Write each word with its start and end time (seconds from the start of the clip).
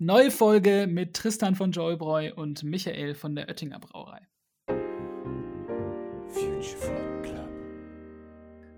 Neue 0.00 0.30
Folge 0.30 0.86
mit 0.88 1.16
Tristan 1.16 1.56
von 1.56 1.72
Joybräu 1.72 2.32
und 2.36 2.62
Michael 2.62 3.16
von 3.16 3.34
der 3.34 3.48
Oettinger 3.48 3.80
Brauerei. 3.80 4.20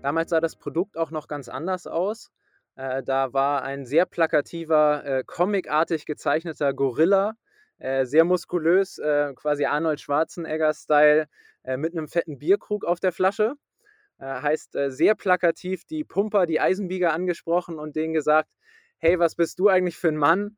Damals 0.01 0.31
sah 0.31 0.39
das 0.39 0.55
Produkt 0.55 0.97
auch 0.97 1.11
noch 1.11 1.27
ganz 1.27 1.47
anders 1.47 1.85
aus. 1.85 2.31
Äh, 2.75 3.03
da 3.03 3.33
war 3.33 3.61
ein 3.61 3.85
sehr 3.85 4.07
plakativer, 4.07 5.05
äh, 5.05 5.23
comicartig 5.23 6.07
gezeichneter 6.07 6.73
Gorilla, 6.73 7.35
äh, 7.77 8.03
sehr 8.05 8.23
muskulös, 8.23 8.97
äh, 8.97 9.31
quasi 9.35 9.65
Arnold 9.65 10.01
Schwarzenegger-Style, 10.01 11.27
äh, 11.61 11.77
mit 11.77 11.95
einem 11.95 12.07
fetten 12.07 12.39
Bierkrug 12.39 12.83
auf 12.83 12.99
der 12.99 13.11
Flasche. 13.11 13.53
Äh, 14.17 14.25
heißt 14.25 14.75
sehr 14.87 15.13
plakativ 15.13 15.85
die 15.85 16.03
Pumper, 16.03 16.47
die 16.47 16.59
Eisenbieger 16.59 17.13
angesprochen 17.13 17.77
und 17.77 17.95
denen 17.95 18.15
gesagt, 18.15 18.49
hey, 18.97 19.19
was 19.19 19.35
bist 19.35 19.59
du 19.59 19.67
eigentlich 19.67 19.97
für 19.97 20.07
ein 20.07 20.17
Mann? 20.17 20.57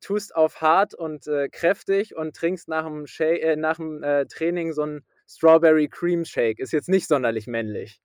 Tust 0.00 0.34
auf 0.34 0.60
hart 0.60 0.94
und 0.94 1.28
kräftig 1.52 2.16
und 2.16 2.34
trinkst 2.34 2.68
nach 2.68 2.84
dem, 2.84 3.06
Shake, 3.06 3.56
nach 3.58 3.76
dem 3.76 4.00
Training 4.28 4.72
so 4.72 4.84
ein 4.84 5.04
Strawberry 5.28 5.88
Cream 5.88 6.24
Shake. 6.24 6.58
Ist 6.58 6.72
jetzt 6.72 6.88
nicht 6.88 7.06
sonderlich 7.08 7.46
männlich. 7.46 8.00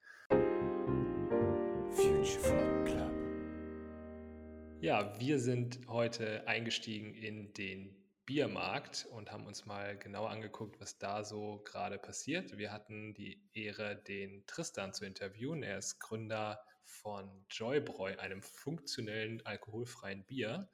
Ja, 4.81 5.17
wir 5.17 5.39
sind 5.39 5.79
heute 5.87 6.45
eingestiegen 6.47 7.13
in 7.13 7.53
den 7.53 7.95
Biermarkt 8.25 9.07
und 9.11 9.31
haben 9.31 9.45
uns 9.45 9.65
mal 9.65 9.97
genau 9.97 10.25
angeguckt, 10.25 10.79
was 10.79 10.97
da 10.97 11.23
so 11.23 11.61
gerade 11.63 11.97
passiert. 11.97 12.57
Wir 12.57 12.71
hatten 12.71 13.13
die 13.13 13.41
Ehre, 13.53 13.95
den 13.95 14.45
Tristan 14.45 14.93
zu 14.93 15.05
interviewen. 15.05 15.63
Er 15.63 15.77
ist 15.77 15.99
Gründer 15.99 16.59
von 16.83 17.45
Joybräu, 17.49 18.17
einem 18.17 18.41
funktionellen 18.41 19.45
alkoholfreien 19.45 20.25
Bier. 20.25 20.69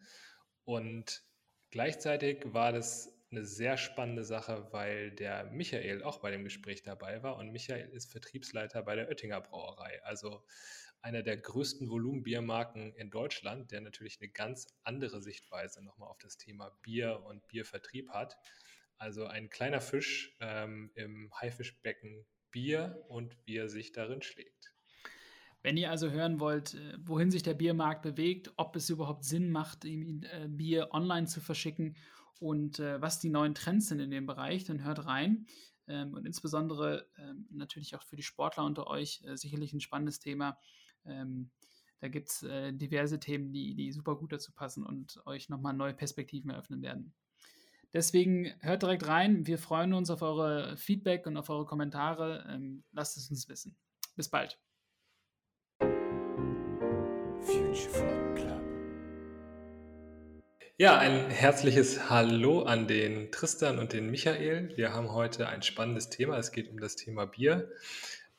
Und 0.69 1.23
gleichzeitig 1.71 2.53
war 2.53 2.71
das 2.71 3.11
eine 3.31 3.43
sehr 3.43 3.75
spannende 3.75 4.23
Sache, 4.23 4.67
weil 4.69 5.09
der 5.09 5.45
Michael 5.45 6.03
auch 6.03 6.19
bei 6.19 6.29
dem 6.29 6.43
Gespräch 6.43 6.83
dabei 6.83 7.23
war 7.23 7.37
und 7.37 7.51
Michael 7.51 7.89
ist 7.89 8.11
Vertriebsleiter 8.11 8.83
bei 8.83 8.95
der 8.95 9.09
Oettinger 9.09 9.41
Brauerei. 9.41 9.99
Also 10.03 10.45
einer 11.01 11.23
der 11.23 11.37
größten 11.37 11.89
Volumenbiermarken 11.89 12.93
in 12.93 13.09
Deutschland, 13.09 13.71
der 13.71 13.81
natürlich 13.81 14.21
eine 14.21 14.29
ganz 14.29 14.67
andere 14.83 15.23
Sichtweise 15.23 15.83
nochmal 15.83 16.09
auf 16.09 16.19
das 16.19 16.37
Thema 16.37 16.69
Bier 16.83 17.23
und 17.25 17.47
Biervertrieb 17.47 18.11
hat. 18.11 18.37
Also 18.99 19.25
ein 19.25 19.49
kleiner 19.49 19.81
Fisch 19.81 20.37
ähm, 20.39 20.91
im 20.93 21.33
Haifischbecken 21.33 22.27
Bier 22.51 23.03
und 23.07 23.35
wie 23.45 23.57
er 23.57 23.69
sich 23.69 23.91
darin 23.91 24.21
schlägt. 24.21 24.75
Wenn 25.61 25.75
ihr 25.75 25.91
also 25.91 26.09
hören 26.09 26.39
wollt, 26.39 26.75
äh, 26.75 26.97
wohin 27.03 27.31
sich 27.31 27.43
der 27.43 27.53
Biermarkt 27.53 28.01
bewegt, 28.01 28.53
ob 28.55 28.75
es 28.75 28.89
überhaupt 28.89 29.25
Sinn 29.25 29.51
macht, 29.51 29.83
äh, 29.83 30.47
Bier 30.47 30.89
online 30.91 31.27
zu 31.27 31.41
verschicken 31.41 31.97
und 32.39 32.79
äh, 32.79 33.01
was 33.01 33.19
die 33.19 33.29
neuen 33.29 33.55
Trends 33.55 33.87
sind 33.87 33.99
in 33.99 34.11
dem 34.11 34.25
Bereich, 34.25 34.63
dann 34.63 34.83
hört 34.83 35.05
rein. 35.05 35.47
Ähm, 35.87 36.13
und 36.13 36.25
insbesondere 36.25 37.07
ähm, 37.17 37.47
natürlich 37.51 37.95
auch 37.95 38.03
für 38.03 38.15
die 38.15 38.23
Sportler 38.23 38.63
unter 38.63 38.87
euch 38.87 39.21
sicherlich 39.33 39.73
ein 39.73 39.81
spannendes 39.81 40.19
Thema, 40.19 40.57
ähm, 41.05 41.49
da 42.01 42.07
gibt 42.07 42.29
es 42.29 42.45
diverse 42.77 43.19
Themen, 43.19 43.51
die, 43.51 43.75
die 43.75 43.91
super 43.91 44.15
gut 44.15 44.31
dazu 44.31 44.53
passen 44.53 44.85
und 44.85 45.19
euch 45.25 45.49
nochmal 45.49 45.73
neue 45.73 45.93
Perspektiven 45.93 46.49
eröffnen 46.49 46.81
werden. 46.81 47.13
Deswegen 47.91 48.53
hört 48.61 48.83
direkt 48.83 49.05
rein. 49.05 49.45
Wir 49.45 49.57
freuen 49.57 49.93
uns 49.93 50.09
auf 50.09 50.21
eure 50.21 50.77
Feedback 50.77 51.27
und 51.27 51.35
auf 51.35 51.49
eure 51.49 51.65
Kommentare. 51.65 52.57
Lasst 52.93 53.17
es 53.17 53.29
uns 53.29 53.49
wissen. 53.49 53.75
Bis 54.15 54.29
bald. 54.29 54.57
Ja, 60.81 60.97
ein 60.97 61.29
herzliches 61.29 62.09
Hallo 62.09 62.61
an 62.61 62.87
den 62.87 63.33
Tristan 63.33 63.79
und 63.79 63.91
den 63.91 64.09
Michael. 64.09 64.71
Wir 64.77 64.93
haben 64.93 65.11
heute 65.11 65.49
ein 65.49 65.61
spannendes 65.61 66.09
Thema. 66.09 66.37
Es 66.37 66.53
geht 66.53 66.69
um 66.71 66.79
das 66.79 66.95
Thema 66.95 67.25
Bier. 67.25 67.69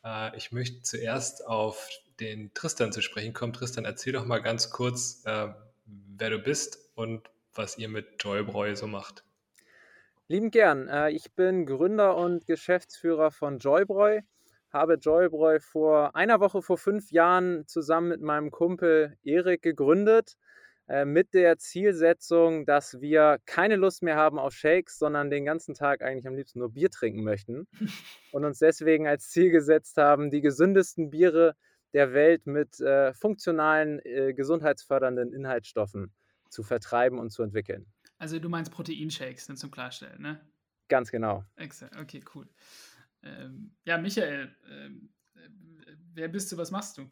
Äh, 0.03 0.35
ich 0.39 0.51
möchte 0.51 0.81
zuerst 0.81 1.47
auf 1.47 1.91
den 2.19 2.55
Tristan 2.55 2.93
zu 2.93 3.03
sprechen 3.03 3.35
kommen. 3.35 3.53
Tristan, 3.53 3.85
erzähl 3.85 4.15
doch 4.15 4.25
mal 4.25 4.39
ganz 4.39 4.71
kurz, 4.71 5.23
äh, 5.27 5.49
wer 5.85 6.31
du 6.31 6.39
bist 6.39 6.79
und 6.95 7.29
was 7.53 7.77
ihr 7.77 7.91
mit 7.91 8.07
Joybräu 8.25 8.75
so 8.75 8.87
macht. 8.87 9.23
Lieben 10.29 10.51
gern. 10.51 10.89
Äh, 10.89 11.11
ich 11.11 11.33
bin 11.33 11.67
Gründer 11.67 12.17
und 12.17 12.47
Geschäftsführer 12.47 13.31
von 13.31 13.59
Joybräu. 13.59 14.23
Habe 14.73 14.95
Joybräu 14.95 15.59
vor 15.61 16.15
einer 16.15 16.41
Woche 16.41 16.63
vor 16.63 16.79
fünf 16.79 17.11
Jahren 17.11 17.67
zusammen 17.67 18.09
mit 18.09 18.21
meinem 18.21 18.51
Kumpel 18.51 19.17
Erik 19.25 19.63
gegründet 19.63 20.37
äh, 20.91 21.05
mit 21.05 21.35
der 21.35 21.59
Zielsetzung, 21.59 22.67
dass 22.67 23.01
wir 23.01 23.39
keine 23.47 23.77
Lust 23.77 24.03
mehr 24.03 24.17
haben 24.17 24.39
auf 24.39 24.55
Shakes, 24.55 24.99
sondern 24.99 25.31
den 25.31 25.45
ganzen 25.45 25.75
Tag 25.75 26.03
eigentlich 26.03 26.27
am 26.27 26.35
liebsten 26.35 26.59
nur 26.59 26.73
Bier 26.73 26.91
trinken 26.91 27.23
möchten 27.23 27.69
und 28.33 28.45
uns 28.45 28.59
deswegen 28.59 29.07
als 29.07 29.31
Ziel 29.31 29.51
gesetzt 29.51 29.97
haben, 29.97 30.31
die 30.31 30.41
gesündesten 30.41 31.11
Biere 31.11 31.55
der 31.93 32.13
Welt 32.13 32.47
mit 32.47 32.81
äh, 32.81 33.13
funktionalen, 33.15 34.01
äh, 34.05 34.35
gesundheitsfördernden 34.35 35.33
Inhaltsstoffen 35.33 36.13
zu 36.49 36.63
vertreiben 36.63 37.19
und 37.19 37.31
zu 37.31 37.43
entwickeln. 37.43 37.87
Also 38.19 38.39
du 38.39 38.49
meinst 38.49 38.73
Proteinshakes, 38.73 39.47
dann 39.47 39.57
zum 39.57 39.71
Klarstellen, 39.71 40.21
ne? 40.21 40.41
Ganz 40.89 41.11
genau. 41.13 41.45
Excellent. 41.57 41.97
Okay, 41.99 42.23
cool. 42.35 42.49
Ähm, 43.23 43.73
ja, 43.85 43.99
Michael, 43.99 44.55
ähm, 44.71 45.11
äh, 45.35 45.93
wer 46.15 46.29
bist 46.29 46.51
du, 46.53 46.57
was 46.57 46.71
machst 46.71 46.99
du? 46.99 47.11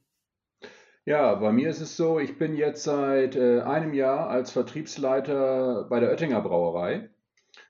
Ja, 1.04 1.34
bei 1.36 1.52
mir 1.52 1.70
ist 1.70 1.80
es 1.80 1.96
so, 1.96 2.19
ich 2.19 2.36
bin 2.36 2.54
jetzt 2.54 2.84
seit 2.84 3.34
äh, 3.34 3.60
einem 3.62 3.94
Jahr 3.94 4.28
als 4.28 4.50
Vertriebsleiter 4.50 5.86
bei 5.88 6.00
der 6.00 6.10
Oettinger 6.10 6.42
Brauerei. 6.42 7.08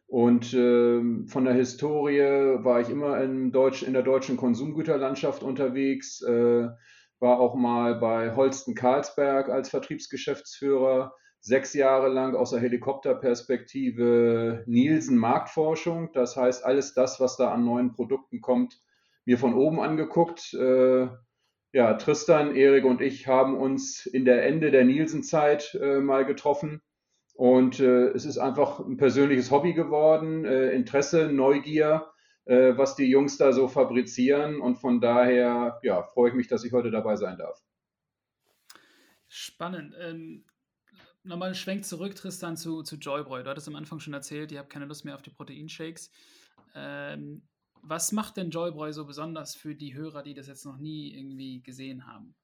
Und 0.09 0.55
äh, 0.55 1.27
von 1.27 1.45
der 1.45 1.55
Historie 1.55 2.65
war 2.65 2.81
ich 2.81 2.89
immer 2.89 3.21
in, 3.21 3.53
Deutsch, 3.53 3.83
in 3.83 3.93
der 3.93 4.03
deutschen 4.03 4.37
Konsumgüterlandschaft 4.37 5.43
unterwegs, 5.43 6.23
äh, 6.23 6.69
war 7.21 7.41
auch 7.41 7.55
mal 7.55 7.97
bei 7.97 8.35
Holsten 8.35 8.75
Karlsberg 8.75 9.49
als 9.51 9.69
Vertriebsgeschäftsführer, 9.69 11.15
sechs 11.49 11.75
Jahre 11.75 12.09
lang 12.09 12.37
aus 12.37 12.51
der 12.51 12.61
Helikopterperspektive 12.61 14.63
Nielsen 14.67 15.19
Marktforschung. 15.19 16.13
Das 16.13 16.37
heißt, 16.37 16.65
alles 16.65 16.95
das, 16.95 17.19
was 17.19 17.37
da 17.37 17.53
an 17.53 17.65
neuen 17.65 17.93
Produkten 17.93 18.41
kommt, 18.41 18.81
mir 19.25 19.39
von 19.39 19.55
oben 19.55 19.81
angeguckt. 19.81 20.55
Äh, 20.55 21.09
ja, 21.73 21.95
Tristan, 21.95 22.55
Erik 22.55 22.85
und 22.85 23.01
ich 23.01 23.27
haben 23.27 23.57
uns 23.57 24.07
in 24.07 24.25
der 24.25 24.47
Ende 24.47 24.71
der 24.71 24.85
Nielsen-Zeit 24.85 25.75
äh, 25.75 25.99
mal 26.01 26.25
getroffen. 26.25 26.81
Und 27.35 27.81
äh, 27.81 28.11
es 28.11 28.25
ist 28.25 28.39
einfach 28.39 28.79
ein 28.81 28.97
persönliches 28.97 29.51
Hobby 29.51 29.73
geworden, 29.73 30.45
äh, 30.45 30.71
Interesse, 30.71 31.33
Neugier 31.33 32.07
äh, 32.49 32.77
was 32.77 32.97
die 32.97 33.05
Jungs 33.05 33.37
da 33.37 33.53
so 33.53 33.69
fabrizieren. 33.69 34.61
Und 34.61 34.77
von 34.77 35.01
daher 35.01 35.79
ja, 35.83 36.03
freue 36.03 36.31
ich 36.31 36.35
mich, 36.35 36.49
dass 36.49 36.65
ich 36.65 36.73
heute 36.73 36.91
dabei 36.91 37.17
sein 37.17 37.39
darf. 37.39 37.63
Spannend. 39.29 39.95
Ähm, 40.01 40.45
nochmal 41.25 41.55
Schwenk 41.55 41.85
zurück, 41.85 42.15
Tristan, 42.15 42.57
zu, 42.57 42.83
zu 42.83 42.97
Joybräu. 42.97 43.43
Du 43.43 43.51
hattest 43.51 43.69
am 43.69 43.77
Anfang 43.77 44.01
schon 44.01 44.15
erzählt, 44.15 44.53
ihr 44.53 44.59
habt 44.59 44.71
keine 44.71 44.87
Lust 44.87 45.05
mehr 45.05 45.15
auf 45.15 45.23
die 45.23 45.31
Proteinshakes. 45.31 46.11
Ähm, 46.75 47.43
was 47.83 48.13
macht 48.13 48.37
denn 48.37 48.51
Joybräu 48.51 48.93
so 48.93 49.05
besonders 49.05 49.55
für 49.55 49.75
die 49.75 49.95
Hörer, 49.95 50.23
die 50.23 50.35
das 50.35 50.49
jetzt 50.49 50.65
noch 50.65 50.79
nie 50.79 51.15
irgendwie 51.15 51.63
gesehen 51.63 52.07
haben? 52.07 52.35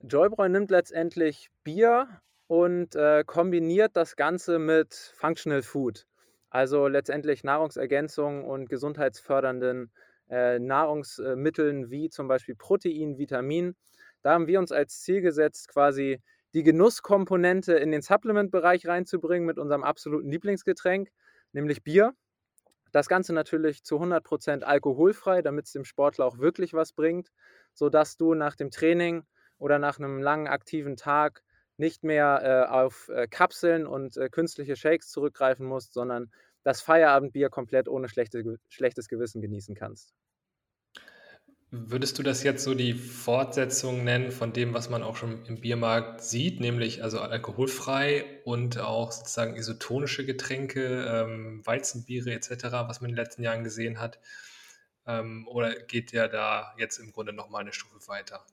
Joybräu 0.00 0.48
nimmt 0.48 0.70
letztendlich 0.70 1.50
Bier 1.62 2.20
und 2.46 2.94
äh, 2.96 3.22
kombiniert 3.24 3.96
das 3.96 4.16
Ganze 4.16 4.58
mit 4.58 4.94
Functional 4.94 5.62
Food. 5.62 6.06
Also 6.48 6.88
letztendlich 6.88 7.44
Nahrungsergänzungen 7.44 8.44
und 8.44 8.68
gesundheitsfördernden 8.68 9.92
äh, 10.28 10.58
Nahrungsmitteln 10.58 11.90
wie 11.90 12.08
zum 12.08 12.28
Beispiel 12.28 12.56
Protein, 12.56 13.18
Vitamin. 13.18 13.76
Da 14.22 14.32
haben 14.32 14.46
wir 14.46 14.58
uns 14.58 14.72
als 14.72 15.00
Ziel 15.00 15.20
gesetzt, 15.20 15.68
quasi 15.68 16.20
die 16.54 16.62
Genusskomponente 16.62 17.74
in 17.74 17.90
den 17.90 18.02
Supplement-Bereich 18.02 18.86
reinzubringen 18.86 19.46
mit 19.46 19.58
unserem 19.58 19.84
absoluten 19.84 20.30
Lieblingsgetränk, 20.30 21.10
nämlich 21.52 21.82
Bier. 21.82 22.14
Das 22.92 23.08
Ganze 23.08 23.32
natürlich 23.32 23.84
zu 23.84 23.96
100% 23.96 24.62
alkoholfrei, 24.62 25.42
damit 25.42 25.66
es 25.66 25.72
dem 25.72 25.84
Sportler 25.84 26.26
auch 26.26 26.38
wirklich 26.38 26.74
was 26.74 26.92
bringt, 26.92 27.30
sodass 27.72 28.16
du 28.16 28.34
nach 28.34 28.56
dem 28.56 28.70
Training 28.70 29.22
oder 29.58 29.78
nach 29.78 29.98
einem 29.98 30.20
langen 30.20 30.48
aktiven 30.48 30.96
Tag 30.96 31.42
nicht 31.76 32.02
mehr 32.02 32.40
äh, 32.42 32.70
auf 32.70 33.08
äh, 33.08 33.28
Kapseln 33.28 33.86
und 33.86 34.16
äh, 34.16 34.28
künstliche 34.28 34.76
Shakes 34.76 35.08
zurückgreifen 35.10 35.66
musst, 35.66 35.92
sondern 35.92 36.30
das 36.62 36.82
Feierabendbier 36.82 37.48
komplett 37.48 37.88
ohne 37.88 38.08
schlechte, 38.08 38.58
schlechtes 38.68 39.08
Gewissen 39.08 39.40
genießen 39.40 39.74
kannst. 39.74 40.12
Würdest 41.72 42.18
du 42.18 42.24
das 42.24 42.42
jetzt 42.42 42.64
so 42.64 42.74
die 42.74 42.94
Fortsetzung 42.94 44.02
nennen 44.02 44.32
von 44.32 44.52
dem, 44.52 44.74
was 44.74 44.90
man 44.90 45.04
auch 45.04 45.16
schon 45.16 45.44
im 45.46 45.60
Biermarkt 45.60 46.20
sieht, 46.20 46.58
nämlich 46.58 47.04
also 47.04 47.20
alkoholfrei 47.20 48.24
und 48.44 48.78
auch 48.78 49.12
sozusagen 49.12 49.54
isotonische 49.54 50.26
Getränke, 50.26 51.04
ähm, 51.04 51.64
Weizenbiere 51.64 52.32
etc., 52.32 52.64
was 52.72 53.00
man 53.00 53.10
in 53.10 53.14
den 53.14 53.24
letzten 53.24 53.44
Jahren 53.44 53.62
gesehen 53.62 54.00
hat? 54.00 54.18
Ähm, 55.06 55.46
oder 55.46 55.76
geht 55.76 56.12
der 56.12 56.26
da 56.26 56.74
jetzt 56.76 56.98
im 56.98 57.12
Grunde 57.12 57.32
nochmal 57.32 57.60
eine 57.60 57.72
Stufe 57.72 58.08
weiter? 58.08 58.44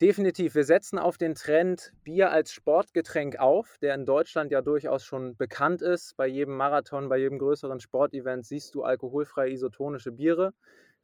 Definitiv. 0.00 0.54
Wir 0.54 0.64
setzen 0.64 0.98
auf 0.98 1.18
den 1.18 1.34
Trend 1.34 1.92
Bier 2.04 2.30
als 2.30 2.52
Sportgetränk 2.52 3.38
auf, 3.38 3.76
der 3.82 3.94
in 3.94 4.06
Deutschland 4.06 4.50
ja 4.50 4.62
durchaus 4.62 5.04
schon 5.04 5.36
bekannt 5.36 5.82
ist. 5.82 6.16
Bei 6.16 6.26
jedem 6.26 6.56
Marathon, 6.56 7.10
bei 7.10 7.18
jedem 7.18 7.38
größeren 7.38 7.80
Sportevent 7.80 8.46
siehst 8.46 8.74
du 8.74 8.82
alkoholfreie 8.84 9.50
isotonische 9.50 10.12
Biere. 10.12 10.54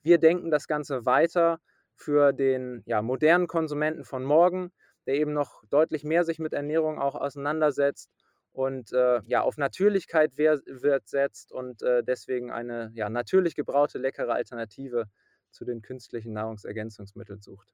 Wir 0.04 0.18
denken 0.18 0.50
das 0.50 0.68
Ganze 0.68 1.06
weiter 1.06 1.60
für 1.94 2.32
den 2.32 2.82
ja, 2.86 3.02
modernen 3.02 3.46
Konsumenten 3.46 4.04
von 4.04 4.22
morgen, 4.22 4.70
der 5.06 5.14
eben 5.14 5.32
noch 5.32 5.64
deutlich 5.70 6.04
mehr 6.04 6.24
sich 6.24 6.38
mit 6.38 6.52
Ernährung 6.52 6.98
auch 6.98 7.14
auseinandersetzt 7.14 8.10
und 8.52 8.92
äh, 8.92 9.22
ja, 9.26 9.40
auf 9.40 9.56
Natürlichkeit 9.56 10.36
wird 10.36 11.08
setzt 11.08 11.52
und 11.52 11.82
äh, 11.82 12.04
deswegen 12.04 12.50
eine 12.52 12.92
ja, 12.94 13.08
natürlich 13.08 13.54
gebraute, 13.54 13.98
leckere 13.98 14.34
Alternative 14.34 15.06
zu 15.50 15.64
den 15.64 15.80
künstlichen 15.80 16.34
Nahrungsergänzungsmitteln 16.34 17.40
sucht. 17.40 17.68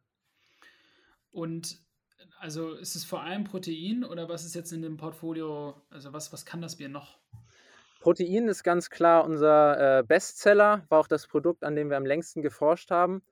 Und 1.33 1.81
also 2.39 2.75
ist 2.75 2.95
es 2.95 3.05
vor 3.05 3.23
allem 3.23 3.43
Protein 3.43 4.05
oder 4.05 4.29
was 4.29 4.45
ist 4.45 4.55
jetzt 4.55 4.73
in 4.73 4.83
dem 4.83 4.97
Portfolio, 4.97 5.83
also 5.91 6.13
was, 6.13 6.33
was 6.33 6.47
kann 6.47 6.63
das 6.63 6.77
Bier 6.77 6.89
noch? 6.89 7.19
Protein 8.01 8.49
ist 8.49 8.65
ganz 8.65 8.89
klar 8.89 9.25
unser 9.25 9.99
äh, 9.99 10.03
Bestseller, 10.03 10.85
war 10.89 11.01
auch 11.01 11.07
das 11.07 11.27
Produkt, 11.27 11.63
an 11.63 11.77
dem 11.77 11.91
wir 11.91 11.99
am 11.99 12.07
längsten 12.07 12.41
geforscht 12.43 12.91
haben. 12.91 13.23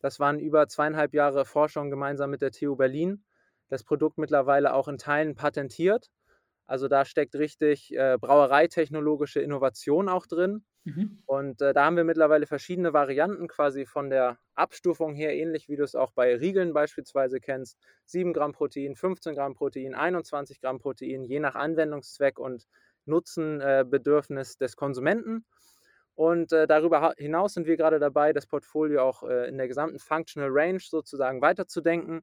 Das 0.00 0.20
waren 0.20 0.38
über 0.38 0.68
zweieinhalb 0.68 1.14
Jahre 1.14 1.44
Forschung 1.44 1.90
gemeinsam 1.90 2.30
mit 2.30 2.42
der 2.42 2.52
TU 2.52 2.76
Berlin. 2.76 3.24
Das 3.68 3.82
Produkt 3.82 4.18
mittlerweile 4.18 4.74
auch 4.74 4.86
in 4.86 4.98
Teilen 4.98 5.34
patentiert. 5.34 6.10
Also 6.66 6.88
da 6.88 7.06
steckt 7.06 7.34
richtig 7.34 7.96
äh, 7.96 8.18
brauereitechnologische 8.20 9.40
Innovation 9.40 10.10
auch 10.10 10.26
drin. 10.26 10.62
Mhm. 10.84 11.22
Und 11.24 11.62
äh, 11.62 11.72
da 11.72 11.86
haben 11.86 11.96
wir 11.96 12.04
mittlerweile 12.04 12.46
verschiedene 12.46 12.92
Varianten, 12.92 13.48
quasi 13.48 13.86
von 13.86 14.10
der 14.10 14.38
Abstufung 14.54 15.14
her, 15.14 15.34
ähnlich 15.34 15.70
wie 15.70 15.76
du 15.76 15.84
es 15.84 15.94
auch 15.94 16.12
bei 16.12 16.36
Riegeln 16.36 16.74
beispielsweise 16.74 17.40
kennst. 17.40 17.78
7 18.04 18.34
Gramm 18.34 18.52
Protein, 18.52 18.94
15 18.94 19.34
Gramm 19.34 19.54
Protein, 19.54 19.94
21 19.94 20.60
Gramm 20.60 20.78
Protein, 20.78 21.24
je 21.24 21.40
nach 21.40 21.54
Anwendungszweck 21.54 22.38
und 22.38 22.66
Nutzenbedürfnis 23.08 24.56
des 24.58 24.76
Konsumenten. 24.76 25.44
Und 26.18 26.52
äh, 26.52 26.66
darüber 26.66 27.14
hinaus 27.16 27.54
sind 27.54 27.68
wir 27.68 27.76
gerade 27.76 28.00
dabei, 28.00 28.32
das 28.32 28.44
Portfolio 28.44 29.04
auch 29.04 29.22
äh, 29.22 29.48
in 29.48 29.56
der 29.56 29.68
gesamten 29.68 30.00
Functional 30.00 30.50
Range 30.50 30.80
sozusagen 30.80 31.40
weiterzudenken. 31.40 32.22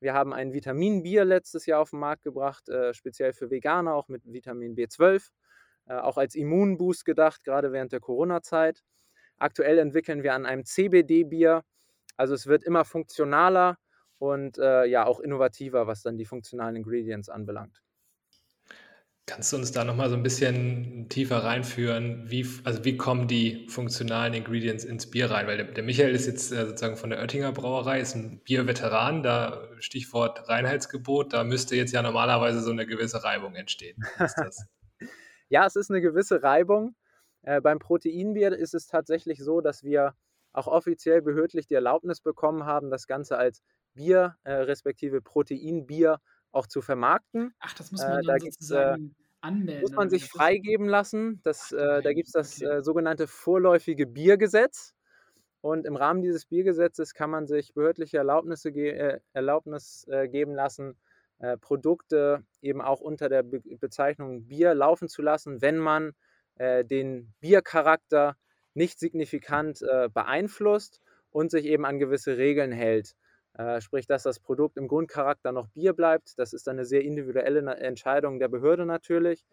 Wir 0.00 0.14
haben 0.14 0.32
ein 0.32 0.52
Vitaminbier 0.52 1.24
letztes 1.24 1.64
Jahr 1.64 1.80
auf 1.80 1.90
den 1.90 2.00
Markt 2.00 2.24
gebracht, 2.24 2.68
äh, 2.68 2.92
speziell 2.92 3.32
für 3.32 3.48
Veganer, 3.48 3.94
auch 3.94 4.08
mit 4.08 4.22
Vitamin 4.24 4.74
B12. 4.74 5.28
Äh, 5.86 5.94
auch 5.94 6.16
als 6.16 6.34
Immunboost 6.34 7.04
gedacht, 7.04 7.44
gerade 7.44 7.70
während 7.70 7.92
der 7.92 8.00
Corona-Zeit. 8.00 8.82
Aktuell 9.38 9.78
entwickeln 9.78 10.24
wir 10.24 10.34
an 10.34 10.44
einem 10.44 10.64
CBD-Bier. 10.64 11.62
Also 12.16 12.34
es 12.34 12.48
wird 12.48 12.64
immer 12.64 12.84
funktionaler 12.84 13.78
und 14.18 14.56
ja 14.56 15.04
auch 15.04 15.20
innovativer, 15.20 15.86
was 15.86 16.02
dann 16.02 16.16
die 16.16 16.24
funktionalen 16.24 16.74
Ingredients 16.74 17.28
anbelangt. 17.28 17.82
Kannst 19.28 19.52
du 19.52 19.56
uns 19.56 19.72
da 19.72 19.82
nochmal 19.82 20.08
so 20.08 20.14
ein 20.14 20.22
bisschen 20.22 21.08
tiefer 21.08 21.38
reinführen? 21.38 22.30
Wie, 22.30 22.46
also 22.62 22.84
wie 22.84 22.96
kommen 22.96 23.26
die 23.26 23.66
funktionalen 23.68 24.34
Ingredients 24.34 24.84
ins 24.84 25.10
Bier 25.10 25.32
rein? 25.32 25.48
Weil 25.48 25.56
der, 25.56 25.66
der 25.66 25.82
Michael 25.82 26.14
ist 26.14 26.28
jetzt 26.28 26.52
äh, 26.52 26.64
sozusagen 26.64 26.96
von 26.96 27.10
der 27.10 27.18
Oettinger 27.18 27.50
Brauerei, 27.50 27.98
ist 27.98 28.14
ein 28.14 28.40
Bierveteran, 28.44 29.24
da 29.24 29.68
Stichwort 29.80 30.48
Reinheitsgebot, 30.48 31.32
da 31.32 31.42
müsste 31.42 31.74
jetzt 31.74 31.92
ja 31.92 32.02
normalerweise 32.02 32.60
so 32.60 32.70
eine 32.70 32.86
gewisse 32.86 33.24
Reibung 33.24 33.56
entstehen. 33.56 34.00
Ist 34.20 34.36
das? 34.36 34.64
ja, 35.48 35.66
es 35.66 35.74
ist 35.74 35.90
eine 35.90 36.00
gewisse 36.00 36.44
Reibung. 36.44 36.94
Äh, 37.42 37.60
beim 37.60 37.80
Proteinbier 37.80 38.56
ist 38.56 38.74
es 38.74 38.86
tatsächlich 38.86 39.42
so, 39.42 39.60
dass 39.60 39.82
wir 39.82 40.14
auch 40.52 40.68
offiziell 40.68 41.20
behördlich 41.20 41.66
die 41.66 41.74
Erlaubnis 41.74 42.20
bekommen 42.20 42.64
haben, 42.64 42.90
das 42.90 43.08
Ganze 43.08 43.36
als 43.36 43.60
Bier 43.94 44.36
äh, 44.44 44.52
respektive 44.52 45.20
Proteinbier 45.20 46.20
auch 46.52 46.66
zu 46.66 46.80
vermarkten. 46.80 47.54
Ach, 47.60 47.74
das 47.74 47.92
muss 47.92 48.02
man 48.02 48.20
äh, 48.20 48.22
da 48.26 48.38
sozusagen 48.38 49.14
anmelden. 49.40 49.82
Muss 49.82 49.92
man 49.92 50.10
sich 50.10 50.26
freigeben 50.26 50.88
lassen. 50.88 51.40
Das, 51.42 51.74
Ach, 51.76 51.98
äh, 51.98 52.02
da 52.02 52.12
gibt 52.12 52.28
es 52.28 52.32
das 52.32 52.62
okay. 52.62 52.78
Äh, 52.78 52.82
sogenannte 52.82 53.26
vorläufige 53.26 54.06
Biergesetz. 54.06 54.94
Und 55.60 55.84
im 55.84 55.96
Rahmen 55.96 56.22
dieses 56.22 56.46
Biergesetzes 56.46 57.12
kann 57.12 57.30
man 57.30 57.46
sich 57.46 57.74
behördliche 57.74 58.18
Erlaubnisse 58.18 58.72
ge 58.72 58.90
äh, 58.90 59.20
Erlaubnis 59.32 60.06
geben 60.30 60.54
lassen, 60.54 60.96
äh, 61.38 61.58
Produkte 61.58 62.44
eben 62.62 62.80
auch 62.80 63.00
unter 63.00 63.28
der 63.28 63.42
Be 63.42 63.60
Bezeichnung 63.78 64.46
Bier 64.46 64.74
laufen 64.74 65.08
zu 65.08 65.20
lassen, 65.20 65.60
wenn 65.60 65.76
man 65.78 66.12
äh, 66.54 66.84
den 66.84 67.34
Biercharakter 67.40 68.36
nicht 68.72 68.98
signifikant 68.98 69.82
äh, 69.82 70.08
beeinflusst 70.08 71.02
und 71.30 71.50
sich 71.50 71.66
eben 71.66 71.84
an 71.84 71.98
gewisse 71.98 72.38
Regeln 72.38 72.72
hält. 72.72 73.14
Äh, 73.58 73.80
sprich, 73.80 74.06
dass 74.06 74.22
das 74.22 74.38
Produkt 74.38 74.76
im 74.76 74.86
Grundcharakter 74.86 75.50
noch 75.50 75.68
Bier 75.68 75.94
bleibt. 75.94 76.38
Das 76.38 76.52
ist 76.52 76.68
eine 76.68 76.84
sehr 76.84 77.02
individuelle 77.02 77.60
Entscheidung 77.76 78.38
der 78.38 78.48
Behörde 78.48 78.84
natürlich. 78.84 79.46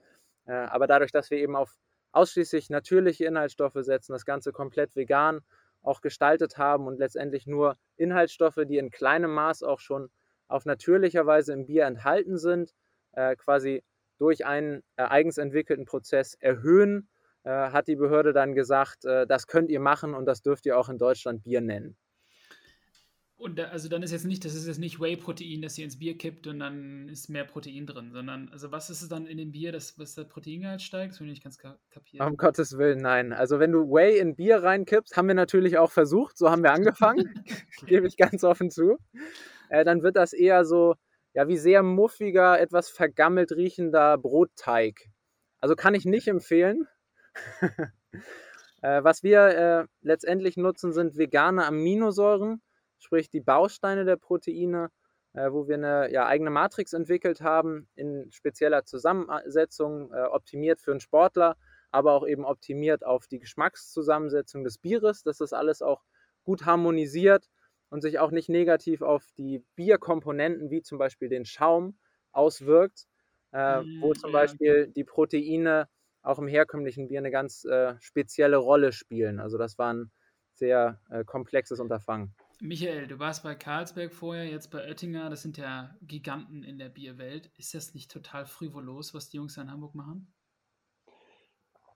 Äh, 0.45 0.51
aber 0.51 0.87
dadurch, 0.87 1.11
dass 1.11 1.31
wir 1.31 1.37
eben 1.37 1.55
auf 1.55 1.73
ausschließlich 2.11 2.69
natürliche 2.69 3.25
Inhaltsstoffe 3.25 3.77
setzen, 3.77 4.11
das 4.11 4.25
Ganze 4.25 4.51
komplett 4.51 4.95
vegan 4.95 5.39
auch 5.81 6.01
gestaltet 6.01 6.57
haben 6.57 6.85
und 6.85 6.99
letztendlich 6.99 7.47
nur 7.47 7.77
Inhaltsstoffe, 7.95 8.59
die 8.67 8.77
in 8.77 8.91
kleinem 8.91 9.33
Maß 9.33 9.63
auch 9.63 9.79
schon 9.79 10.09
auf 10.49 10.65
natürlicher 10.65 11.25
Weise 11.25 11.53
im 11.53 11.65
Bier 11.65 11.85
enthalten 11.85 12.37
sind, 12.37 12.73
äh, 13.13 13.37
quasi 13.37 13.83
durch 14.19 14.45
einen 14.45 14.83
eigens 14.95 15.37
entwickelten 15.37 15.85
Prozess 15.85 16.35
erhöhen, 16.35 17.09
hat 17.43 17.87
die 17.87 17.97
Behörde 17.97 18.31
dann 18.31 18.53
gesagt, 18.53 19.03
das 19.03 19.47
könnt 19.47 19.69
ihr 19.69 19.81
machen 19.81 20.13
und 20.13 20.25
das 20.27 20.43
dürft 20.43 20.65
ihr 20.65 20.77
auch 20.77 20.87
in 20.87 20.97
Deutschland 20.97 21.43
Bier 21.43 21.59
nennen. 21.59 21.97
Und 23.43 23.59
da, 23.59 23.65
also 23.65 23.89
dann 23.89 24.03
ist 24.03 24.11
jetzt 24.11 24.23
nicht, 24.23 24.45
das 24.45 24.55
ist 24.55 24.67
jetzt 24.67 24.79
nicht 24.79 25.01
Whey-Protein, 25.01 25.61
das 25.61 25.77
ihr 25.77 25.83
ins 25.83 25.99
Bier 25.99 26.17
kippt 26.17 26.47
und 26.47 26.59
dann 26.59 27.09
ist 27.09 27.27
mehr 27.27 27.43
Protein 27.43 27.85
drin, 27.85 28.11
sondern 28.13 28.47
also 28.53 28.71
was 28.71 28.89
ist 28.89 29.01
es 29.01 29.09
dann 29.09 29.25
in 29.25 29.37
dem 29.37 29.51
Bier, 29.51 29.73
das, 29.73 29.99
was 29.99 30.15
der 30.15 30.23
Proteingehalt 30.23 30.81
steigt? 30.81 31.11
Das 31.11 31.19
will 31.19 31.27
ich 31.27 31.33
nicht 31.33 31.43
ganz 31.43 31.57
kapieren. 31.57 32.25
Um 32.25 32.37
Gottes 32.37 32.77
Willen, 32.77 33.01
nein. 33.01 33.33
Also 33.33 33.59
wenn 33.59 33.73
du 33.73 33.91
Whey 33.91 34.17
in 34.17 34.37
Bier 34.37 34.63
reinkippst, 34.63 35.17
haben 35.17 35.27
wir 35.27 35.35
natürlich 35.35 35.77
auch 35.77 35.91
versucht, 35.91 36.37
so 36.37 36.49
haben 36.49 36.63
wir 36.63 36.71
angefangen, 36.71 37.43
gebe 37.85 38.07
ich 38.07 38.15
ganz 38.15 38.45
offen 38.45 38.71
zu. 38.71 38.97
Äh, 39.67 39.83
dann 39.83 40.03
wird 40.03 40.15
das 40.15 40.31
eher 40.31 40.63
so, 40.63 40.95
ja, 41.33 41.49
wie 41.49 41.57
sehr 41.57 41.83
muffiger, 41.83 42.61
etwas 42.61 42.89
vergammelt 42.89 43.51
riechender 43.51 44.17
Brotteig. 44.17 45.09
Also 45.59 45.75
kann 45.75 45.95
ich 45.95 46.05
nicht 46.05 46.29
empfehlen. 46.29 46.87
äh, 48.81 49.03
was 49.03 49.21
wir 49.21 49.47
äh, 49.47 49.85
letztendlich 50.01 50.55
nutzen, 50.55 50.93
sind 50.93 51.17
vegane 51.17 51.65
Aminosäuren 51.65 52.61
sprich 53.03 53.29
die 53.29 53.41
Bausteine 53.41 54.05
der 54.05 54.15
Proteine, 54.15 54.89
äh, 55.33 55.51
wo 55.51 55.67
wir 55.67 55.75
eine 55.75 56.11
ja, 56.11 56.25
eigene 56.25 56.49
Matrix 56.49 56.93
entwickelt 56.93 57.41
haben, 57.41 57.87
in 57.95 58.31
spezieller 58.31 58.85
Zusammensetzung, 58.85 60.11
äh, 60.13 60.23
optimiert 60.23 60.81
für 60.81 60.91
einen 60.91 60.99
Sportler, 60.99 61.57
aber 61.91 62.13
auch 62.13 62.25
eben 62.25 62.45
optimiert 62.45 63.05
auf 63.05 63.27
die 63.27 63.39
Geschmackszusammensetzung 63.39 64.63
des 64.63 64.77
Bieres, 64.77 65.23
dass 65.23 65.37
das 65.37 65.53
alles 65.53 65.81
auch 65.81 66.03
gut 66.43 66.65
harmonisiert 66.65 67.49
und 67.89 68.01
sich 68.01 68.19
auch 68.19 68.31
nicht 68.31 68.49
negativ 68.49 69.01
auf 69.01 69.25
die 69.37 69.63
Bierkomponenten 69.75 70.71
wie 70.71 70.81
zum 70.81 70.97
Beispiel 70.97 71.29
den 71.29 71.45
Schaum 71.45 71.97
auswirkt, 72.31 73.05
äh, 73.51 73.81
mhm, 73.81 74.01
wo 74.01 74.13
zum 74.13 74.31
Beispiel 74.31 74.87
die 74.87 75.03
Proteine 75.03 75.87
auch 76.23 76.39
im 76.39 76.47
herkömmlichen 76.47 77.07
Bier 77.07 77.19
eine 77.19 77.31
ganz 77.31 77.65
äh, 77.65 77.95
spezielle 77.99 78.57
Rolle 78.57 78.93
spielen. 78.93 79.39
Also 79.39 79.57
das 79.57 79.77
war 79.77 79.93
ein 79.93 80.11
sehr 80.53 80.99
äh, 81.09 81.23
komplexes 81.23 81.79
Unterfangen. 81.79 82.33
Michael, 82.63 83.07
du 83.07 83.19
warst 83.19 83.43
bei 83.43 83.55
Karlsberg 83.55 84.13
vorher, 84.13 84.45
jetzt 84.45 84.71
bei 84.71 84.87
Oettinger. 84.87 85.29
Das 85.29 85.41
sind 85.41 85.57
ja 85.57 85.97
Giganten 86.01 86.63
in 86.63 86.77
der 86.77 86.87
Bierwelt. 86.87 87.51
Ist 87.57 87.73
das 87.73 87.93
nicht 87.93 88.09
total 88.09 88.45
frivolos, 88.45 89.13
was 89.13 89.27
die 89.27 89.35
Jungs 89.35 89.57
in 89.57 89.69
Hamburg 89.69 89.95
machen? 89.95 90.33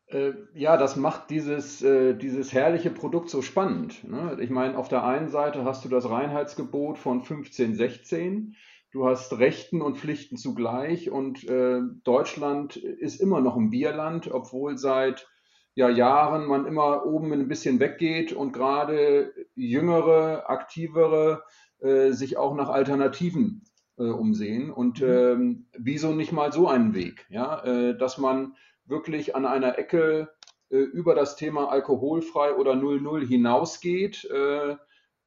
Äh, 0.07 0.33
ja, 0.53 0.75
das 0.75 0.97
macht 0.97 1.29
dieses, 1.29 1.81
äh, 1.81 2.15
dieses 2.15 2.51
herrliche 2.51 2.89
Produkt 2.89 3.29
so 3.29 3.41
spannend. 3.41 4.03
Ne? 4.03 4.37
Ich 4.41 4.49
meine, 4.49 4.77
auf 4.77 4.89
der 4.89 5.05
einen 5.05 5.29
Seite 5.29 5.63
hast 5.63 5.85
du 5.85 5.89
das 5.89 6.09
Reinheitsgebot 6.09 6.97
von 6.97 7.19
1516. 7.21 8.57
Du 8.91 9.07
hast 9.07 9.39
Rechten 9.39 9.81
und 9.81 9.97
Pflichten 9.97 10.35
zugleich 10.35 11.09
und 11.09 11.47
äh, 11.47 11.79
Deutschland 12.03 12.75
ist 12.75 13.21
immer 13.21 13.39
noch 13.39 13.55
ein 13.55 13.69
Bierland, 13.69 14.29
obwohl 14.29 14.77
seit 14.77 15.29
ja, 15.77 15.89
Jahren 15.89 16.47
man 16.47 16.65
immer 16.65 17.05
oben 17.05 17.31
ein 17.33 17.47
bisschen 17.47 17.79
weggeht 17.79 18.33
und 18.33 18.51
gerade 18.51 19.31
jüngere, 19.53 20.49
aktivere 20.49 21.43
äh, 21.81 22.13
sich 22.13 22.35
auch 22.35 22.55
nach 22.55 22.69
Alternativen 22.69 23.61
äh, 23.99 24.05
umsehen. 24.05 24.71
Und 24.71 25.01
mhm. 25.01 25.07
ähm, 25.07 25.65
wieso 25.77 26.13
nicht 26.13 26.31
mal 26.31 26.51
so 26.51 26.67
einen 26.67 26.95
Weg, 26.95 27.27
ja, 27.29 27.63
äh, 27.63 27.95
dass 27.95 28.17
man 28.17 28.55
wirklich 28.85 29.35
an 29.35 29.45
einer 29.45 29.77
Ecke 29.77 30.29
äh, 30.71 30.77
über 30.77 31.13
das 31.13 31.35
Thema 31.35 31.69
alkoholfrei 31.69 32.55
oder 32.55 32.75
00 32.75 33.23
hinausgeht 33.27 34.27
äh, 34.31 34.77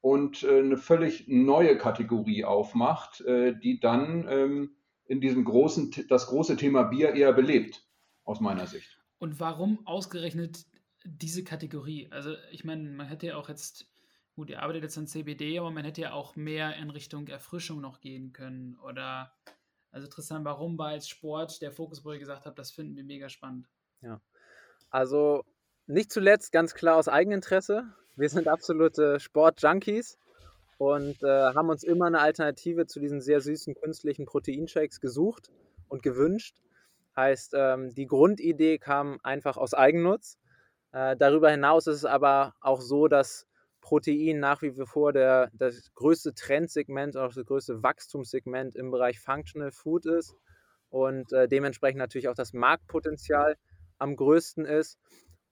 und 0.01 0.43
äh, 0.43 0.59
eine 0.59 0.75
völlig 0.75 1.29
neue 1.29 1.77
Kategorie 1.77 2.43
aufmacht, 2.43 3.23
die 3.25 3.79
dann 3.79 4.27
ähm, 4.27 4.75
in 5.05 5.21
diesem 5.21 5.45
großen, 5.45 6.07
das 6.09 6.27
große 6.27 6.57
Thema 6.57 6.83
Bier 6.83 7.13
eher 7.13 7.31
belebt, 7.31 7.87
aus 8.25 8.41
meiner 8.41 8.67
Sicht. 8.67 9.00
Und 9.21 9.39
warum 9.39 9.85
ausgerechnet 9.85 10.65
diese 11.03 11.43
Kategorie? 11.43 12.07
Also, 12.09 12.33
ich 12.49 12.63
meine, 12.63 12.89
man 12.89 13.05
hätte 13.05 13.27
ja 13.27 13.35
auch 13.35 13.49
jetzt 13.49 13.85
gut, 14.35 14.49
ihr 14.49 14.63
arbeitet 14.63 14.81
jetzt 14.81 14.97
an 14.97 15.05
CBD, 15.05 15.59
aber 15.59 15.69
man 15.69 15.85
hätte 15.85 16.01
ja 16.01 16.13
auch 16.13 16.35
mehr 16.35 16.75
in 16.77 16.89
Richtung 16.89 17.27
Erfrischung 17.27 17.81
noch 17.81 18.01
gehen 18.01 18.33
können. 18.33 18.79
Oder, 18.79 19.31
also 19.91 20.07
Tristan, 20.07 20.43
warum 20.43 20.75
war 20.79 20.87
als 20.87 21.07
Sport 21.07 21.61
der 21.61 21.71
Fokus, 21.71 22.03
wo 22.03 22.11
ihr 22.11 22.17
gesagt 22.17 22.47
habt, 22.47 22.57
das 22.57 22.71
finden 22.71 22.95
wir 22.95 23.03
mega 23.03 23.29
spannend? 23.29 23.67
Ja, 24.01 24.19
also 24.89 25.43
nicht 25.85 26.11
zuletzt 26.11 26.51
ganz 26.51 26.73
klar 26.73 26.95
aus 26.95 27.07
Eigeninteresse. 27.07 27.83
Wir 28.15 28.29
sind 28.29 28.47
absolute 28.47 29.19
Sport-Junkies 29.19 30.17
und 30.79 31.21
äh, 31.21 31.53
haben 31.53 31.69
uns 31.69 31.83
immer 31.83 32.07
eine 32.07 32.21
Alternative 32.21 32.87
zu 32.87 32.99
diesen 32.99 33.21
sehr 33.21 33.39
süßen 33.39 33.75
künstlichen 33.75 34.25
Proteinshakes 34.25 34.99
gesucht 34.99 35.51
und 35.89 36.01
gewünscht. 36.01 36.55
Heißt, 37.21 37.53
ähm, 37.55 37.93
die 37.93 38.07
Grundidee 38.07 38.79
kam 38.79 39.19
einfach 39.21 39.55
aus 39.55 39.75
Eigennutz. 39.75 40.39
Äh, 40.91 41.15
darüber 41.15 41.51
hinaus 41.51 41.85
ist 41.85 41.97
es 41.97 42.05
aber 42.05 42.55
auch 42.61 42.81
so, 42.81 43.07
dass 43.07 43.45
Protein 43.79 44.39
nach 44.39 44.63
wie 44.63 44.73
vor 44.87 45.13
der, 45.13 45.51
das 45.53 45.93
größte 45.93 46.33
Trendsegment, 46.33 47.15
auch 47.17 47.31
das 47.31 47.45
größte 47.45 47.83
Wachstumssegment 47.83 48.75
im 48.75 48.89
Bereich 48.89 49.19
Functional 49.19 49.71
Food 49.71 50.07
ist 50.07 50.35
und 50.89 51.31
äh, 51.31 51.47
dementsprechend 51.47 51.99
natürlich 51.99 52.27
auch 52.27 52.33
das 52.33 52.53
Marktpotenzial 52.53 53.55
am 53.99 54.15
größten 54.15 54.65
ist. 54.65 54.97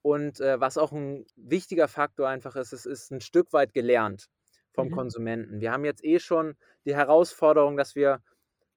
Und 0.02 0.40
äh, 0.40 0.58
was 0.58 0.76
auch 0.76 0.90
ein 0.90 1.24
wichtiger 1.36 1.86
Faktor 1.86 2.28
einfach 2.28 2.56
ist, 2.56 2.72
es 2.72 2.84
ist 2.84 3.12
ein 3.12 3.20
Stück 3.20 3.52
weit 3.52 3.74
gelernt 3.74 4.28
vom 4.72 4.88
mhm. 4.88 4.92
Konsumenten. 4.92 5.60
Wir 5.60 5.70
haben 5.70 5.84
jetzt 5.84 6.04
eh 6.04 6.18
schon 6.18 6.56
die 6.84 6.96
Herausforderung, 6.96 7.76
dass 7.76 7.94
wir 7.94 8.20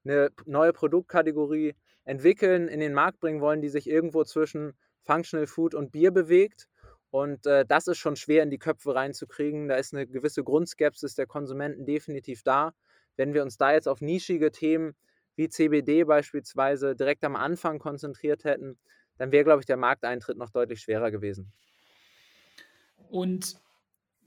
eine 0.06 0.30
neue 0.46 0.74
Produktkategorie 0.74 1.74
entwickeln, 2.06 2.68
in 2.68 2.80
den 2.80 2.94
Markt 2.94 3.20
bringen 3.20 3.42
wollen, 3.42 3.62
die 3.62 3.70
sich 3.70 3.90
irgendwo 3.90 4.24
zwischen 4.24 4.74
Functional 5.02 5.48
Food 5.48 5.74
und 5.74 5.92
Bier 5.92 6.12
bewegt. 6.12 6.68
Und 7.12 7.46
äh, 7.46 7.66
das 7.66 7.88
ist 7.88 8.00
schon 8.00 8.16
schwer 8.16 8.44
in 8.44 8.50
die 8.50 8.58
Köpfe 8.58 8.96
reinzukriegen. 8.96 9.68
Da 9.68 9.76
ist 9.76 9.94
eine 9.94 10.08
gewisse 10.08 10.44
Grundskepsis 10.44 11.16
der 11.16 11.28
Konsumenten 11.28 11.86
definitiv 11.86 12.44
da. 12.44 12.74
Wenn 13.16 13.34
wir 13.34 13.44
uns 13.44 13.58
da 13.58 13.74
jetzt 13.74 13.88
auf 13.88 14.02
nischige 14.02 14.52
Themen 14.52 14.96
wie 15.36 15.50
CBD 15.50 16.04
beispielsweise 16.06 16.96
direkt 16.96 17.24
am 17.24 17.36
Anfang 17.36 17.80
konzentriert 17.80 18.44
hätten, 18.44 18.78
dann 19.18 19.32
wäre, 19.32 19.44
glaube 19.44 19.62
ich, 19.62 19.66
der 19.66 19.78
Markteintritt 19.78 20.38
noch 20.38 20.50
deutlich 20.50 20.82
schwerer 20.82 21.12
gewesen. 21.12 21.52
Und 23.10 23.58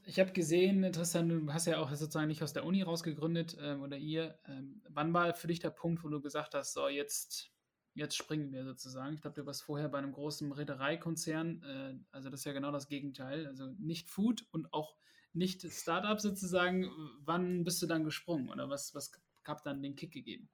ich 0.04 0.20
habe 0.20 0.30
gesehen, 0.30 0.92
Tristan, 0.92 1.28
du 1.28 1.52
hast 1.52 1.66
ja 1.66 1.78
auch 1.78 1.90
sozusagen 1.90 2.28
nicht 2.28 2.42
aus 2.42 2.52
der 2.52 2.64
Uni 2.64 2.82
rausgegründet 2.82 3.56
ähm, 3.60 3.82
oder 3.82 3.96
ihr. 3.96 4.38
Ähm, 4.46 4.80
wann 4.88 5.12
war 5.12 5.34
für 5.34 5.48
dich 5.48 5.58
der 5.58 5.70
Punkt, 5.70 6.04
wo 6.04 6.08
du 6.08 6.20
gesagt 6.20 6.54
hast, 6.54 6.72
so 6.72 6.86
jetzt, 6.86 7.50
jetzt 7.96 8.16
springen 8.16 8.52
wir 8.52 8.64
sozusagen? 8.64 9.14
Ich 9.14 9.22
glaube, 9.22 9.40
du 9.40 9.46
warst 9.46 9.62
vorher 9.62 9.88
bei 9.88 9.98
einem 9.98 10.12
großen 10.12 10.52
Reedereikonzern. 10.52 11.62
Äh, 11.62 11.94
also 12.12 12.30
das 12.30 12.40
ist 12.40 12.44
ja 12.44 12.52
genau 12.52 12.70
das 12.70 12.88
Gegenteil. 12.88 13.46
Also 13.46 13.66
nicht 13.78 14.08
Food 14.08 14.46
und 14.52 14.72
auch 14.72 14.96
nicht 15.32 15.62
Startup 15.70 16.20
sozusagen. 16.20 16.90
Wann 17.24 17.64
bist 17.64 17.82
du 17.82 17.86
dann 17.86 18.04
gesprungen 18.04 18.50
oder 18.50 18.68
was, 18.68 18.94
was 18.94 19.12
gab 19.44 19.62
dann 19.64 19.82
den 19.82 19.96
Kick 19.96 20.12
gegeben? 20.12 20.48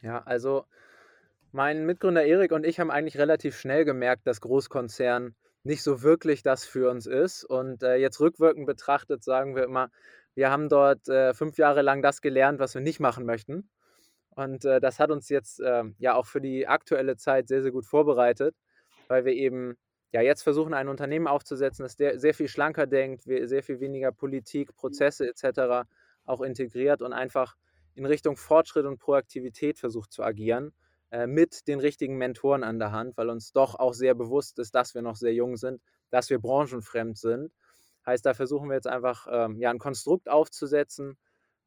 Ja, 0.00 0.22
also 0.24 0.66
mein 1.52 1.86
Mitgründer 1.86 2.24
Erik 2.24 2.52
und 2.52 2.64
ich 2.64 2.80
haben 2.80 2.90
eigentlich 2.90 3.18
relativ 3.18 3.56
schnell 3.58 3.84
gemerkt, 3.84 4.26
dass 4.26 4.40
Großkonzern 4.40 5.34
nicht 5.64 5.82
so 5.82 6.02
wirklich 6.02 6.42
das 6.42 6.64
für 6.64 6.90
uns 6.90 7.06
ist. 7.06 7.44
Und 7.44 7.82
äh, 7.82 7.96
jetzt 7.96 8.20
rückwirkend 8.20 8.66
betrachtet 8.66 9.22
sagen 9.22 9.54
wir 9.54 9.64
immer, 9.64 9.90
wir 10.34 10.50
haben 10.50 10.68
dort 10.68 11.08
äh, 11.08 11.34
fünf 11.34 11.58
Jahre 11.58 11.82
lang 11.82 12.02
das 12.02 12.22
gelernt, 12.22 12.58
was 12.58 12.74
wir 12.74 12.80
nicht 12.80 13.00
machen 13.00 13.26
möchten. 13.26 13.68
Und 14.34 14.64
äh, 14.64 14.80
das 14.80 14.98
hat 14.98 15.10
uns 15.10 15.28
jetzt 15.28 15.60
äh, 15.60 15.84
ja 15.98 16.14
auch 16.14 16.26
für 16.26 16.40
die 16.40 16.66
aktuelle 16.66 17.16
Zeit 17.16 17.48
sehr, 17.48 17.62
sehr 17.62 17.72
gut 17.72 17.86
vorbereitet, 17.86 18.56
weil 19.08 19.24
wir 19.24 19.32
eben 19.32 19.76
ja 20.12 20.20
jetzt 20.22 20.42
versuchen, 20.42 20.74
ein 20.74 20.88
Unternehmen 20.88 21.26
aufzusetzen, 21.26 21.84
das 21.84 21.94
sehr, 21.94 22.18
sehr 22.18 22.34
viel 22.34 22.48
schlanker 22.48 22.86
denkt, 22.86 23.22
sehr 23.24 23.62
viel 23.62 23.80
weniger 23.80 24.12
Politik, 24.12 24.74
Prozesse 24.76 25.26
etc. 25.28 25.86
auch 26.24 26.40
integriert 26.40 27.02
und 27.02 27.12
einfach 27.12 27.56
in 27.94 28.06
Richtung 28.06 28.36
Fortschritt 28.36 28.86
und 28.86 28.98
Proaktivität 28.98 29.78
versucht 29.78 30.12
zu 30.12 30.22
agieren 30.22 30.72
äh, 31.10 31.26
mit 31.26 31.68
den 31.68 31.80
richtigen 31.80 32.16
Mentoren 32.16 32.64
an 32.64 32.78
der 32.78 32.92
Hand, 32.92 33.16
weil 33.16 33.28
uns 33.28 33.52
doch 33.52 33.74
auch 33.74 33.92
sehr 33.92 34.14
bewusst 34.14 34.58
ist, 34.58 34.74
dass 34.74 34.94
wir 34.94 35.02
noch 35.02 35.16
sehr 35.16 35.34
jung 35.34 35.56
sind, 35.56 35.82
dass 36.10 36.30
wir 36.30 36.38
branchenfremd 36.38 37.18
sind. 37.18 37.52
Heißt, 38.06 38.24
da 38.24 38.34
versuchen 38.34 38.68
wir 38.68 38.76
jetzt 38.76 38.88
einfach 38.88 39.26
ähm, 39.30 39.60
ja, 39.60 39.70
ein 39.70 39.78
Konstrukt 39.78 40.28
aufzusetzen, 40.28 41.18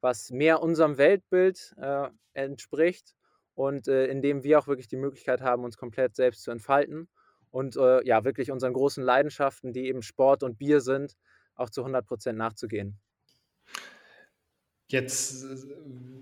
was 0.06 0.30
mehr 0.30 0.62
unserem 0.62 1.00
Weltbild 1.00 1.74
äh, 1.82 2.10
entspricht 2.34 3.16
und 3.56 3.88
äh, 3.88 4.06
in 4.06 4.22
dem 4.22 4.44
wir 4.44 4.60
auch 4.60 4.68
wirklich 4.68 4.88
die 4.88 4.98
Möglichkeit 4.98 5.42
haben, 5.42 5.64
uns 5.64 5.78
komplett 5.78 6.16
selbst 6.16 6.44
zu 6.44 6.52
entfalten 6.52 7.10
und 7.50 7.76
äh, 7.76 8.06
ja, 8.06 8.24
wirklich 8.24 8.52
unseren 8.52 8.74
großen 8.74 9.04
Leidenschaften, 9.04 9.74
die 9.74 9.88
eben 9.88 10.04
Sport 10.04 10.44
und 10.44 10.60
Bier 10.60 10.80
sind, 10.80 11.16
auch 11.56 11.72
zu 11.72 11.82
100 11.82 12.06
Prozent 12.06 12.38
nachzugehen. 12.38 13.00
Jetzt, 14.88 15.44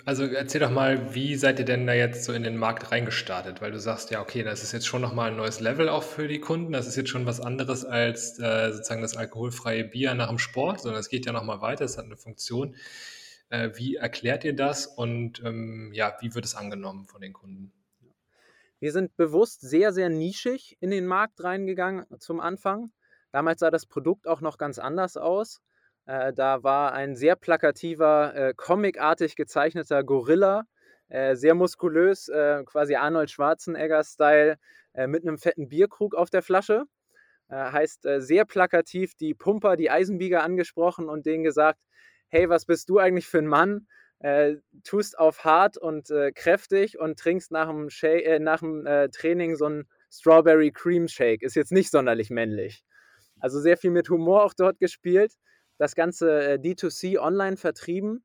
also 0.05 0.23
erzähl 0.23 0.61
doch 0.61 0.71
mal, 0.71 1.13
wie 1.13 1.35
seid 1.35 1.59
ihr 1.59 1.65
denn 1.65 1.85
da 1.85 1.91
jetzt 1.91 2.23
so 2.23 2.31
in 2.31 2.43
den 2.43 2.55
Markt 2.55 2.89
reingestartet? 2.89 3.61
Weil 3.61 3.71
du 3.71 3.79
sagst 3.81 4.11
ja, 4.11 4.21
okay, 4.21 4.43
das 4.43 4.63
ist 4.63 4.71
jetzt 4.71 4.87
schon 4.87 5.01
nochmal 5.01 5.31
ein 5.31 5.35
neues 5.35 5.59
Level 5.59 5.89
auch 5.89 6.03
für 6.03 6.29
die 6.29 6.39
Kunden. 6.39 6.71
Das 6.71 6.87
ist 6.87 6.95
jetzt 6.95 7.09
schon 7.09 7.25
was 7.25 7.41
anderes 7.41 7.83
als 7.83 8.39
äh, 8.39 8.71
sozusagen 8.71 9.01
das 9.01 9.17
alkoholfreie 9.17 9.83
Bier 9.83 10.13
nach 10.13 10.29
dem 10.29 10.39
Sport, 10.39 10.79
sondern 10.79 11.01
es 11.01 11.09
geht 11.09 11.25
ja 11.25 11.33
nochmal 11.33 11.59
weiter, 11.59 11.83
es 11.83 11.97
hat 11.97 12.05
eine 12.05 12.15
Funktion. 12.15 12.77
Äh, 13.53 13.77
wie 13.77 13.97
erklärt 13.97 14.43
ihr 14.45 14.55
das 14.55 14.87
und 14.87 15.43
ähm, 15.45 15.91
ja, 15.93 16.17
wie 16.21 16.33
wird 16.33 16.43
es 16.43 16.55
angenommen 16.55 17.05
von 17.05 17.21
den 17.21 17.33
Kunden? 17.33 17.71
Wir 18.79 18.91
sind 18.91 19.15
bewusst 19.15 19.61
sehr, 19.61 19.93
sehr 19.93 20.09
nischig 20.09 20.75
in 20.79 20.89
den 20.89 21.05
Markt 21.05 21.43
reingegangen 21.43 22.07
zum 22.17 22.39
Anfang. 22.39 22.91
Damals 23.31 23.59
sah 23.59 23.69
das 23.69 23.85
Produkt 23.85 24.27
auch 24.27 24.41
noch 24.41 24.57
ganz 24.57 24.79
anders 24.79 25.17
aus. 25.17 25.61
Äh, 26.07 26.33
da 26.33 26.63
war 26.63 26.93
ein 26.93 27.15
sehr 27.15 27.35
plakativer, 27.35 28.33
äh, 28.33 28.53
comicartig 28.57 29.35
gezeichneter 29.35 30.03
Gorilla, 30.03 30.63
äh, 31.09 31.35
sehr 31.35 31.53
muskulös, 31.53 32.29
äh, 32.29 32.63
quasi 32.65 32.95
Arnold 32.95 33.29
Schwarzenegger-Style, 33.29 34.57
äh, 34.93 35.05
mit 35.05 35.27
einem 35.27 35.37
fetten 35.37 35.69
Bierkrug 35.69 36.15
auf 36.15 36.31
der 36.31 36.41
Flasche. 36.41 36.85
Äh, 37.49 37.55
heißt 37.55 38.07
sehr 38.17 38.45
plakativ 38.45 39.13
die 39.13 39.35
Pumper, 39.35 39.77
die 39.77 39.91
Eisenbieger 39.91 40.41
angesprochen 40.41 41.07
und 41.07 41.27
denen 41.27 41.43
gesagt: 41.43 41.79
Hey, 42.33 42.49
was 42.49 42.65
bist 42.65 42.89
du 42.89 42.97
eigentlich 42.97 43.27
für 43.27 43.37
ein 43.37 43.47
Mann? 43.47 43.87
tust 44.85 45.19
auf 45.19 45.43
hart 45.43 45.77
und 45.77 46.07
kräftig 46.33 46.97
und 46.97 47.19
trinkst 47.19 47.51
nach 47.51 47.67
dem, 47.67 47.89
Shake, 47.89 48.41
nach 48.41 48.61
dem 48.61 48.85
Training 49.11 49.55
so 49.57 49.65
einen 49.65 49.89
Strawberry 50.09 50.71
Cream 50.71 51.07
Shake. 51.09 51.43
Ist 51.43 51.55
jetzt 51.55 51.71
nicht 51.73 51.91
sonderlich 51.91 52.29
männlich. 52.29 52.85
Also 53.39 53.59
sehr 53.59 53.77
viel 53.77 53.91
mit 53.91 54.09
Humor 54.09 54.45
auch 54.45 54.53
dort 54.53 54.79
gespielt 54.79 55.33
das 55.77 55.93
Ganze 55.93 56.53
äh, 56.53 56.55
D2C 56.55 57.19
online 57.19 57.57
vertrieben 57.57 58.23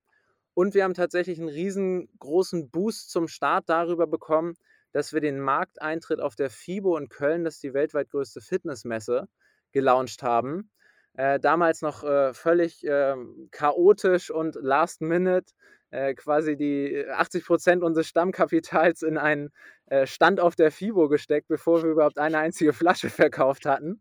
und 0.54 0.74
wir 0.74 0.84
haben 0.84 0.94
tatsächlich 0.94 1.38
einen 1.38 1.48
riesengroßen 1.48 2.70
Boost 2.70 3.10
zum 3.10 3.28
Start 3.28 3.68
darüber 3.68 4.06
bekommen, 4.06 4.54
dass 4.92 5.12
wir 5.12 5.20
den 5.20 5.40
Markteintritt 5.40 6.20
auf 6.20 6.34
der 6.34 6.50
FIBO 6.50 6.96
in 6.96 7.08
Köln, 7.08 7.44
das 7.44 7.56
ist 7.56 7.62
die 7.62 7.74
weltweit 7.74 8.10
größte 8.10 8.40
Fitnessmesse, 8.40 9.28
gelauncht 9.72 10.22
haben. 10.22 10.70
Äh, 11.18 11.40
damals 11.40 11.82
noch 11.82 12.04
äh, 12.04 12.32
völlig 12.32 12.86
äh, 12.86 13.16
chaotisch 13.50 14.30
und 14.30 14.54
last 14.54 15.00
minute 15.00 15.52
äh, 15.90 16.14
quasi 16.14 16.56
die 16.56 17.04
80 17.10 17.44
Prozent 17.44 17.82
unseres 17.82 18.06
Stammkapitals 18.06 19.02
in 19.02 19.18
einen 19.18 19.50
äh, 19.86 20.06
Stand 20.06 20.38
auf 20.38 20.54
der 20.54 20.70
FIBO 20.70 21.08
gesteckt, 21.08 21.48
bevor 21.48 21.82
wir 21.82 21.90
überhaupt 21.90 22.18
eine 22.18 22.38
einzige 22.38 22.72
Flasche 22.72 23.10
verkauft 23.10 23.66
hatten. 23.66 24.00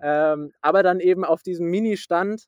Ähm, 0.00 0.50
aber 0.60 0.82
dann 0.82 0.98
eben 0.98 1.24
auf 1.24 1.44
diesem 1.44 1.68
Mini-Stand 1.68 2.46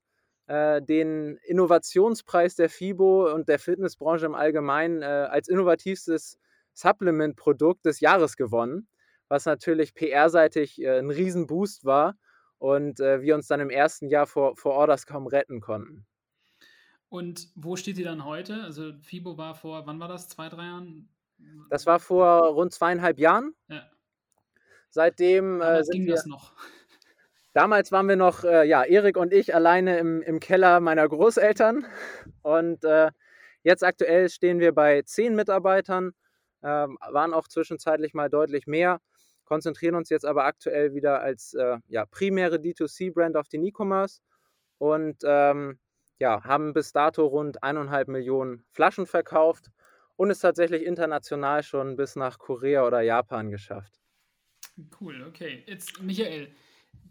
äh, 0.49 0.83
den 0.83 1.37
Innovationspreis 1.45 2.57
der 2.57 2.69
FIBO 2.69 3.33
und 3.33 3.49
der 3.49 3.61
Fitnessbranche 3.61 4.27
im 4.27 4.35
Allgemeinen 4.35 5.03
äh, 5.03 5.05
als 5.05 5.47
innovativstes 5.47 6.37
Supplement-Produkt 6.73 7.87
des 7.87 8.01
Jahres 8.01 8.37
gewonnen, 8.37 8.89
was 9.29 9.47
natürlich 9.47 9.95
PR-seitig 9.95 10.83
äh, 10.83 10.99
ein 10.99 11.11
Riesenboost 11.11 11.85
war 11.85 12.17
und 12.61 13.01
äh, 13.01 13.23
wir 13.23 13.35
uns 13.35 13.49
dann 13.49 13.59
im 13.59 13.71
ersten 13.71 14.09
Jahr 14.09 14.27
vor, 14.27 14.55
vor 14.55 14.75
Orders 14.75 15.07
kaum 15.07 15.27
retten 15.27 15.61
konnten. 15.61 16.07
Und 17.09 17.49
wo 17.57 17.75
steht 17.75 17.99
ihr 17.99 18.05
dann 18.05 18.25
heute? 18.25 18.63
Also 18.63 18.93
FIBO 19.01 19.37
war 19.37 19.55
vor, 19.55 19.87
wann 19.87 19.99
war 19.99 20.09
das? 20.09 20.29
Zwei, 20.29 20.49
drei 20.49 20.67
Jahren? 20.67 21.09
Das 21.71 21.87
war 21.87 21.99
vor 21.99 22.53
rund 22.53 22.73
zweieinhalb 22.73 23.19
Jahren. 23.19 23.55
Ja. 23.69 23.91
Seitdem 24.91 25.63
äh, 25.63 25.83
sind 25.83 25.93
ging 25.93 26.07
wir, 26.07 26.15
das 26.15 26.27
noch. 26.27 26.53
Damals 27.55 27.93
waren 27.93 28.09
wir 28.09 28.17
noch, 28.17 28.45
äh, 28.45 28.69
ja, 28.69 28.85
Erik 28.85 29.17
und 29.17 29.33
ich 29.33 29.55
alleine 29.55 29.99
im, 29.99 30.21
im 30.21 30.39
Keller 30.39 30.81
meiner 30.81 31.09
Großeltern. 31.09 31.87
Und 32.43 32.85
äh, 32.85 33.11
jetzt 33.63 33.83
aktuell 33.83 34.29
stehen 34.29 34.61
wir 34.61 34.73
bei 34.73 35.01
zehn 35.03 35.35
Mitarbeitern, 35.35 36.13
äh, 36.61 36.67
waren 36.67 37.33
auch 37.33 37.49
zwischenzeitlich 37.49 38.13
mal 38.13 38.29
deutlich 38.29 38.67
mehr, 38.67 39.01
konzentrieren 39.51 39.97
uns 39.97 40.11
jetzt 40.11 40.25
aber 40.25 40.45
aktuell 40.45 40.95
wieder 40.95 41.21
als 41.21 41.55
äh, 41.55 41.79
ja, 41.89 42.07
primäre 42.07 42.57
D2C-Brand 42.57 43.37
auf 43.37 43.49
den 43.49 43.65
E-Commerce 43.65 44.21
und 44.79 45.17
ähm, 45.25 45.81
ja, 46.21 46.45
haben 46.45 46.73
bis 46.73 46.93
dato 46.93 47.27
rund 47.27 47.61
eineinhalb 47.65 48.07
Millionen 48.07 48.65
Flaschen 48.71 49.07
verkauft 49.07 49.73
und 50.15 50.31
es 50.31 50.39
tatsächlich 50.39 50.85
international 50.85 51.65
schon 51.65 51.97
bis 51.97 52.15
nach 52.15 52.39
Korea 52.39 52.87
oder 52.87 53.01
Japan 53.01 53.51
geschafft. 53.51 54.01
Cool, 55.01 55.25
okay. 55.29 55.65
Jetzt, 55.67 56.01
Michael, 56.01 56.55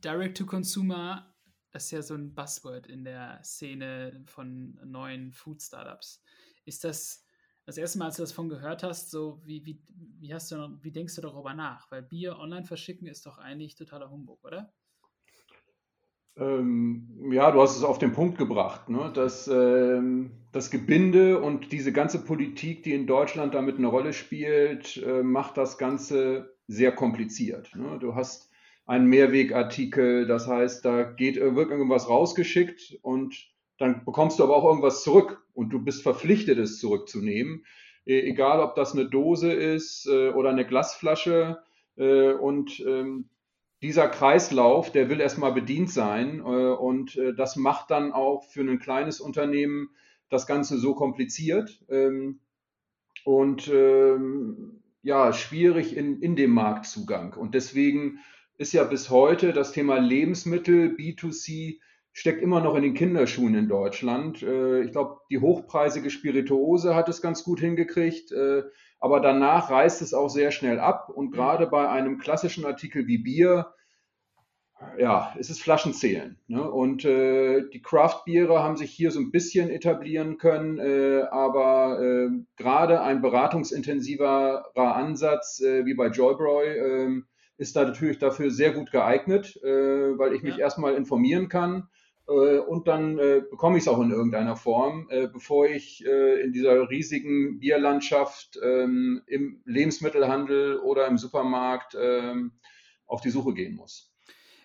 Direct-to-Consumer 0.01 1.29
das 1.72 1.86
ist 1.86 1.91
ja 1.91 2.01
so 2.01 2.15
ein 2.15 2.34
Buzzword 2.34 2.88
in 2.88 3.03
der 3.03 3.43
Szene 3.43 4.24
von 4.25 4.79
neuen 4.84 5.31
Food-Startups. 5.31 6.24
Ist 6.65 6.84
das 6.84 7.24
das 7.69 7.77
erste 7.77 7.99
Mal, 7.99 8.05
als 8.05 8.15
du 8.15 8.23
das 8.23 8.31
von 8.31 8.49
gehört 8.49 8.81
hast, 8.81 9.11
so 9.11 9.39
wie, 9.45 9.63
wie, 9.63 9.79
wie, 10.19 10.33
hast 10.33 10.51
du, 10.51 10.79
wie 10.81 10.91
denkst 10.91 11.15
du 11.15 11.21
darüber 11.21 11.53
nach? 11.53 11.89
Weil 11.91 12.01
Bier 12.01 12.39
online 12.39 12.65
verschicken 12.65 13.07
ist 13.07 13.27
doch 13.27 13.38
eigentlich 13.38 13.75
totaler 13.75 14.09
Humbug, 14.09 14.43
oder? 14.43 14.73
Ähm, 16.35 17.29
ja, 17.31 17.51
du 17.51 17.61
hast 17.61 17.77
es 17.77 17.83
auf 17.83 17.99
den 17.99 18.11
Punkt 18.11 18.39
gebracht. 18.39 18.89
Ne? 18.89 19.11
Das, 19.13 19.47
ähm, 19.47 20.31
das 20.51 20.71
Gebinde 20.71 21.39
und 21.39 21.71
diese 21.71 21.93
ganze 21.93 22.25
Politik, 22.25 22.81
die 22.81 22.93
in 22.93 23.05
Deutschland 23.05 23.53
damit 23.53 23.77
eine 23.77 23.88
Rolle 23.88 24.13
spielt, 24.13 24.97
äh, 24.97 25.21
macht 25.21 25.55
das 25.55 25.77
Ganze 25.77 26.57
sehr 26.65 26.91
kompliziert. 26.91 27.75
Ne? 27.75 27.99
Du 27.99 28.15
hast 28.15 28.49
einen 28.88 29.05
Mehrwegartikel, 29.05 30.25
das 30.25 30.47
heißt, 30.47 30.83
da 30.83 31.03
geht, 31.03 31.35
wird 31.35 31.69
irgendwas 31.69 32.09
rausgeschickt 32.09 32.97
und 33.03 33.35
dann 33.77 34.03
bekommst 34.05 34.39
du 34.39 34.43
aber 34.43 34.55
auch 34.55 34.65
irgendwas 34.65 35.03
zurück 35.03 35.45
und 35.59 35.71
du 35.71 35.79
bist 35.79 36.03
verpflichtet, 36.03 36.57
es 36.57 36.79
zurückzunehmen. 36.79 37.65
E, 38.05 38.21
egal, 38.21 38.61
ob 38.61 38.75
das 38.75 38.93
eine 38.93 39.09
Dose 39.09 39.51
ist 39.51 40.07
äh, 40.07 40.29
oder 40.29 40.51
eine 40.51 40.65
Glasflasche. 40.65 41.59
Äh, 41.97 42.31
und 42.31 42.79
ähm, 42.87 43.29
dieser 43.81 44.07
Kreislauf, 44.07 44.89
der 44.93 45.09
will 45.09 45.19
erstmal 45.19 45.51
bedient 45.51 45.91
sein. 45.91 46.39
Äh, 46.39 46.43
und 46.43 47.19
das 47.35 47.57
macht 47.57 47.91
dann 47.91 48.13
auch 48.13 48.45
für 48.45 48.61
ein 48.61 48.79
kleines 48.79 49.19
Unternehmen 49.19 49.89
das 50.29 50.47
Ganze 50.47 50.77
so 50.77 50.95
kompliziert 50.95 51.83
ähm, 51.89 52.39
und 53.25 53.67
ähm, 53.67 54.81
ja, 55.01 55.33
schwierig 55.33 55.97
in, 55.97 56.21
in 56.21 56.37
dem 56.37 56.51
Marktzugang. 56.51 57.33
Und 57.33 57.53
deswegen 57.53 58.19
ist 58.57 58.71
ja 58.71 58.85
bis 58.85 59.09
heute 59.09 59.51
das 59.51 59.73
Thema 59.73 59.97
Lebensmittel 59.97 60.95
B2C 60.95 61.79
steckt 62.19 62.41
immer 62.41 62.59
noch 62.59 62.75
in 62.75 62.83
den 62.83 62.95
Kinderschuhen 62.95 63.55
in 63.55 63.69
Deutschland. 63.69 64.43
Äh, 64.43 64.81
ich 64.81 64.91
glaube, 64.91 65.21
die 65.31 65.39
hochpreisige 65.39 66.09
Spirituose 66.09 66.93
hat 66.93 67.07
es 67.07 67.21
ganz 67.21 67.45
gut 67.45 67.61
hingekriegt, 67.61 68.33
äh, 68.33 68.63
aber 68.99 69.21
danach 69.21 69.71
reißt 69.71 70.01
es 70.01 70.13
auch 70.13 70.27
sehr 70.27 70.51
schnell 70.51 70.81
ab 70.81 71.07
und 71.07 71.27
mhm. 71.27 71.31
gerade 71.31 71.67
bei 71.67 71.88
einem 71.88 72.17
klassischen 72.17 72.65
Artikel 72.65 73.07
wie 73.07 73.19
Bier, 73.19 73.73
ja, 74.97 75.33
es 75.39 75.49
ist 75.49 75.61
Flaschenzählen. 75.61 76.38
Ne? 76.47 76.69
Und 76.69 77.05
äh, 77.05 77.69
die 77.69 77.81
Craft-Biere 77.81 78.61
haben 78.61 78.75
sich 78.75 78.91
hier 78.91 79.11
so 79.11 79.21
ein 79.21 79.31
bisschen 79.31 79.69
etablieren 79.69 80.38
können, 80.38 80.77
äh, 80.77 81.21
aber 81.31 82.01
äh, 82.01 82.29
gerade 82.57 83.01
ein 83.01 83.21
beratungsintensiverer 83.21 84.65
Ansatz 84.75 85.61
äh, 85.61 85.85
wie 85.85 85.93
bei 85.93 86.07
Joybroy 86.07 86.67
ähm, 86.67 87.27
ist 87.57 87.77
da 87.77 87.85
natürlich 87.85 88.19
dafür 88.19 88.51
sehr 88.51 88.71
gut 88.71 88.91
geeignet, 88.91 89.59
weil 89.61 90.33
ich 90.33 90.43
mich 90.43 90.55
ja. 90.55 90.61
erstmal 90.61 90.93
informieren 90.93 91.49
kann 91.49 91.89
und 92.29 92.88
dann 92.88 93.17
äh, 93.17 93.41
bekomme 93.50 93.77
ich 93.77 93.83
es 93.83 93.88
auch 93.88 94.00
in 94.01 94.12
irgendeiner 94.12 94.55
Form, 94.55 95.07
äh, 95.09 95.27
bevor 95.27 95.67
ich 95.67 96.03
in 96.05 96.53
dieser 96.53 96.89
riesigen 96.89 97.59
Bierlandschaft 97.59 98.59
ähm, 98.62 99.21
im 99.27 99.62
Lebensmittelhandel 99.65 100.79
oder 100.79 101.07
im 101.07 101.17
Supermarkt 101.17 101.95
ähm, 102.00 102.53
auf 103.05 103.21
die 103.21 103.31
Suche 103.31 103.53
gehen 103.53 103.75
muss. 103.75 104.13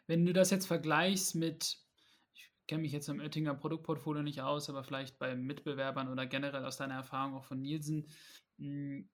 Wenn 0.07 0.27
du 0.27 0.33
das 0.33 0.51
jetzt 0.51 0.67
vergleichst 0.67 1.35
mit, 1.35 1.79
ich 2.35 2.51
kenne 2.67 2.83
mich 2.83 2.93
jetzt 2.93 3.09
im 3.09 3.21
Oettinger 3.21 3.55
Produktportfolio 3.55 4.23
nicht 4.23 4.43
aus, 4.43 4.69
aber 4.69 4.85
vielleicht 4.85 5.19
bei 5.19 5.35
Mitbewerbern 5.35 6.09
oder 6.11 6.27
generell 6.27 6.65
aus 6.65 6.77
deiner 6.77 6.95
Erfahrung 6.95 7.35
auch 7.35 7.45
von 7.45 7.61
Nielsen, 7.61 8.09
hm, 8.59 9.09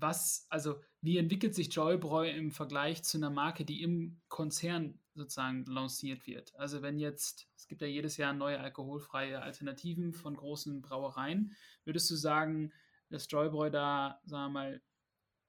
was, 0.00 0.46
also 0.50 0.80
wie 1.00 1.18
entwickelt 1.18 1.54
sich 1.54 1.74
Joybräu 1.74 2.28
im 2.28 2.50
Vergleich 2.50 3.02
zu 3.02 3.18
einer 3.18 3.30
Marke, 3.30 3.64
die 3.64 3.82
im 3.82 4.20
Konzern 4.28 4.98
sozusagen 5.14 5.64
lanciert 5.66 6.26
wird? 6.26 6.54
Also 6.56 6.82
wenn 6.82 6.98
jetzt, 6.98 7.48
es 7.56 7.66
gibt 7.66 7.82
ja 7.82 7.86
jedes 7.86 8.16
Jahr 8.16 8.32
neue 8.32 8.60
alkoholfreie 8.60 9.42
Alternativen 9.42 10.12
von 10.12 10.36
großen 10.36 10.82
Brauereien, 10.82 11.54
würdest 11.84 12.10
du 12.10 12.16
sagen, 12.16 12.72
dass 13.10 13.30
Joybräu 13.30 13.70
da, 13.70 14.20
sagen 14.24 14.52
wir 14.52 14.60
mal, 14.60 14.82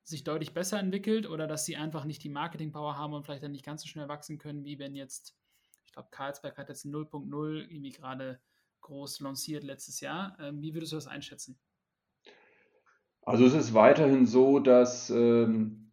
sich 0.03 0.23
deutlich 0.23 0.53
besser 0.53 0.79
entwickelt 0.79 1.27
oder 1.27 1.47
dass 1.47 1.65
sie 1.65 1.77
einfach 1.77 2.05
nicht 2.05 2.23
die 2.23 2.29
Marketing-Power 2.29 2.95
haben 2.95 3.13
und 3.13 3.23
vielleicht 3.23 3.43
dann 3.43 3.51
nicht 3.51 3.65
ganz 3.65 3.81
so 3.81 3.87
schnell 3.87 4.07
wachsen 4.07 4.37
können, 4.37 4.63
wie 4.63 4.77
wenn 4.77 4.93
jetzt, 4.95 5.35
ich 5.83 5.93
glaube, 5.93 6.09
Carlsberg 6.11 6.58
hat 6.58 6.69
jetzt 6.69 6.86
0.0 6.86 7.55
irgendwie 7.58 7.91
gerade 7.91 8.39
groß 8.81 9.19
lanciert 9.21 9.63
letztes 9.63 9.99
Jahr. 9.99 10.38
Ähm, 10.39 10.62
wie 10.62 10.75
würdest 10.75 10.91
du 10.91 10.97
das 10.97 11.08
einschätzen? 11.08 11.58
Also 13.25 13.45
es 13.45 13.53
ist 13.53 13.73
weiterhin 13.73 14.27
so, 14.27 14.59
dass 14.59 15.09
ähm, 15.09 15.91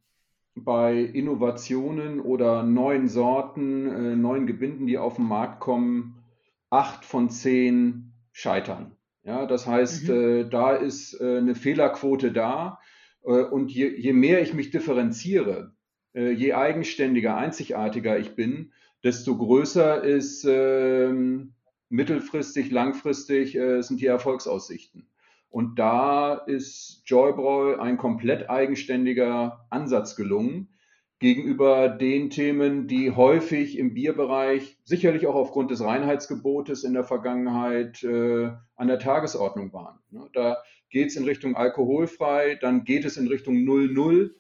bei 0.55 0.99
Innovationen 0.99 2.21
oder 2.21 2.63
neuen 2.63 3.09
Sorten, 3.09 3.87
äh, 3.87 4.17
neuen 4.17 4.47
Gebinden, 4.47 4.87
die 4.87 4.99
auf 4.99 5.17
den 5.17 5.25
Markt 5.25 5.61
kommen, 5.61 6.23
acht 6.69 7.05
von 7.05 7.31
zehn 7.31 8.13
scheitern. 8.33 8.97
Ja, 9.25 9.47
das 9.47 9.67
heißt, 9.67 10.09
mhm. 10.09 10.15
äh, 10.15 10.45
da 10.45 10.75
ist 10.75 11.19
äh, 11.21 11.39
eine 11.39 11.55
Fehlerquote 11.55 12.33
da. 12.33 12.81
Äh, 13.25 13.45
und 13.45 13.71
je, 13.71 13.89
je, 13.89 14.13
mehr 14.13 14.43
ich 14.43 14.53
mich 14.53 14.71
differenziere, 14.71 15.73
äh, 16.15 16.33
je 16.33 16.53
eigenständiger, 16.53 17.37
einzigartiger 17.37 18.19
ich 18.19 18.35
bin, 18.35 18.73
desto 19.05 19.37
größer 19.37 20.03
ist 20.03 20.45
ähm, 20.49 21.55
mittelfristig, 21.89 22.71
langfristig 22.71 23.57
äh, 23.57 23.83
sind 23.83 24.01
die 24.01 24.07
Erfolgsaussichten. 24.07 25.07
Und 25.53 25.79
da 25.79 26.35
ist 26.35 27.03
Joybräu 27.05 27.79
ein 27.79 27.99
komplett 27.99 28.49
eigenständiger 28.49 29.67
Ansatz 29.69 30.17
gelungen 30.17 30.71
gegenüber 31.19 31.91
den 31.91 32.31
Themen, 32.31 32.89
die 32.89 33.11
häufig 33.11 33.79
im 33.79 33.93
Bierbereich, 33.93 34.79
sicherlich 34.83 35.27
auch 35.27 35.35
aufgrund 35.35 35.71
des 35.71 35.85
Reinheitsgebotes 35.85 36.85
in 36.85 36.95
der 36.95 37.05
Vergangenheit 37.05 38.03
äh, 38.03 38.51
an 38.77 38.89
der 38.89 38.99
Tagesordnung 38.99 39.75
waren. 39.75 39.99
Ne, 40.11 40.27
da 40.33 40.57
geht 40.89 41.09
es 41.09 41.17
in 41.17 41.25
Richtung 41.25 41.55
alkoholfrei, 41.55 42.57
dann 42.59 42.85
geht 42.85 43.05
es 43.05 43.19
in 43.19 43.29
Richtung 43.29 43.57
0-0 43.57 44.31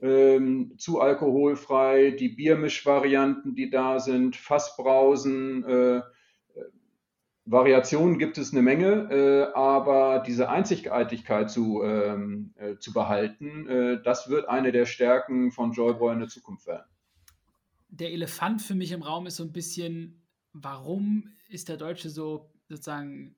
ähm, 0.00 0.72
zu 0.78 0.98
alkoholfrei, 0.98 2.12
die 2.12 2.30
Biermischvarianten, 2.30 3.54
die 3.54 3.68
da 3.68 4.00
sind, 4.00 4.34
Fassbrausen, 4.34 5.62
äh, 5.64 6.00
Variationen 7.46 8.18
gibt 8.18 8.38
es 8.38 8.52
eine 8.52 8.62
Menge, 8.62 9.10
äh, 9.10 9.52
aber 9.54 10.22
diese 10.26 10.48
Einzigartigkeit 10.48 11.50
zu, 11.50 11.82
ähm, 11.82 12.54
äh, 12.56 12.76
zu 12.78 12.92
behalten, 12.92 13.68
äh, 13.68 14.02
das 14.02 14.30
wird 14.30 14.48
eine 14.48 14.72
der 14.72 14.86
Stärken 14.86 15.52
von 15.52 15.72
Joyboy 15.72 16.14
in 16.14 16.20
der 16.20 16.28
Zukunft 16.28 16.66
werden. 16.66 16.86
Der 17.88 18.12
Elefant 18.12 18.62
für 18.62 18.74
mich 18.74 18.92
im 18.92 19.02
Raum 19.02 19.26
ist 19.26 19.36
so 19.36 19.44
ein 19.44 19.52
bisschen, 19.52 20.22
warum 20.52 21.34
ist 21.48 21.68
der 21.68 21.76
Deutsche 21.76 22.08
so 22.08 22.50
sozusagen 22.68 23.36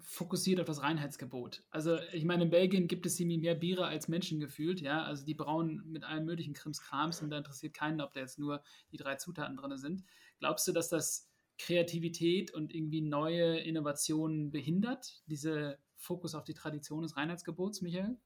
fokussiert 0.00 0.60
auf 0.60 0.66
das 0.66 0.82
Reinheitsgebot. 0.82 1.62
Also 1.70 1.98
ich 2.12 2.24
meine, 2.24 2.44
in 2.44 2.50
Belgien 2.50 2.88
gibt 2.88 3.06
es 3.06 3.18
irgendwie 3.18 3.38
mehr 3.38 3.54
Biere 3.54 3.86
als 3.86 4.08
Menschen 4.08 4.40
gefühlt, 4.40 4.80
ja. 4.80 5.04
Also 5.04 5.24
die 5.24 5.34
brauen 5.34 5.82
mit 5.86 6.04
allen 6.04 6.24
möglichen 6.24 6.54
Krimskrams 6.54 7.22
und 7.22 7.30
da 7.30 7.38
interessiert 7.38 7.74
keinen, 7.74 8.00
ob 8.00 8.12
da 8.12 8.20
jetzt 8.20 8.38
nur 8.38 8.62
die 8.92 8.96
drei 8.96 9.16
Zutaten 9.16 9.56
drin 9.56 9.76
sind. 9.76 10.04
Glaubst 10.40 10.66
du, 10.66 10.72
dass 10.72 10.88
das 10.88 11.27
Kreativität 11.58 12.54
und 12.54 12.74
irgendwie 12.74 13.00
neue 13.00 13.58
Innovationen 13.58 14.50
behindert, 14.50 15.22
diese 15.26 15.78
Fokus 15.96 16.34
auf 16.34 16.44
die 16.44 16.54
Tradition 16.54 17.02
des 17.02 17.16
Reinheitsgebots, 17.16 17.82
Michael? 17.82 18.16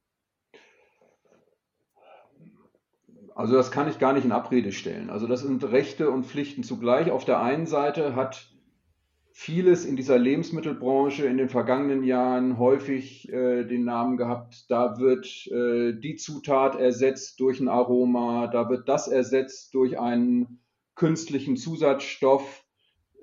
Also 3.35 3.55
das 3.55 3.71
kann 3.71 3.89
ich 3.89 3.99
gar 3.99 4.13
nicht 4.13 4.25
in 4.25 4.33
Abrede 4.33 4.73
stellen. 4.73 5.09
Also 5.09 5.27
das 5.27 5.41
sind 5.41 5.65
Rechte 5.65 6.11
und 6.11 6.27
Pflichten 6.27 6.63
zugleich. 6.63 7.11
Auf 7.11 7.25
der 7.25 7.41
einen 7.41 7.67
Seite 7.67 8.15
hat 8.15 8.53
vieles 9.33 9.87
in 9.87 9.97
dieser 9.97 10.19
Lebensmittelbranche 10.19 11.25
in 11.25 11.39
den 11.39 11.49
vergangenen 11.49 12.05
Jahren 12.05 12.59
häufig 12.59 13.33
äh, 13.33 13.65
den 13.65 13.85
Namen 13.85 14.19
gehabt, 14.19 14.71
da 14.71 14.99
wird 14.99 15.47
äh, 15.47 15.99
die 15.99 16.17
Zutat 16.17 16.77
ersetzt 16.77 17.41
durch 17.41 17.59
ein 17.59 17.69
Aroma, 17.69 18.49
da 18.49 18.69
wird 18.69 18.89
das 18.89 19.09
ersetzt 19.09 19.73
durch 19.75 19.99
einen 19.99 20.61
künstlichen 20.95 21.57
Zusatzstoff 21.57 22.62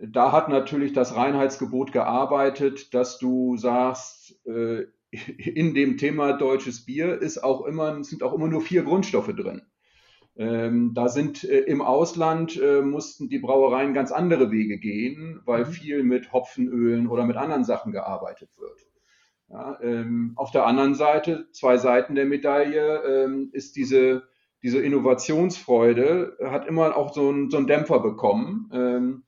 da 0.01 0.31
hat 0.31 0.49
natürlich 0.49 0.93
das 0.93 1.15
Reinheitsgebot 1.15 1.91
gearbeitet, 1.91 2.93
dass 2.93 3.17
du 3.17 3.57
sagst, 3.57 4.39
äh, 4.45 4.85
in 5.11 5.73
dem 5.73 5.97
Thema 5.97 6.33
deutsches 6.33 6.85
Bier 6.85 7.19
ist 7.21 7.43
auch 7.43 7.65
immer, 7.65 8.03
sind 8.03 8.23
auch 8.23 8.33
immer 8.33 8.47
nur 8.47 8.61
vier 8.61 8.83
Grundstoffe 8.83 9.33
drin. 9.35 9.63
Ähm, 10.35 10.93
da 10.93 11.09
sind 11.09 11.43
äh, 11.43 11.59
im 11.61 11.81
Ausland 11.81 12.57
äh, 12.61 12.81
mussten 12.81 13.27
die 13.27 13.39
Brauereien 13.39 13.93
ganz 13.93 14.11
andere 14.11 14.51
Wege 14.51 14.77
gehen, 14.77 15.41
weil 15.45 15.65
mhm. 15.65 15.71
viel 15.71 16.03
mit 16.03 16.31
Hopfenölen 16.31 17.07
oder 17.07 17.25
mit 17.25 17.35
anderen 17.35 17.65
Sachen 17.65 17.91
gearbeitet 17.91 18.49
wird. 18.57 18.79
Ja, 19.49 19.79
ähm, 19.81 20.33
auf 20.35 20.51
der 20.51 20.65
anderen 20.65 20.93
Seite, 20.93 21.47
zwei 21.51 21.77
Seiten 21.77 22.15
der 22.15 22.25
Medaille, 22.25 23.01
ähm, 23.03 23.49
ist 23.51 23.75
diese, 23.75 24.23
diese 24.61 24.79
Innovationsfreude, 24.79 26.37
hat 26.45 26.67
immer 26.67 26.95
auch 26.95 27.13
so, 27.13 27.31
ein, 27.31 27.49
so 27.49 27.57
einen 27.57 27.67
Dämpfer 27.67 27.99
bekommen. 27.99 29.23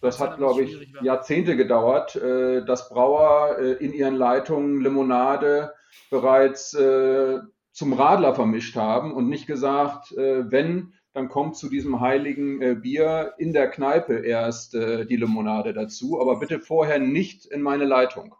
Das 0.00 0.20
hat, 0.20 0.36
glaube 0.36 0.62
ich, 0.62 0.92
Jahrzehnte 1.02 1.56
gedauert, 1.56 2.16
äh, 2.16 2.64
dass 2.64 2.88
Brauer 2.88 3.58
äh, 3.58 3.72
in 3.84 3.92
ihren 3.92 4.14
Leitungen 4.14 4.80
Limonade 4.80 5.74
bereits 6.10 6.74
äh, 6.74 7.40
zum 7.72 7.92
Radler 7.92 8.34
vermischt 8.34 8.76
haben 8.76 9.12
und 9.12 9.28
nicht 9.28 9.46
gesagt, 9.46 10.10
wenn, 10.10 10.92
dann 11.18 11.28
kommt 11.28 11.56
zu 11.56 11.68
diesem 11.68 12.00
heiligen 12.00 12.62
äh, 12.62 12.74
Bier 12.74 13.34
in 13.38 13.52
der 13.52 13.68
Kneipe 13.68 14.18
erst 14.18 14.76
äh, 14.76 15.04
die 15.04 15.16
Limonade 15.16 15.72
dazu, 15.72 16.20
aber 16.20 16.38
bitte 16.38 16.60
vorher 16.60 17.00
nicht 17.00 17.44
in 17.46 17.60
meine 17.60 17.86
Leitung. 17.86 18.36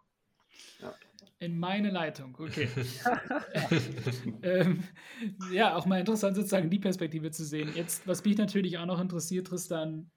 Ja. 0.81 0.93
In 1.39 1.59
meine 1.59 1.89
Leitung, 1.89 2.35
okay. 2.39 2.69
ähm, 4.43 4.83
ja, 5.51 5.75
auch 5.75 5.85
mal 5.85 5.99
interessant 5.99 6.37
sozusagen 6.37 6.69
die 6.69 6.79
Perspektive 6.79 7.31
zu 7.31 7.43
sehen. 7.43 7.69
Jetzt, 7.75 8.07
was 8.07 8.23
mich 8.23 8.37
natürlich 8.37 8.77
auch 8.77 8.85
noch 8.85 9.01
interessiert, 9.01 9.47
Tristan, 9.47 10.09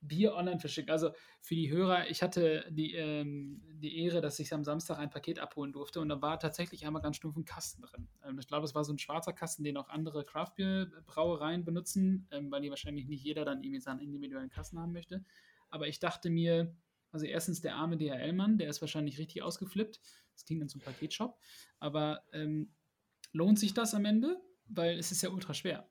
Bier 0.00 0.34
online 0.34 0.60
verschicken. 0.60 0.90
Also 0.90 1.10
für 1.40 1.54
die 1.54 1.70
Hörer, 1.70 2.08
ich 2.08 2.22
hatte 2.22 2.66
die, 2.70 2.94
ähm, 2.94 3.62
die 3.74 3.98
Ehre, 3.98 4.20
dass 4.20 4.38
ich 4.38 4.52
am 4.52 4.64
Samstag 4.64 4.98
ein 4.98 5.10
Paket 5.10 5.38
abholen 5.38 5.72
durfte 5.72 6.00
und 6.00 6.08
da 6.08 6.22
war 6.22 6.38
tatsächlich 6.38 6.86
einmal 6.86 7.02
ganz 7.02 7.16
stumpf 7.16 7.36
ein 7.36 7.44
Kasten 7.44 7.82
drin. 7.82 8.08
Ähm, 8.24 8.38
ich 8.38 8.46
glaube, 8.46 8.64
es 8.64 8.74
war 8.74 8.84
so 8.84 8.92
ein 8.92 8.98
schwarzer 8.98 9.32
Kasten, 9.32 9.64
den 9.64 9.76
auch 9.76 9.88
andere 9.88 10.24
Craftbeer-Brauereien 10.24 11.64
benutzen, 11.64 12.28
ähm, 12.30 12.50
weil 12.50 12.62
die 12.62 12.70
wahrscheinlich 12.70 13.08
nicht 13.08 13.24
jeder 13.24 13.44
dann 13.44 13.62
irgendwie 13.62 13.80
seinen 13.80 14.00
individuellen 14.00 14.50
Kasten 14.50 14.78
haben 14.78 14.92
möchte. 14.92 15.24
Aber 15.70 15.88
ich 15.88 15.98
dachte 15.98 16.30
mir, 16.30 16.74
also 17.10 17.26
erstens 17.26 17.60
der 17.60 17.74
arme 17.74 17.96
DHL-Mann, 17.96 18.58
der 18.58 18.68
ist 18.68 18.80
wahrscheinlich 18.80 19.18
richtig 19.18 19.42
ausgeflippt. 19.42 20.00
Das 20.34 20.44
ging 20.44 20.60
dann 20.60 20.68
zum 20.68 20.80
Paketshop. 20.80 21.38
Aber 21.78 22.22
ähm, 22.32 22.74
lohnt 23.32 23.58
sich 23.58 23.74
das 23.74 23.94
am 23.94 24.04
Ende? 24.04 24.40
Weil 24.66 24.98
es 24.98 25.10
ist 25.10 25.22
ja 25.22 25.30
ultra 25.30 25.54
schwer. 25.54 25.88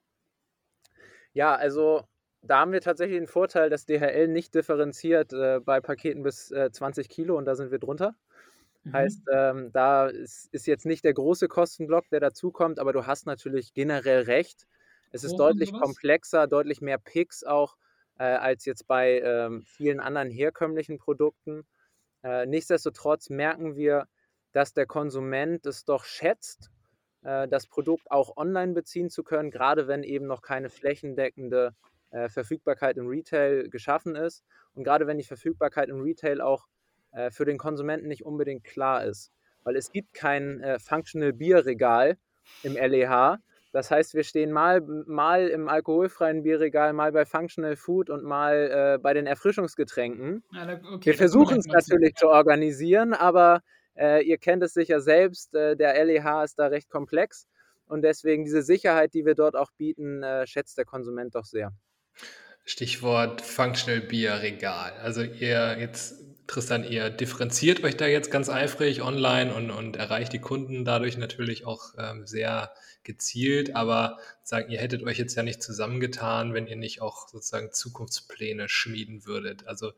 Ja, 1.34 1.56
also 1.56 2.08
da 2.50 2.60
haben 2.60 2.72
wir 2.72 2.82
tatsächlich 2.82 3.18
den 3.18 3.28
Vorteil, 3.28 3.70
dass 3.70 3.86
DHL 3.86 4.28
nicht 4.28 4.56
differenziert 4.56 5.34
äh, 5.34 5.60
bei 5.60 5.82
Paketen 5.82 6.24
bis 6.24 6.52
äh, 6.52 6.72
20 6.72 7.10
Kilo 7.10 7.38
und 7.38 7.46
da 7.46 7.56
sind 7.56 7.72
wir 7.72 7.80
drunter. 7.80 8.16
Mhm. 8.84 8.94
Heißt, 8.94 9.22
ähm, 9.32 9.72
da 9.72 10.08
ist, 10.08 10.50
ist, 10.54 10.68
jetzt 10.68 10.86
nicht 10.86 11.04
der 11.04 11.14
große 11.14 11.48
Kostenblock, 11.48 12.10
der 12.10 12.20
dazukommt, 12.20 12.80
aber 12.80 12.94
du 12.94 13.06
hast 13.06 13.26
natürlich 13.26 13.74
generell 13.74 14.24
recht. 14.24 14.66
Es 15.12 15.24
ist 15.24 15.34
Worum 15.34 15.54
deutlich 15.54 15.74
komplexer, 15.74 16.48
deutlich 16.48 16.82
mehr 16.82 16.98
Picks 16.98 17.44
auch 17.44 17.78
äh, 18.18 18.24
als 18.24 18.66
jetzt 18.66 18.88
bei 18.88 19.20
ähm, 19.22 19.64
vielen 19.64 20.00
anderen 20.00 20.30
herkömmlichen 20.30 20.98
Produkten. 20.98 21.66
Äh, 22.24 22.46
nichtsdestotrotz 22.46 23.30
merken 23.30 23.76
wir, 23.76 24.08
dass 24.52 24.74
der 24.74 24.86
Konsument 24.86 25.66
es 25.66 25.86
doch 25.86 26.04
schätzt, 26.04 26.72
äh, 27.24 27.48
das 27.48 27.68
Produkt 27.68 28.10
auch 28.12 28.38
online 28.38 28.74
beziehen 28.74 29.10
zu 29.10 29.24
können, 29.24 29.52
gerade 29.52 29.88
wenn 29.88 30.04
eben 30.04 30.26
noch 30.28 30.42
keine 30.42 30.70
flächendeckende 30.70 31.76
äh, 32.12 32.30
Verfügbarkeit 32.30 32.98
im 32.98 33.08
Retail 33.08 33.70
geschaffen 33.70 34.16
ist. 34.16 34.44
Und 34.74 34.84
gerade 34.84 35.08
wenn 35.08 35.18
die 35.18 35.24
Verfügbarkeit 35.24 35.90
im 35.90 36.02
Retail 36.02 36.42
auch 36.42 36.68
äh, 37.12 37.32
für 37.32 37.46
den 37.46 37.58
Konsumenten 37.58 38.08
nicht 38.08 38.26
unbedingt 38.26 38.64
klar 38.64 39.04
ist. 39.04 39.32
Weil 39.64 39.76
es 39.76 39.92
gibt 39.92 40.14
kein 40.14 40.62
äh, 40.62 40.80
Functional 40.80 41.34
Bierregal 41.34 42.18
im 42.64 42.76
LEH. 42.76 43.40
Das 43.74 43.92
heißt, 43.92 44.14
wir 44.14 44.24
stehen 44.24 44.52
mal, 44.52 44.82
mal 44.82 45.48
im 45.50 45.68
alkoholfreien 45.68 46.44
Bierregal, 46.44 46.94
mal 46.94 47.12
bei 47.12 47.26
Functional 47.26 47.76
Food 47.76 48.10
und 48.10 48.24
mal 48.24 48.96
äh, 48.96 48.98
bei 48.98 49.14
den 49.14 49.28
Erfrischungsgetränken. 49.28 50.44
Okay, 50.94 51.08
wir 51.08 51.14
versuchen 51.16 51.60
es 51.60 51.66
natürlich 51.66 52.16
zu 52.16 52.30
organisieren, 52.30 53.14
aber 53.14 53.62
äh, 53.96 54.24
ihr 54.24 54.38
kennt 54.38 54.64
es 54.64 54.74
sicher 54.74 55.02
selbst, 55.02 55.54
äh, 55.54 55.76
der 55.76 56.04
LEH 56.06 56.44
ist 56.44 56.58
da 56.58 56.68
recht 56.68 56.90
komplex. 56.90 57.48
Und 57.88 58.02
deswegen 58.02 58.46
diese 58.46 58.64
Sicherheit, 58.64 59.14
die 59.14 59.26
wir 59.26 59.36
dort 59.36 59.56
auch 59.56 59.72
bieten, 59.78 60.22
schätzt 60.44 60.78
der 60.78 60.84
Konsument 60.84 61.36
doch 61.36 61.46
sehr. 61.46 61.72
Stichwort 62.66 63.42
Functional 63.42 64.02
Beer 64.02 64.42
Regal. 64.42 64.92
Also 65.02 65.22
ihr 65.24 65.78
jetzt, 65.80 66.16
Tristan, 66.48 66.84
ihr 66.84 67.10
differenziert 67.10 67.84
euch 67.84 67.96
da 67.96 68.08
jetzt 68.08 68.30
ganz 68.30 68.50
eifrig 68.50 69.02
online 69.02 69.54
und, 69.54 69.72
und 69.72 69.96
erreicht 69.96 70.34
die 70.34 70.40
Kunden 70.40 70.84
dadurch 70.84 71.18
natürlich 71.18 71.66
auch 71.66 71.94
ähm, 71.98 72.28
sehr 72.28 72.72
gezielt, 73.04 73.76
aber 73.76 74.20
sagen, 74.44 74.70
ihr 74.70 74.80
hättet 74.80 75.04
euch 75.04 75.18
jetzt 75.18 75.36
ja 75.36 75.44
nicht 75.44 75.64
zusammengetan, 75.64 76.54
wenn 76.54 76.68
ihr 76.68 76.76
nicht 76.76 77.02
auch 77.02 77.30
sozusagen 77.30 77.72
Zukunftspläne 77.72 78.68
schmieden 78.68 79.26
würdet. 79.26 79.66
Also 79.66 79.94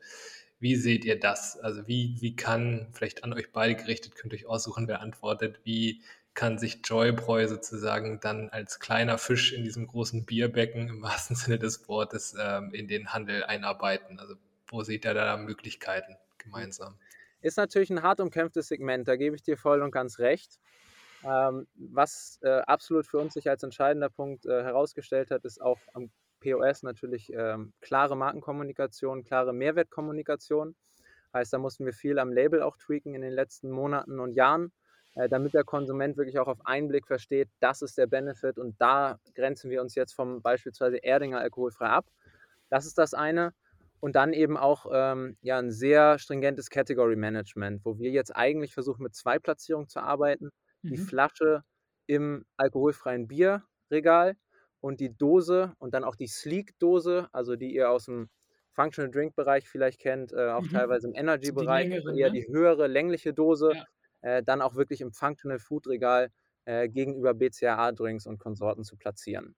wie 0.60 0.76
seht 0.76 1.04
ihr 1.04 1.18
das? 1.18 1.58
Also 1.58 1.88
wie, 1.88 2.16
wie 2.20 2.36
kann, 2.36 2.86
vielleicht 2.92 3.24
an 3.24 3.32
euch 3.32 3.50
beide 3.50 3.74
gerichtet, 3.74 4.14
könnt 4.14 4.32
ihr 4.32 4.38
euch 4.38 4.46
aussuchen, 4.46 4.86
wer 4.86 5.00
antwortet, 5.00 5.58
wie 5.64 6.02
kann 6.40 6.56
sich 6.56 6.80
Joybräu 6.82 7.46
sozusagen 7.48 8.18
dann 8.18 8.48
als 8.48 8.80
kleiner 8.80 9.18
Fisch 9.18 9.52
in 9.52 9.62
diesem 9.62 9.86
großen 9.86 10.24
Bierbecken 10.24 10.88
im 10.88 11.02
wahrsten 11.02 11.36
Sinne 11.36 11.58
des 11.58 11.86
Wortes 11.86 12.34
ähm, 12.40 12.72
in 12.72 12.88
den 12.88 13.12
Handel 13.12 13.44
einarbeiten? 13.44 14.18
Also 14.18 14.36
wo 14.66 14.82
seht 14.82 15.04
ihr 15.04 15.12
da 15.12 15.36
Möglichkeiten 15.36 16.16
gemeinsam? 16.38 16.94
Ist 17.42 17.58
natürlich 17.58 17.90
ein 17.90 18.02
hart 18.02 18.20
umkämpftes 18.20 18.68
Segment, 18.68 19.06
da 19.06 19.16
gebe 19.16 19.36
ich 19.36 19.42
dir 19.42 19.58
voll 19.58 19.82
und 19.82 19.90
ganz 19.90 20.18
recht. 20.18 20.58
Ähm, 21.24 21.66
was 21.74 22.38
äh, 22.40 22.60
absolut 22.60 23.06
für 23.06 23.18
uns 23.18 23.34
sich 23.34 23.50
als 23.50 23.62
entscheidender 23.62 24.08
Punkt 24.08 24.46
äh, 24.46 24.62
herausgestellt 24.62 25.30
hat, 25.30 25.44
ist 25.44 25.60
auch 25.60 25.80
am 25.92 26.10
POS 26.40 26.84
natürlich 26.84 27.30
ähm, 27.34 27.74
klare 27.82 28.16
Markenkommunikation, 28.16 29.24
klare 29.24 29.52
Mehrwertkommunikation. 29.52 30.74
Heißt, 31.34 31.52
da 31.52 31.58
mussten 31.58 31.84
wir 31.84 31.92
viel 31.92 32.18
am 32.18 32.32
Label 32.32 32.62
auch 32.62 32.78
tweaken 32.78 33.14
in 33.14 33.20
den 33.20 33.34
letzten 33.34 33.70
Monaten 33.70 34.18
und 34.18 34.32
Jahren. 34.32 34.72
Äh, 35.14 35.28
damit 35.28 35.54
der 35.54 35.64
Konsument 35.64 36.16
wirklich 36.16 36.38
auch 36.38 36.46
auf 36.46 36.64
einen 36.64 36.88
Blick 36.88 37.06
versteht, 37.06 37.48
das 37.58 37.82
ist 37.82 37.98
der 37.98 38.06
Benefit 38.06 38.58
und 38.58 38.80
da 38.80 39.18
grenzen 39.34 39.70
wir 39.70 39.80
uns 39.80 39.94
jetzt 39.96 40.12
vom 40.12 40.40
beispielsweise 40.40 40.98
Erdinger 40.98 41.40
alkoholfrei 41.40 41.86
ab. 41.86 42.06
Das 42.68 42.86
ist 42.86 42.96
das 42.96 43.14
eine. 43.14 43.52
Und 43.98 44.16
dann 44.16 44.32
eben 44.32 44.56
auch 44.56 44.86
ähm, 44.90 45.36
ja, 45.42 45.58
ein 45.58 45.70
sehr 45.70 46.18
stringentes 46.18 46.70
Category 46.70 47.16
Management, 47.16 47.84
wo 47.84 47.98
wir 47.98 48.10
jetzt 48.10 48.34
eigentlich 48.34 48.72
versuchen, 48.72 49.02
mit 49.02 49.14
zwei 49.14 49.38
Platzierungen 49.38 49.88
zu 49.88 50.00
arbeiten. 50.00 50.50
Mhm. 50.82 50.88
Die 50.88 50.96
Flasche 50.96 51.64
im 52.06 52.46
alkoholfreien 52.56 53.28
Bierregal 53.28 54.36
und 54.80 55.00
die 55.00 55.14
Dose 55.14 55.74
und 55.78 55.92
dann 55.92 56.04
auch 56.04 56.16
die 56.16 56.28
Sleek-Dose, 56.28 57.28
also 57.32 57.56
die 57.56 57.74
ihr 57.74 57.90
aus 57.90 58.06
dem 58.06 58.30
Functional 58.72 59.10
Drink-Bereich 59.10 59.68
vielleicht 59.68 60.00
kennt, 60.00 60.32
äh, 60.32 60.48
auch 60.50 60.62
mhm. 60.62 60.70
teilweise 60.70 61.08
im 61.08 61.14
Energy-Bereich, 61.14 61.90
eher 61.90 62.30
ne? 62.30 62.32
die 62.32 62.46
höhere 62.46 62.86
längliche 62.86 63.34
Dose. 63.34 63.72
Ja 63.74 63.84
äh, 64.22 64.42
dann 64.42 64.62
auch 64.62 64.74
wirklich 64.74 65.00
im 65.00 65.12
Functional 65.12 65.58
Food 65.58 65.86
Regal 65.86 66.30
äh, 66.64 66.88
gegenüber 66.88 67.34
BCAA-Drinks 67.34 68.26
und 68.26 68.38
Konsorten 68.38 68.84
zu 68.84 68.96
platzieren. 68.96 69.54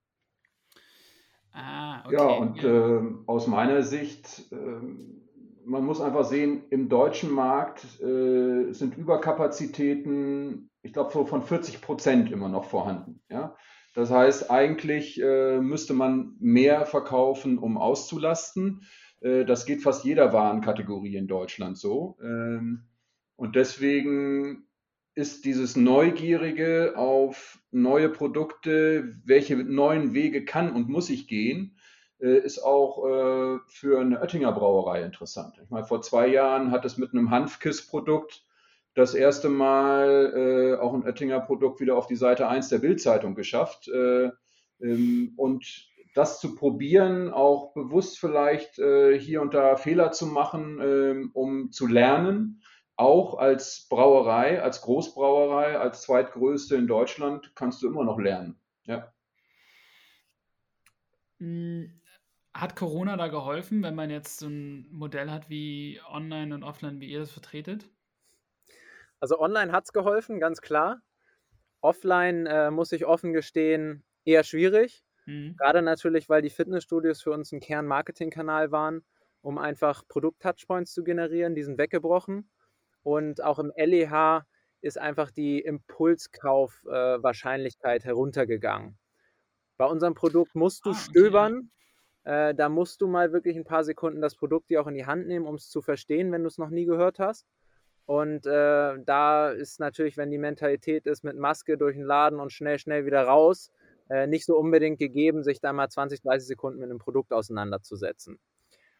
Ah, 1.52 2.04
okay. 2.06 2.14
Ja, 2.16 2.28
und 2.28 2.64
äh, 2.64 3.00
aus 3.26 3.46
meiner 3.46 3.82
Sicht, 3.82 4.44
ähm, 4.52 5.22
man 5.64 5.84
muss 5.84 6.00
einfach 6.00 6.24
sehen, 6.24 6.64
im 6.70 6.88
deutschen 6.88 7.30
Markt 7.30 7.84
äh, 8.00 8.72
sind 8.72 8.96
Überkapazitäten, 8.96 10.70
ich 10.82 10.92
glaube, 10.92 11.12
so 11.12 11.26
von 11.26 11.42
40 11.42 11.80
Prozent 11.82 12.32
immer 12.32 12.48
noch 12.48 12.64
vorhanden. 12.64 13.20
Ja? 13.30 13.56
Das 13.94 14.10
heißt, 14.10 14.50
eigentlich 14.50 15.20
äh, 15.20 15.60
müsste 15.60 15.92
man 15.92 16.36
mehr 16.40 16.86
verkaufen, 16.86 17.58
um 17.58 17.76
auszulasten. 17.76 18.82
Äh, 19.20 19.44
das 19.44 19.66
geht 19.66 19.82
fast 19.82 20.04
jeder 20.04 20.32
Warenkategorie 20.32 21.16
in 21.16 21.28
Deutschland 21.28 21.76
so. 21.76 22.16
Ähm, 22.22 22.84
und 23.36 23.56
deswegen 23.56 24.66
ist 25.14 25.44
dieses 25.44 25.76
Neugierige 25.76 26.94
auf 26.96 27.58
neue 27.70 28.08
Produkte, 28.08 29.12
welche 29.24 29.56
neuen 29.56 30.14
Wege 30.14 30.44
kann 30.44 30.72
und 30.72 30.88
muss 30.88 31.10
ich 31.10 31.28
gehen, 31.28 31.76
äh, 32.18 32.38
ist 32.38 32.60
auch 32.60 33.04
äh, 33.04 33.58
für 33.66 34.00
eine 34.00 34.20
Oettinger 34.20 34.52
Brauerei 34.52 35.02
interessant. 35.02 35.58
Ich 35.62 35.70
meine, 35.70 35.84
vor 35.84 36.00
zwei 36.02 36.28
Jahren 36.28 36.70
hat 36.70 36.84
es 36.84 36.96
mit 36.96 37.12
einem 37.12 37.30
Hanfkiss-Produkt 37.30 38.46
das 38.94 39.14
erste 39.14 39.48
Mal 39.48 40.32
äh, 40.78 40.80
auch 40.80 40.94
ein 40.94 41.04
Oettinger 41.04 41.40
Produkt 41.40 41.80
wieder 41.80 41.96
auf 41.96 42.06
die 42.06 42.16
Seite 42.16 42.48
1 42.48 42.68
der 42.68 42.78
Bildzeitung 42.78 43.34
geschafft. 43.34 43.88
Ähm, 43.88 45.32
und 45.36 45.88
das 46.14 46.40
zu 46.40 46.54
probieren, 46.54 47.30
auch 47.30 47.72
bewusst 47.72 48.18
vielleicht 48.18 48.74
hier 48.74 49.40
und 49.40 49.54
da 49.54 49.76
Fehler 49.76 50.10
zu 50.10 50.26
machen, 50.26 50.78
ähm, 50.82 51.30
um 51.32 51.70
zu 51.70 51.86
lernen 51.86 52.60
auch 53.02 53.34
als 53.34 53.86
Brauerei, 53.88 54.62
als 54.62 54.80
Großbrauerei, 54.82 55.78
als 55.78 56.02
zweitgrößte 56.02 56.76
in 56.76 56.86
Deutschland, 56.86 57.54
kannst 57.54 57.82
du 57.82 57.88
immer 57.88 58.04
noch 58.04 58.18
lernen. 58.18 58.60
Ja. 58.84 59.12
Hm, 61.38 62.00
hat 62.54 62.76
Corona 62.76 63.16
da 63.16 63.28
geholfen, 63.28 63.82
wenn 63.82 63.94
man 63.94 64.10
jetzt 64.10 64.38
so 64.38 64.46
ein 64.46 64.86
Modell 64.92 65.30
hat 65.30 65.50
wie 65.50 66.00
online 66.08 66.54
und 66.54 66.62
offline, 66.62 67.00
wie 67.00 67.10
ihr 67.10 67.20
das 67.20 67.32
vertretet? 67.32 67.88
Also 69.20 69.40
online 69.40 69.72
hat 69.72 69.84
es 69.84 69.92
geholfen, 69.92 70.38
ganz 70.38 70.60
klar. 70.60 71.02
Offline 71.80 72.46
äh, 72.46 72.70
muss 72.70 72.92
ich 72.92 73.06
offen 73.06 73.32
gestehen, 73.32 74.04
eher 74.24 74.44
schwierig. 74.44 75.04
Mhm. 75.26 75.56
Gerade 75.56 75.82
natürlich, 75.82 76.28
weil 76.28 76.42
die 76.42 76.50
Fitnessstudios 76.50 77.22
für 77.22 77.32
uns 77.32 77.52
ein 77.52 77.60
Kern-Marketing-Kanal 77.60 78.70
waren, 78.70 79.04
um 79.40 79.58
einfach 79.58 80.06
Produkt-Touchpoints 80.06 80.92
zu 80.92 81.02
generieren. 81.02 81.54
Die 81.54 81.64
sind 81.64 81.78
weggebrochen. 81.78 82.48
Und 83.02 83.42
auch 83.42 83.58
im 83.58 83.72
LEH 83.76 84.46
ist 84.80 84.98
einfach 84.98 85.30
die 85.30 85.60
Impulskaufwahrscheinlichkeit 85.60 88.02
äh, 88.02 88.06
heruntergegangen. 88.06 88.96
Bei 89.76 89.84
unserem 89.86 90.14
Produkt 90.14 90.54
musst 90.54 90.86
du 90.86 90.90
ah, 90.90 90.94
stöbern. 90.94 91.70
Äh, 92.24 92.54
da 92.54 92.68
musst 92.68 93.00
du 93.00 93.08
mal 93.08 93.32
wirklich 93.32 93.56
ein 93.56 93.64
paar 93.64 93.82
Sekunden 93.84 94.20
das 94.20 94.36
Produkt 94.36 94.70
dir 94.70 94.80
auch 94.80 94.86
in 94.86 94.94
die 94.94 95.06
Hand 95.06 95.26
nehmen, 95.26 95.46
um 95.46 95.56
es 95.56 95.70
zu 95.70 95.82
verstehen, 95.82 96.30
wenn 96.32 96.42
du 96.42 96.48
es 96.48 96.58
noch 96.58 96.70
nie 96.70 96.84
gehört 96.84 97.18
hast. 97.18 97.46
Und 98.06 98.46
äh, 98.46 98.98
da 99.04 99.50
ist 99.50 99.80
natürlich, 99.80 100.16
wenn 100.16 100.30
die 100.30 100.38
Mentalität 100.38 101.06
ist, 101.06 101.24
mit 101.24 101.36
Maske 101.36 101.78
durch 101.78 101.96
den 101.96 102.04
Laden 102.04 102.40
und 102.40 102.52
schnell, 102.52 102.78
schnell 102.78 103.06
wieder 103.06 103.24
raus, 103.24 103.70
äh, 104.10 104.26
nicht 104.26 104.44
so 104.44 104.58
unbedingt 104.58 104.98
gegeben, 104.98 105.44
sich 105.44 105.60
da 105.60 105.72
mal 105.72 105.88
20, 105.88 106.22
30 106.22 106.46
Sekunden 106.46 106.80
mit 106.80 106.90
einem 106.90 106.98
Produkt 106.98 107.32
auseinanderzusetzen. 107.32 108.38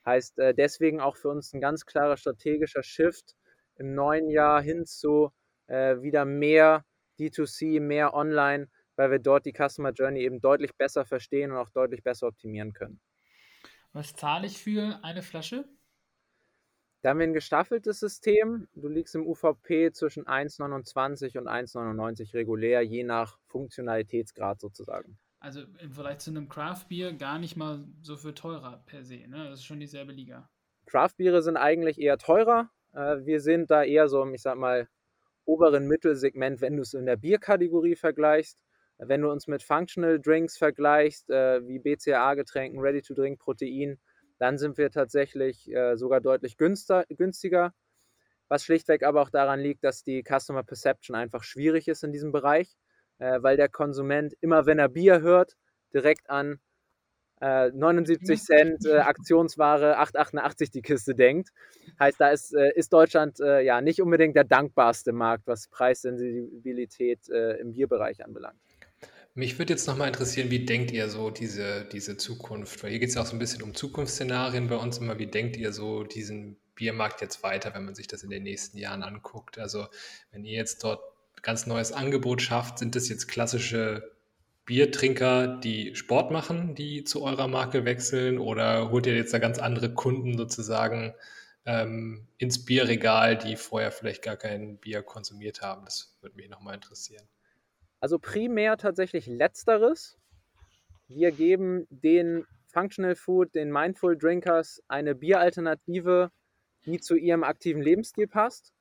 Heißt 0.06 0.38
äh, 0.38 0.54
deswegen 0.54 1.00
auch 1.00 1.16
für 1.16 1.28
uns 1.28 1.52
ein 1.52 1.60
ganz 1.60 1.84
klarer 1.84 2.16
strategischer 2.16 2.82
Shift 2.82 3.36
im 3.82 3.94
neuen 3.94 4.30
Jahr 4.30 4.62
hin 4.62 4.86
zu 4.86 5.32
äh, 5.66 6.00
wieder 6.00 6.24
mehr 6.24 6.84
D2C, 7.18 7.80
mehr 7.80 8.14
Online, 8.14 8.68
weil 8.96 9.10
wir 9.10 9.18
dort 9.18 9.44
die 9.44 9.52
Customer 9.52 9.90
Journey 9.90 10.20
eben 10.20 10.40
deutlich 10.40 10.74
besser 10.76 11.04
verstehen 11.04 11.50
und 11.50 11.58
auch 11.58 11.70
deutlich 11.70 12.02
besser 12.02 12.28
optimieren 12.28 12.72
können. 12.72 13.00
Was 13.92 14.14
zahle 14.14 14.46
ich 14.46 14.58
für 14.58 15.00
eine 15.02 15.22
Flasche? 15.22 15.64
Da 17.02 17.10
haben 17.10 17.18
wir 17.18 17.26
ein 17.26 17.34
gestaffeltes 17.34 17.98
System. 17.98 18.68
Du 18.74 18.88
liegst 18.88 19.16
im 19.16 19.26
UVP 19.26 19.90
zwischen 19.92 20.24
1,29 20.24 21.36
und 21.36 21.48
1,99 21.48 22.32
regulär, 22.32 22.82
je 22.82 23.02
nach 23.02 23.38
Funktionalitätsgrad 23.46 24.60
sozusagen. 24.60 25.18
Also 25.40 25.62
im 25.80 25.92
Vergleich 25.92 26.18
zu 26.18 26.30
einem 26.30 26.48
Craft 26.48 26.86
Beer 26.88 27.12
gar 27.12 27.40
nicht 27.40 27.56
mal 27.56 27.84
so 28.02 28.16
viel 28.16 28.34
teurer 28.34 28.84
per 28.86 29.02
se. 29.02 29.26
Ne? 29.26 29.48
Das 29.48 29.58
ist 29.58 29.64
schon 29.64 29.80
dieselbe 29.80 30.12
Liga. 30.12 30.48
Craft 30.86 31.16
Biere 31.16 31.42
sind 31.42 31.56
eigentlich 31.56 32.00
eher 32.00 32.18
teurer. 32.18 32.70
Äh, 32.94 33.24
wir 33.24 33.40
sind 33.40 33.70
da 33.70 33.84
eher 33.84 34.08
so, 34.08 34.24
ich 34.32 34.42
sag 34.42 34.56
mal, 34.56 34.88
oberen 35.44 35.86
Mittelsegment, 35.88 36.60
wenn 36.60 36.76
du 36.76 36.82
es 36.82 36.94
in 36.94 37.06
der 37.06 37.16
Bierkategorie 37.16 37.96
vergleichst. 37.96 38.62
Wenn 38.98 39.22
du 39.22 39.30
uns 39.30 39.48
mit 39.48 39.62
Functional 39.62 40.20
Drinks 40.20 40.56
vergleichst, 40.56 41.30
äh, 41.30 41.66
wie 41.66 41.78
BCAA-Getränken, 41.80 42.80
Ready-to-Drink, 42.80 43.40
Protein, 43.40 43.98
dann 44.38 44.58
sind 44.58 44.78
wir 44.78 44.90
tatsächlich 44.90 45.70
äh, 45.72 45.96
sogar 45.96 46.20
deutlich 46.20 46.56
günstiger, 46.56 47.72
was 48.48 48.64
schlichtweg 48.64 49.02
aber 49.02 49.22
auch 49.22 49.30
daran 49.30 49.60
liegt, 49.60 49.82
dass 49.84 50.04
die 50.04 50.22
Customer 50.22 50.62
Perception 50.62 51.16
einfach 51.16 51.42
schwierig 51.42 51.88
ist 51.88 52.04
in 52.04 52.12
diesem 52.12 52.32
Bereich, 52.32 52.76
äh, 53.18 53.42
weil 53.42 53.56
der 53.56 53.68
Konsument 53.68 54.34
immer, 54.40 54.66
wenn 54.66 54.78
er 54.78 54.88
Bier 54.88 55.20
hört, 55.20 55.56
direkt 55.94 56.28
an 56.30 56.60
äh, 57.42 57.70
79 57.72 58.40
Cent 58.40 58.86
äh, 58.86 58.98
Aktionsware 58.98 59.98
8,88 60.00 60.70
die 60.70 60.82
Kiste 60.82 61.14
denkt. 61.14 61.50
Heißt, 61.98 62.20
da 62.20 62.30
ist, 62.30 62.54
äh, 62.54 62.70
ist 62.76 62.92
Deutschland 62.92 63.40
äh, 63.40 63.62
ja 63.62 63.80
nicht 63.80 64.00
unbedingt 64.00 64.36
der 64.36 64.44
dankbarste 64.44 65.12
Markt, 65.12 65.46
was 65.46 65.66
Preissensibilität 65.68 67.28
im 67.28 67.72
Bierbereich 67.72 68.24
anbelangt. 68.24 68.58
Mich 69.34 69.58
würde 69.58 69.72
jetzt 69.72 69.86
nochmal 69.86 70.08
interessieren, 70.08 70.50
wie 70.50 70.64
denkt 70.64 70.90
ihr 70.92 71.08
so 71.08 71.30
diese, 71.30 71.86
diese 71.90 72.16
Zukunft? 72.16 72.82
Weil 72.82 72.90
hier 72.90 73.00
geht 73.00 73.08
es 73.08 73.14
ja 73.14 73.22
auch 73.22 73.26
so 73.26 73.34
ein 73.34 73.38
bisschen 73.38 73.62
um 73.62 73.74
Zukunftsszenarien 73.74 74.68
bei 74.68 74.76
uns 74.76 74.98
immer. 74.98 75.18
Wie 75.18 75.26
denkt 75.26 75.56
ihr 75.56 75.72
so 75.72 76.04
diesen 76.04 76.56
Biermarkt 76.74 77.20
jetzt 77.22 77.42
weiter, 77.42 77.74
wenn 77.74 77.84
man 77.84 77.94
sich 77.94 78.06
das 78.06 78.22
in 78.22 78.30
den 78.30 78.42
nächsten 78.42 78.76
Jahren 78.78 79.02
anguckt? 79.02 79.58
Also 79.58 79.86
wenn 80.30 80.44
ihr 80.44 80.56
jetzt 80.56 80.84
dort 80.84 81.00
ganz 81.40 81.66
neues 81.66 81.92
Angebot 81.92 82.42
schafft, 82.42 82.78
sind 82.78 82.94
das 82.94 83.08
jetzt 83.08 83.26
klassische 83.26 84.11
Biertrinker, 84.72 85.58
die 85.58 85.94
Sport 85.94 86.30
machen, 86.30 86.74
die 86.74 87.04
zu 87.04 87.22
eurer 87.22 87.46
Marke 87.46 87.84
wechseln? 87.84 88.38
Oder 88.38 88.90
holt 88.90 89.06
ihr 89.06 89.14
jetzt 89.14 89.34
da 89.34 89.38
ganz 89.38 89.58
andere 89.58 89.92
Kunden 89.92 90.38
sozusagen 90.38 91.12
ähm, 91.66 92.26
ins 92.38 92.64
Bierregal, 92.64 93.36
die 93.36 93.56
vorher 93.56 93.92
vielleicht 93.92 94.22
gar 94.22 94.38
kein 94.38 94.78
Bier 94.78 95.02
konsumiert 95.02 95.60
haben? 95.60 95.84
Das 95.84 96.16
würde 96.22 96.36
mich 96.36 96.48
nochmal 96.48 96.76
interessieren. 96.76 97.28
Also 98.00 98.18
primär 98.18 98.78
tatsächlich 98.78 99.26
letzteres. 99.26 100.16
Wir 101.06 101.32
geben 101.32 101.86
den 101.90 102.46
Functional 102.68 103.14
Food, 103.14 103.54
den 103.54 103.70
Mindful 103.70 104.16
Drinkers 104.16 104.82
eine 104.88 105.14
Bieralternative, 105.14 106.30
die 106.86 106.98
zu 106.98 107.16
ihrem 107.16 107.44
aktiven 107.44 107.82
Lebensstil 107.82 108.26
passt 108.26 108.72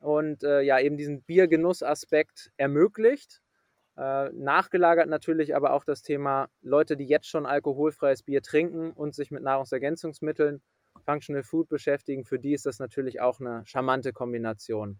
und 0.00 0.42
äh, 0.42 0.62
ja 0.62 0.80
eben 0.80 0.96
diesen 0.96 1.22
Biergenussaspekt 1.22 2.50
ermöglicht. 2.56 3.41
Äh, 3.96 4.30
nachgelagert 4.30 5.08
natürlich 5.08 5.54
aber 5.54 5.74
auch 5.74 5.84
das 5.84 6.02
Thema 6.02 6.48
Leute, 6.62 6.96
die 6.96 7.04
jetzt 7.04 7.28
schon 7.28 7.44
alkoholfreies 7.44 8.22
Bier 8.22 8.42
trinken 8.42 8.92
und 8.92 9.14
sich 9.14 9.30
mit 9.30 9.42
Nahrungsergänzungsmitteln, 9.42 10.62
Functional 11.04 11.42
Food 11.42 11.68
beschäftigen, 11.68 12.24
für 12.24 12.38
die 12.38 12.54
ist 12.54 12.66
das 12.66 12.78
natürlich 12.78 13.20
auch 13.20 13.40
eine 13.40 13.62
charmante 13.66 14.12
Kombination. 14.12 14.98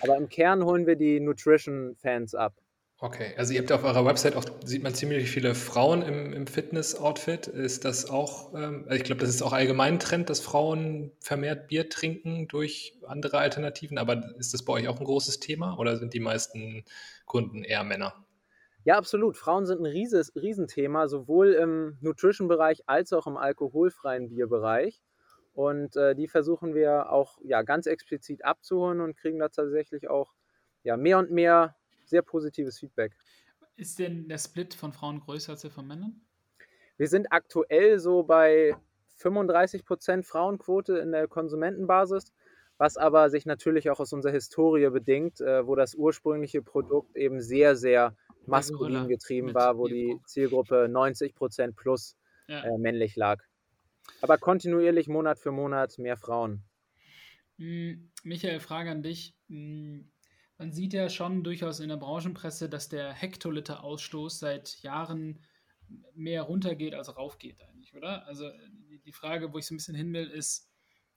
Aber 0.00 0.16
im 0.16 0.28
Kern 0.28 0.64
holen 0.64 0.86
wir 0.86 0.96
die 0.96 1.20
Nutrition-Fans 1.20 2.34
ab. 2.34 2.54
Okay, 2.98 3.34
also 3.36 3.52
ihr 3.52 3.60
habt 3.60 3.72
auf 3.72 3.84
eurer 3.84 4.04
Website 4.04 4.36
auch, 4.36 4.44
sieht 4.64 4.82
man 4.82 4.94
ziemlich 4.94 5.28
viele 5.28 5.54
Frauen 5.54 6.02
im, 6.02 6.32
im 6.32 6.46
Fitness-Outfit. 6.46 7.48
Ist 7.48 7.84
das 7.84 8.08
auch, 8.08 8.54
ähm, 8.54 8.84
also 8.86 8.96
ich 8.96 9.04
glaube, 9.04 9.20
das 9.20 9.30
ist 9.30 9.42
auch 9.42 9.52
allgemein 9.52 9.94
ein 9.94 10.00
Trend, 10.00 10.30
dass 10.30 10.40
Frauen 10.40 11.10
vermehrt 11.20 11.68
Bier 11.68 11.88
trinken 11.88 12.48
durch 12.48 12.96
andere 13.06 13.38
Alternativen. 13.38 13.98
Aber 13.98 14.34
ist 14.38 14.54
das 14.54 14.64
bei 14.64 14.72
euch 14.74 14.88
auch 14.88 14.98
ein 14.98 15.04
großes 15.04 15.40
Thema 15.40 15.76
oder 15.78 15.98
sind 15.98 16.14
die 16.14 16.20
meisten 16.20 16.84
Kunden 17.26 17.64
eher 17.64 17.84
Männer? 17.84 18.23
Ja, 18.84 18.98
absolut. 18.98 19.36
Frauen 19.38 19.64
sind 19.64 19.80
ein 19.80 19.86
rieses, 19.86 20.34
Riesenthema, 20.36 21.08
sowohl 21.08 21.54
im 21.54 21.96
Nutrition-Bereich 22.02 22.82
als 22.86 23.14
auch 23.14 23.26
im 23.26 23.38
alkoholfreien 23.38 24.28
Bierbereich. 24.28 25.02
Und 25.54 25.96
äh, 25.96 26.14
die 26.14 26.28
versuchen 26.28 26.74
wir 26.74 27.10
auch 27.10 27.38
ja, 27.42 27.62
ganz 27.62 27.86
explizit 27.86 28.44
abzuholen 28.44 29.00
und 29.00 29.16
kriegen 29.16 29.38
da 29.38 29.48
tatsächlich 29.48 30.10
auch 30.10 30.34
ja, 30.82 30.96
mehr 30.98 31.18
und 31.18 31.30
mehr 31.30 31.76
sehr 32.04 32.22
positives 32.22 32.78
Feedback. 32.78 33.12
Ist 33.76 33.98
denn 33.98 34.28
der 34.28 34.38
Split 34.38 34.74
von 34.74 34.92
Frauen 34.92 35.20
größer 35.20 35.52
als 35.52 35.62
der 35.62 35.70
von 35.70 35.86
Männern? 35.86 36.20
Wir 36.96 37.08
sind 37.08 37.28
aktuell 37.30 37.98
so 37.98 38.22
bei 38.22 38.76
35% 39.18 40.24
Frauenquote 40.24 40.98
in 40.98 41.12
der 41.12 41.26
Konsumentenbasis, 41.26 42.32
was 42.76 42.96
aber 42.96 43.30
sich 43.30 43.46
natürlich 43.46 43.88
auch 43.90 44.00
aus 44.00 44.12
unserer 44.12 44.32
Historie 44.32 44.90
bedingt, 44.90 45.40
äh, 45.40 45.66
wo 45.66 45.74
das 45.74 45.94
ursprüngliche 45.94 46.60
Produkt 46.60 47.16
eben 47.16 47.40
sehr, 47.40 47.76
sehr 47.76 48.14
maskulin 48.46 49.08
getrieben 49.08 49.54
war, 49.54 49.78
wo 49.78 49.88
die 49.88 50.20
Zielgruppe 50.26 50.86
90% 50.90 51.72
plus 51.74 52.16
ja. 52.48 52.62
äh, 52.64 52.78
männlich 52.78 53.16
lag. 53.16 53.42
Aber 54.20 54.38
kontinuierlich 54.38 55.08
Monat 55.08 55.38
für 55.38 55.52
Monat 55.52 55.98
mehr 55.98 56.16
Frauen. 56.16 56.62
Hm, 57.56 58.10
Michael, 58.22 58.60
Frage 58.60 58.90
an 58.90 59.02
dich. 59.02 59.34
Hm, 59.48 60.10
man 60.58 60.72
sieht 60.72 60.92
ja 60.92 61.08
schon 61.08 61.42
durchaus 61.42 61.80
in 61.80 61.88
der 61.88 61.96
Branchenpresse, 61.96 62.68
dass 62.68 62.88
der 62.88 63.12
Hektoliter-Ausstoß 63.12 64.38
seit 64.38 64.82
Jahren 64.82 65.40
mehr 66.14 66.42
runtergeht 66.42 66.94
als 66.94 67.14
raufgeht 67.16 67.62
eigentlich, 67.62 67.94
oder? 67.94 68.26
Also 68.26 68.50
die 69.04 69.12
Frage, 69.12 69.52
wo 69.52 69.58
ich 69.58 69.66
so 69.66 69.74
ein 69.74 69.78
bisschen 69.78 69.94
hin 69.94 70.12
will, 70.12 70.28
ist, 70.28 70.70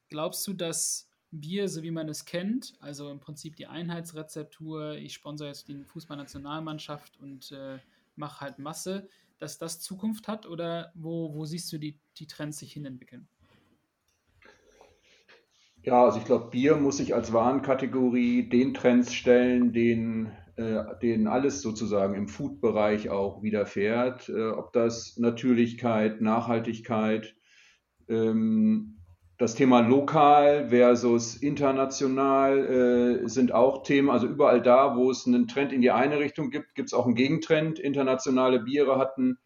glaubst 0.10 0.46
du, 0.48 0.54
dass 0.54 1.10
Bier, 1.40 1.70
so 1.70 1.84
wie 1.84 1.92
man 1.92 2.10
es 2.10 2.26
kennt, 2.26 2.74
also 2.80 3.10
im 3.10 3.20
Prinzip 3.20 3.56
die 3.56 3.68
Einheitsrezeptur, 3.68 4.96
ich 4.96 5.14
sponsere 5.14 5.50
jetzt 5.50 5.68
die 5.68 5.84
Fußballnationalmannschaft 5.84 7.20
und 7.20 7.52
äh, 7.52 7.80
mache 8.16 8.42
halt 8.42 8.60
Masse, 8.60 9.08
dass 9.40 9.58
das 9.58 9.80
Zukunft 9.80 10.28
hat 10.28 10.48
oder 10.48 10.92
wo, 10.96 11.34
wo 11.34 11.46
siehst 11.46 11.72
du 11.72 11.78
die, 11.78 12.00
die 12.18 12.28
Trends 12.28 12.60
sich 12.60 12.74
hin 12.74 12.86
entwickeln? 12.86 13.28
Ja, 15.84 16.04
also 16.04 16.20
ich 16.20 16.26
glaube, 16.26 16.50
Bier 16.50 16.76
muss 16.76 16.98
sich 16.98 17.16
als 17.16 17.32
Warenkategorie 17.32 18.50
den 18.50 18.74
Trends 18.74 19.14
stellen, 19.14 19.72
den, 19.72 20.34
äh, 20.58 20.84
denen 21.02 21.28
alles 21.28 21.62
sozusagen 21.62 22.16
im 22.16 22.28
Food-Bereich 22.28 23.10
auch 23.10 23.42
widerfährt. 23.42 24.28
Äh, 24.28 24.50
ob 24.50 24.74
das 24.74 25.18
Natürlichkeit, 25.18 26.20
Nachhaltigkeit, 26.20 27.36
ähm, 28.10 28.97
das 29.38 29.54
Thema 29.54 29.82
lokal 29.82 30.70
versus 30.70 31.36
international 31.36 33.22
äh, 33.24 33.28
sind 33.28 33.52
auch 33.52 33.84
Themen. 33.84 34.10
Also 34.10 34.28
überall 34.28 34.62
da, 34.62 34.96
wo 34.96 35.12
es 35.12 35.28
einen 35.28 35.48
Trend 35.48 35.72
in 35.72 35.82
die 35.82 35.92
eine 35.92 36.20
Richtung 36.20 36.50
gibt, 36.50 36.74
gibt 36.74 36.90
es 36.90 36.94
auch 36.94 37.06
einen 37.06 37.16
Gegentrend. 37.16 37.78
Internationale 37.78 38.60
Biere 38.60 38.98
hatten 38.98 39.38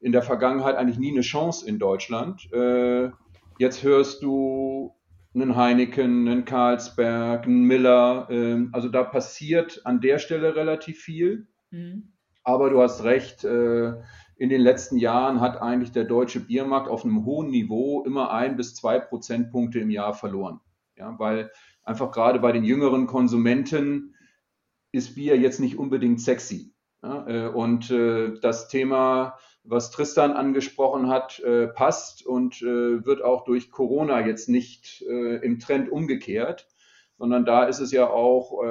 in 0.00 0.12
der 0.12 0.22
Vergangenheit 0.22 0.76
eigentlich 0.76 0.98
nie 0.98 1.12
eine 1.12 1.20
Chance 1.20 1.68
in 1.68 1.78
Deutschland. 1.78 2.52
Äh, 2.52 3.10
jetzt 3.58 3.84
hörst 3.84 4.22
du 4.22 4.96
einen 5.32 5.54
Heineken, 5.54 6.26
einen 6.26 6.44
Carlsberg, 6.44 7.44
einen 7.44 7.62
Miller. 7.62 8.26
Ähm, 8.30 8.70
also 8.72 8.88
da 8.88 9.04
passiert 9.04 9.82
an 9.84 10.00
der 10.00 10.18
Stelle 10.18 10.56
relativ 10.56 10.98
viel. 10.98 11.46
Mhm. 11.70 12.14
Aber 12.42 12.70
du 12.70 12.82
hast 12.82 13.04
recht, 13.04 13.44
äh, 13.44 13.92
in 14.40 14.48
den 14.48 14.62
letzten 14.62 14.96
Jahren 14.96 15.42
hat 15.42 15.60
eigentlich 15.60 15.92
der 15.92 16.04
deutsche 16.04 16.40
Biermarkt 16.40 16.88
auf 16.88 17.04
einem 17.04 17.26
hohen 17.26 17.50
Niveau 17.50 18.02
immer 18.04 18.30
ein 18.30 18.56
bis 18.56 18.74
zwei 18.74 18.98
Prozentpunkte 18.98 19.78
im 19.80 19.90
Jahr 19.90 20.14
verloren. 20.14 20.60
Ja, 20.96 21.14
weil 21.18 21.50
einfach 21.82 22.10
gerade 22.10 22.38
bei 22.38 22.50
den 22.50 22.64
jüngeren 22.64 23.06
Konsumenten 23.06 24.14
ist 24.92 25.14
Bier 25.14 25.36
jetzt 25.36 25.60
nicht 25.60 25.78
unbedingt 25.78 26.22
sexy. 26.22 26.72
Ja, 27.02 27.26
äh, 27.28 27.48
und 27.48 27.90
äh, 27.90 28.32
das 28.40 28.68
Thema 28.68 29.36
was 29.62 29.90
Tristan 29.90 30.32
angesprochen 30.32 31.08
hat, 31.08 31.38
äh, 31.40 31.68
passt 31.68 32.24
und 32.24 32.62
wird 32.62 33.22
auch 33.22 33.44
durch 33.44 33.70
Corona 33.70 34.26
jetzt 34.26 34.48
nicht 34.48 35.02
im 35.02 35.58
Trend 35.58 35.92
umgekehrt, 35.92 36.66
sondern 37.18 37.44
da 37.44 37.64
ist 37.64 37.78
es 37.78 37.92
ja 37.92 38.08
auch, 38.08 38.62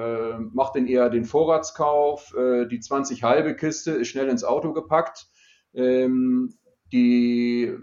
macht 0.51 0.73
denn 0.73 0.87
eher 0.87 1.11
den 1.11 1.25
Vorratskauf, 1.25 2.33
die 2.71 2.79
20 2.79 3.21
halbe 3.21 3.55
Kiste 3.55 3.91
ist 3.91 4.07
schnell 4.07 4.29
ins 4.29 4.43
Auto 4.43 4.73
gepackt, 4.73 5.27
ähm, 5.73 6.53
die 6.91 7.73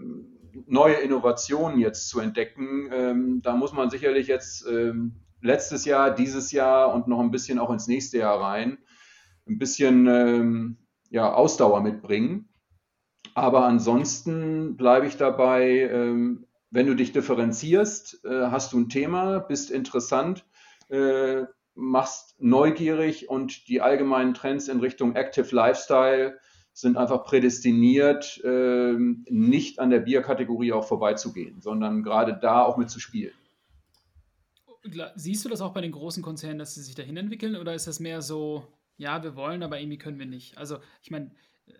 neue 0.65 0.95
Innovationen 0.95 1.79
jetzt 1.79 2.09
zu 2.09 2.19
entdecken, 2.19 2.89
ähm, 2.91 3.41
da 3.41 3.55
muss 3.55 3.73
man 3.73 3.89
sicherlich 3.89 4.27
jetzt 4.27 4.65
ähm, 4.67 5.21
letztes 5.41 5.85
Jahr, 5.85 6.13
dieses 6.13 6.51
Jahr 6.51 6.93
und 6.93 7.07
noch 7.07 7.19
ein 7.19 7.31
bisschen 7.31 7.59
auch 7.59 7.69
ins 7.71 7.87
nächste 7.87 8.17
Jahr 8.17 8.41
rein, 8.41 8.77
ein 9.47 9.59
bisschen 9.59 10.07
ähm, 10.07 10.77
ja, 11.09 11.33
Ausdauer 11.33 11.81
mitbringen. 11.81 12.49
Aber 13.33 13.65
ansonsten 13.65 14.77
bleibe 14.77 15.05
ich 15.05 15.17
dabei, 15.17 15.89
ähm, 15.91 16.47
wenn 16.71 16.87
du 16.87 16.95
dich 16.95 17.11
differenzierst, 17.11 18.25
äh, 18.25 18.47
hast 18.47 18.73
du 18.73 18.79
ein 18.79 18.89
Thema, 18.89 19.39
bist 19.39 19.71
interessant, 19.71 20.45
äh, 20.89 21.43
machst 21.75 22.35
neugierig 22.39 23.29
und 23.29 23.67
die 23.67 23.81
allgemeinen 23.81 24.33
Trends 24.33 24.67
in 24.67 24.79
Richtung 24.79 25.15
Active 25.15 25.55
Lifestyle 25.55 26.39
sind 26.77 26.95
einfach 26.95 27.23
prädestiniert, 27.23 28.39
äh, 28.43 28.93
nicht 28.93 29.79
an 29.79 29.89
der 29.89 29.99
Bierkategorie 29.99 30.73
auch 30.73 30.87
vorbeizugehen, 30.87 31.59
sondern 31.59 32.03
gerade 32.03 32.37
da 32.39 32.63
auch 32.63 32.77
mitzuspielen. 32.77 33.33
Siehst 35.15 35.43
du 35.43 35.49
das 35.49 35.61
auch 35.61 35.73
bei 35.73 35.81
den 35.81 35.91
großen 35.91 36.21
Konzernen, 36.21 36.59
dass 36.59 36.75
sie 36.75 36.83
sich 36.83 36.93
dahin 36.93 37.17
entwickeln 37.17 37.55
oder 37.55 37.73
ist 37.73 37.87
das 37.87 37.99
mehr 37.99 38.21
so, 38.21 38.63
ja, 38.95 39.23
wir 39.23 39.35
wollen, 39.35 39.63
aber 39.63 39.79
irgendwie 39.79 39.97
können 39.97 40.19
wir 40.19 40.27
nicht? 40.27 40.59
Also, 40.59 40.77
ich 41.01 41.09
meine, 41.09 41.31
äh, 41.65 41.71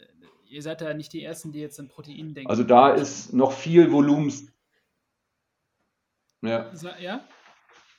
ihr 0.50 0.64
seid 0.64 0.82
ja 0.82 0.92
nicht 0.96 1.14
die 1.14 1.24
Ersten, 1.24 1.52
die 1.52 1.60
jetzt 1.60 1.80
an 1.80 1.90
Protein 1.90 2.34
denken. 2.34 2.50
Also 2.50 2.64
da 2.64 2.90
ist 2.90 3.34
noch 3.34 3.52
viel 3.52 3.92
Volumens. 3.92 4.52
Ja. 6.42 6.72
ja? 7.00 7.22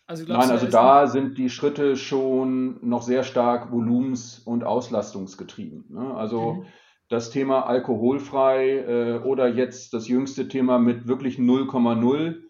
Also 0.08 0.24
Nein, 0.24 0.50
also 0.50 0.66
da 0.66 1.06
sind 1.06 1.38
die 1.38 1.48
Schritte 1.48 1.96
schon 1.96 2.84
noch 2.86 3.02
sehr 3.02 3.22
stark 3.22 3.70
volumens- 3.70 4.40
und 4.40 4.64
auslastungsgetrieben. 4.64 5.84
Ne? 5.90 6.14
Also 6.16 6.54
mhm. 6.54 6.66
Das 7.08 7.30
Thema 7.30 7.66
alkoholfrei 7.66 8.78
äh, 8.78 9.18
oder 9.18 9.48
jetzt 9.48 9.94
das 9.94 10.08
jüngste 10.08 10.48
Thema 10.48 10.78
mit 10.78 11.08
wirklich 11.08 11.38
0,0, 11.38 12.42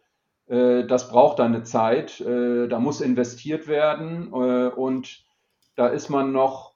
äh, 0.49 0.87
das 0.87 1.09
braucht 1.09 1.41
eine 1.41 1.63
Zeit. 1.63 2.21
Äh, 2.21 2.69
da 2.69 2.81
muss 2.81 3.01
investiert 3.01 3.69
werden 3.69 4.33
äh, 4.33 4.69
und 4.69 5.25
da 5.77 5.87
ist 5.87 6.09
man 6.09 6.33
noch 6.33 6.75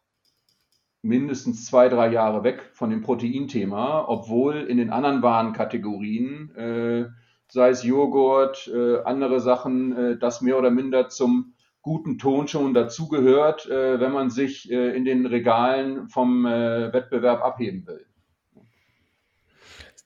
mindestens 1.02 1.66
zwei, 1.66 1.88
drei 1.88 2.12
Jahre 2.12 2.44
weg 2.44 2.70
von 2.72 2.90
dem 2.90 3.02
Proteinthema, 3.02 4.04
obwohl 4.06 4.58
in 4.58 4.76
den 4.76 4.90
anderen 4.90 5.20
Warenkategorien 5.22 6.54
äh, 6.54 7.08
sei 7.48 7.70
es 7.70 7.82
Joghurt, 7.82 8.70
äh, 8.72 9.02
andere 9.02 9.40
Sachen, 9.40 10.20
das 10.20 10.40
mehr 10.40 10.56
oder 10.56 10.70
minder 10.70 11.08
zum 11.08 11.54
guten 11.82 12.18
Ton 12.18 12.48
schon 12.48 12.74
dazugehört, 12.74 13.68
äh, 13.68 14.00
wenn 14.00 14.12
man 14.12 14.30
sich 14.30 14.70
äh, 14.70 14.96
in 14.96 15.04
den 15.04 15.26
Regalen 15.26 16.08
vom 16.08 16.46
äh, 16.46 16.92
Wettbewerb 16.92 17.42
abheben 17.42 17.86
will. 17.86 18.06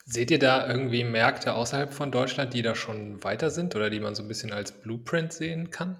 Seht 0.09 0.31
ihr 0.31 0.39
da 0.39 0.69
irgendwie 0.69 1.05
Märkte 1.05 1.55
außerhalb 1.55 1.93
von 1.93 2.13
Deutschland, 2.13 2.55
die 2.55 2.63
da 2.63 2.75
schon 2.75 3.23
weiter 3.25 3.51
sind 3.51 3.75
oder 3.75 3.91
die 3.91 4.01
man 4.01 4.15
so 4.15 4.23
ein 4.23 4.29
bisschen 4.29 4.53
als 4.53 4.73
Blueprint 4.73 5.33
sehen 5.33 5.71
kann? 5.71 5.99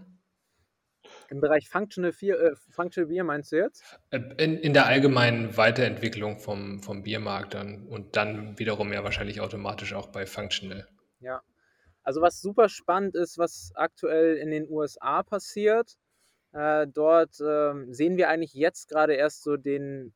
Im 1.29 1.41
Bereich 1.41 1.69
Functional, 1.69 2.13
Beer, 2.13 2.41
äh, 2.41 2.55
Functional 2.71 3.09
Beer 3.09 3.25
meinst 3.25 3.51
du 3.51 3.57
jetzt? 3.57 3.99
In, 4.13 4.59
in, 4.59 4.73
der 4.73 4.87
allgemeinen 4.87 5.57
Weiterentwicklung 5.57 6.39
vom, 6.39 6.81
vom 6.83 7.03
Biermarkt 7.03 7.55
dann 7.55 7.87
und 7.89 8.17
dann 8.17 8.59
wiederum 8.59 8.93
ja 8.93 9.03
wahrscheinlich 9.03 9.41
automatisch 9.41 9.93
auch 9.93 10.07
bei 10.07 10.25
Functional. 10.25 10.87
Ja. 11.21 11.43
Also 12.07 12.21
was 12.21 12.41
super 12.41 12.69
spannend 12.69 13.17
ist, 13.17 13.37
was 13.37 13.73
aktuell 13.75 14.37
in 14.37 14.53
den 14.53 14.71
USA 14.71 15.25
passiert, 15.25 15.97
äh, 16.53 16.87
dort 16.87 17.41
äh, 17.41 17.75
sehen 17.93 18.17
wir 18.17 18.29
eigentlich 18.29 18.55
jetzt 18.55 18.89
gerade 18.89 19.15
erst 19.15 19.43
so 19.43 19.57
den 19.57 20.15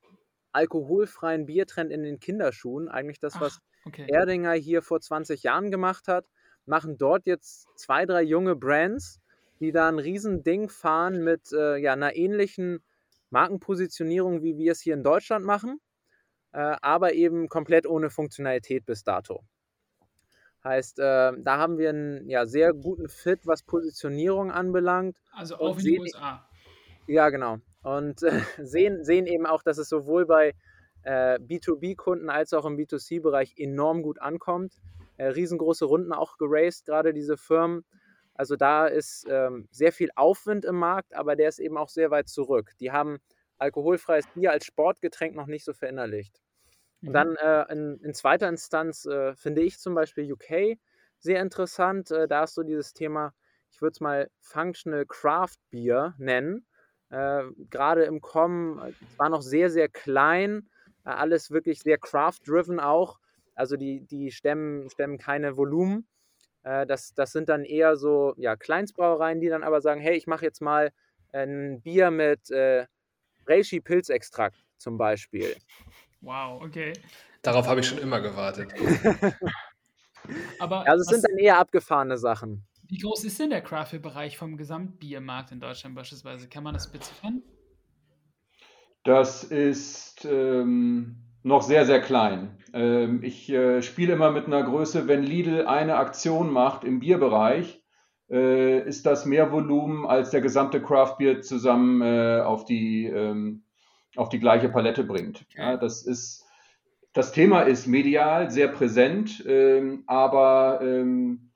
alkoholfreien 0.53 1.47
Biertrend 1.47 1.91
in 1.91 2.05
den 2.05 2.21
Kinderschuhen. 2.21 2.89
Eigentlich 2.89 3.19
das, 3.19 3.35
Ach, 3.37 3.41
was 3.41 3.59
okay. 3.85 4.07
Erdinger 4.09 4.53
hier 4.53 4.83
vor 4.83 5.01
20 5.01 5.43
Jahren 5.43 5.73
gemacht 5.73 6.07
hat, 6.07 6.27
machen 6.65 6.97
dort 6.97 7.27
jetzt 7.27 7.67
zwei, 7.75 8.07
drei 8.07 8.23
junge 8.23 8.55
Brands, 8.55 9.19
die 9.59 9.73
da 9.73 9.89
ein 9.89 9.99
Riesending 9.99 10.69
fahren 10.69 11.25
mit 11.25 11.53
äh, 11.53 11.77
ja, 11.77 11.93
einer 11.95 12.15
ähnlichen 12.15 12.85
Markenpositionierung, 13.31 14.45
wie 14.45 14.57
wir 14.59 14.71
es 14.73 14.81
hier 14.81 14.95
in 14.95 15.03
Deutschland 15.03 15.45
machen, 15.45 15.81
äh, 16.53 16.77
aber 16.83 17.15
eben 17.15 17.49
komplett 17.49 17.89
ohne 17.89 18.11
Funktionalität 18.11 18.87
bis 18.87 19.03
dato. 19.03 19.43
Heißt, 20.63 20.99
äh, 20.99 21.33
da 21.39 21.57
haben 21.59 21.79
wir 21.79 21.89
einen 21.91 22.29
ja, 22.29 22.47
sehr 22.47 22.73
guten 22.75 23.09
Fit, 23.09 23.47
was 23.47 23.63
Positionierung 23.63 24.51
anbelangt. 24.51 25.17
Also 25.33 25.57
auch 25.57 25.79
in 25.79 25.85
den 25.85 26.01
USA. 26.01 26.47
Ja, 27.07 27.31
genau. 27.31 27.59
Und 27.83 28.23
äh, 28.23 28.41
sehen, 28.59 29.05
sehen 29.05 29.27
eben 29.27 29.47
auch, 29.47 29.63
dass 29.63 29.79
es 29.79 29.89
sowohl 29.89 30.27
bei 30.27 30.55
äh, 31.03 31.39
B2B-Kunden 31.39 32.29
als 32.29 32.53
auch 32.53 32.67
im 32.67 32.77
B2C-Bereich 32.77 33.55
enorm 33.57 34.03
gut 34.03 34.21
ankommt. 34.21 34.75
Äh, 35.17 35.29
riesengroße 35.29 35.85
Runden 35.85 36.13
auch 36.13 36.37
geraced, 36.37 36.85
gerade 36.87 37.15
diese 37.15 37.37
Firmen. 37.37 37.85
Also 38.35 38.57
da 38.57 38.87
ist 38.87 39.27
ähm, 39.29 39.69
sehr 39.71 39.93
viel 39.93 40.11
Aufwind 40.15 40.65
im 40.65 40.77
Markt, 40.77 41.15
aber 41.15 41.37
der 41.37 41.49
ist 41.49 41.59
eben 41.59 41.77
auch 41.77 41.89
sehr 41.89 42.11
weit 42.11 42.29
zurück. 42.29 42.73
Die 42.81 42.91
haben 42.91 43.19
alkoholfreies 43.59 44.27
Bier 44.29 44.51
als 44.53 44.65
Sportgetränk 44.65 45.35
noch 45.35 45.47
nicht 45.47 45.65
so 45.65 45.75
verinnerlicht. 45.75 46.41
Und 47.03 47.11
mhm. 47.11 47.13
dann 47.13 47.37
äh, 47.37 47.73
in, 47.73 47.99
in, 48.03 48.15
zweiter 48.15 48.49
Instanz 48.49 49.07
äh, 49.07 49.35
finde 49.35 49.63
ich 49.63 49.79
zum 49.79 49.95
Beispiel 49.95 50.31
UK 50.33 50.79
sehr 51.19 51.41
interessant. 51.41 52.11
Äh, 52.11 52.29
da 52.29 52.45
ist 52.45 52.55
so 52.55 52.63
dieses 52.63 52.93
Thema, 52.93 53.33
ich 53.71 53.81
würde 53.81 53.93
es 53.93 54.01
mal 54.01 54.31
Functional 54.41 55.07
Craft 55.07 55.57
Beer 55.71 56.15
nennen. 56.19 56.67
Äh, 57.11 57.43
gerade 57.71 58.05
im 58.05 58.21
Kommen, 58.21 58.79
äh, 58.79 58.91
es 58.91 59.19
war 59.19 59.29
noch 59.29 59.43
sehr, 59.43 59.71
sehr 59.71 59.89
klein, 59.89 60.69
äh, 61.05 61.11
alles 61.11 61.51
wirklich 61.51 61.81
sehr 61.81 61.99
craft-driven 61.99 62.81
auch. 62.81 63.19
Also 63.55 63.77
die, 63.77 64.07
die 64.07 64.31
stemmen, 64.31 64.89
stemmen 64.91 65.19
keine 65.19 65.57
Volumen. 65.57 66.07
das, 66.63 67.15
das 67.15 67.33
sind 67.33 67.49
dann 67.49 67.65
eher 67.65 67.97
so 67.97 68.35
ja, 68.37 68.57
Kleinstbrauereien, 68.57 69.41
die 69.41 69.49
dann 69.49 69.63
aber 69.63 69.81
sagen, 69.81 70.01
hey, 70.01 70.17
ich 70.17 70.27
mache 70.27 70.45
jetzt 70.45 70.63
mal 70.63 70.93
ein 71.33 71.81
Bier 71.83 72.11
mit 72.11 72.51
äh, 72.51 72.87
Reishi-Pilzextrakt 73.47 74.65
zum 74.79 74.97
Beispiel. 74.97 75.57
Wow, 76.21 76.63
okay. 76.63 76.93
Darauf 77.43 77.67
habe 77.67 77.81
ich 77.81 77.89
schon 77.89 77.99
immer 77.99 78.21
gewartet. 78.21 78.73
Aber 80.59 80.87
also 80.87 81.01
es 81.03 81.07
sind 81.09 81.25
dann 81.25 81.39
eher 81.39 81.59
abgefahrene 81.59 82.19
Sachen. 82.19 82.67
Wie 82.89 82.99
groß 82.99 83.25
ist 83.25 83.39
denn 83.39 83.51
der 83.51 83.63
Craft-Bereich 83.63 84.37
vom 84.37 84.57
Gesamtbiermarkt 84.57 85.53
in 85.53 85.61
Deutschland 85.61 85.95
beispielsweise? 85.95 86.49
Kann 86.49 86.65
man 86.65 86.75
das 86.75 86.91
beziffern? 86.91 87.43
Das 89.05 89.45
ist 89.45 90.27
ähm, 90.29 91.17
noch 91.43 91.63
sehr, 91.63 91.87
sehr 91.87 92.01
klein. 92.03 92.59
Ähm, 92.75 93.23
ich 93.23 93.49
äh, 93.49 93.81
spiele 93.81 94.13
immer 94.13 94.31
mit 94.31 94.47
einer 94.47 94.63
Größe, 94.63 95.09
wenn 95.09 95.23
Lidl 95.23 95.67
eine 95.67 95.97
Aktion 95.97 96.53
macht 96.53 96.85
im 96.85 97.01
Bierbereich, 97.01 97.83
äh, 98.29 98.81
ist 98.87 99.07
das 99.07 99.25
mehr 99.25 99.53
Volumen 99.53 100.07
als 100.07 100.31
der 100.31 100.41
gesamte 100.41 100.83
Craft-Bier 100.83 101.41
zusammen 101.41 102.03
äh, 102.03 102.41
auf 102.43 102.65
die 102.65 103.07
ähm, 103.07 103.65
auf 104.17 104.29
die 104.29 104.41
gleiche 104.41 104.69
Palette 104.69 105.05
bringt. 105.05 105.47
Ja, 105.57 105.77
das 105.77 106.03
ist 106.03 106.47
das 107.13 107.33
Thema 107.33 107.63
ist 107.63 107.87
medial 107.87 108.51
sehr 108.51 108.69
präsent, 108.69 109.45
ähm, 109.47 110.05
aber 110.07 110.81
ähm, 110.83 111.51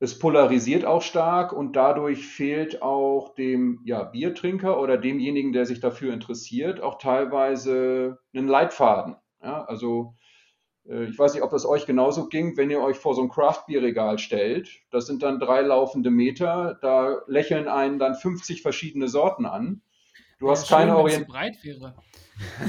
es 0.00 0.18
polarisiert 0.18 0.84
auch 0.84 1.02
stark 1.02 1.52
und 1.52 1.76
dadurch 1.76 2.26
fehlt 2.26 2.82
auch 2.82 3.34
dem 3.36 3.80
ja, 3.84 4.02
Biertrinker 4.02 4.80
oder 4.80 4.98
demjenigen, 4.98 5.52
der 5.52 5.64
sich 5.64 5.78
dafür 5.80 6.12
interessiert, 6.12 6.80
auch 6.80 6.98
teilweise 6.98 8.18
einen 8.34 8.48
Leitfaden. 8.48 9.16
Ja, 9.40 9.64
also 9.64 10.16
äh, 10.88 11.04
ich 11.04 11.18
weiß 11.18 11.34
nicht, 11.34 11.44
ob 11.44 11.50
das 11.50 11.64
euch 11.64 11.86
genauso 11.86 12.28
ging, 12.28 12.56
wenn 12.56 12.70
ihr 12.70 12.80
euch 12.80 12.96
vor 12.96 13.14
so 13.14 13.22
ein 13.22 13.28
Craft-Bier-Regal 13.28 14.18
stellt. 14.18 14.68
Das 14.90 15.06
sind 15.06 15.22
dann 15.22 15.38
drei 15.38 15.60
laufende 15.60 16.10
Meter, 16.10 16.78
da 16.82 17.22
lächeln 17.28 17.68
einen 17.68 18.00
dann 18.00 18.16
50 18.16 18.62
verschiedene 18.62 19.06
Sorten 19.06 19.46
an. 19.46 19.82
Du 20.38 20.50
hast 20.50 20.68
keine 20.68 20.96
Orientierung. 20.96 21.92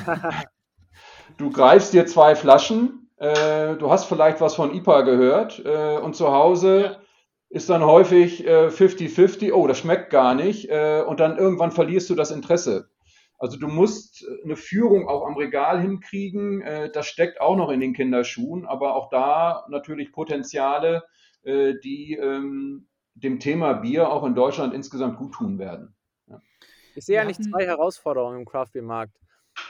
du 1.38 1.51
greifst 1.51 1.93
dir 1.93 2.06
zwei 2.06 2.36
Flaschen, 2.36 3.10
äh, 3.17 3.75
du 3.75 3.89
hast 3.89 4.06
vielleicht 4.06 4.41
was 4.41 4.56
von 4.56 4.73
IPA 4.73 5.01
gehört 5.01 5.63
äh, 5.65 5.97
und 5.97 6.15
zu 6.15 6.32
Hause 6.32 6.82
ja. 6.84 7.01
ist 7.49 7.69
dann 7.69 7.84
häufig 7.84 8.47
50-50, 8.47 9.47
äh, 9.47 9.51
oh, 9.51 9.67
das 9.67 9.80
schmeckt 9.80 10.10
gar 10.10 10.36
nicht 10.36 10.69
äh, 10.69 11.04
und 11.06 11.19
dann 11.19 11.38
irgendwann 11.38 11.71
verlierst 11.71 12.10
du 12.10 12.15
das 12.15 12.32
Interesse. 12.32 12.89
Also 13.38 13.58
du 13.58 13.67
musst 13.67 14.25
eine 14.43 14.56
Führung 14.56 15.10
auch 15.10 15.25
am 15.25 15.36
Regal 15.36 15.82
hinkriegen, 15.82 16.62
äh, 16.62 16.89
das 16.91 17.08
steckt 17.08 17.41
auch 17.41 17.56
noch 17.56 17.69
in 17.69 17.80
den 17.80 17.93
Kinderschuhen, 17.93 18.65
aber 18.65 18.95
auch 18.95 19.10
da 19.10 19.65
natürlich 19.69 20.12
Potenziale, 20.12 21.04
äh, 21.43 21.73
die 21.84 22.13
ähm, 22.13 22.88
dem 23.13 23.39
Thema 23.39 23.73
Bier 23.73 24.12
auch 24.12 24.25
in 24.25 24.36
Deutschland 24.36 24.73
insgesamt 24.73 25.17
gut 25.17 25.34
tun 25.34 25.60
werden. 25.60 25.95
Ich 26.95 27.05
sehe 27.05 27.21
eigentlich 27.21 27.39
zwei 27.39 27.65
Herausforderungen 27.65 28.39
im 28.39 28.45
Craft 28.45 28.72
Beer 28.74 28.82
Markt. 28.82 29.19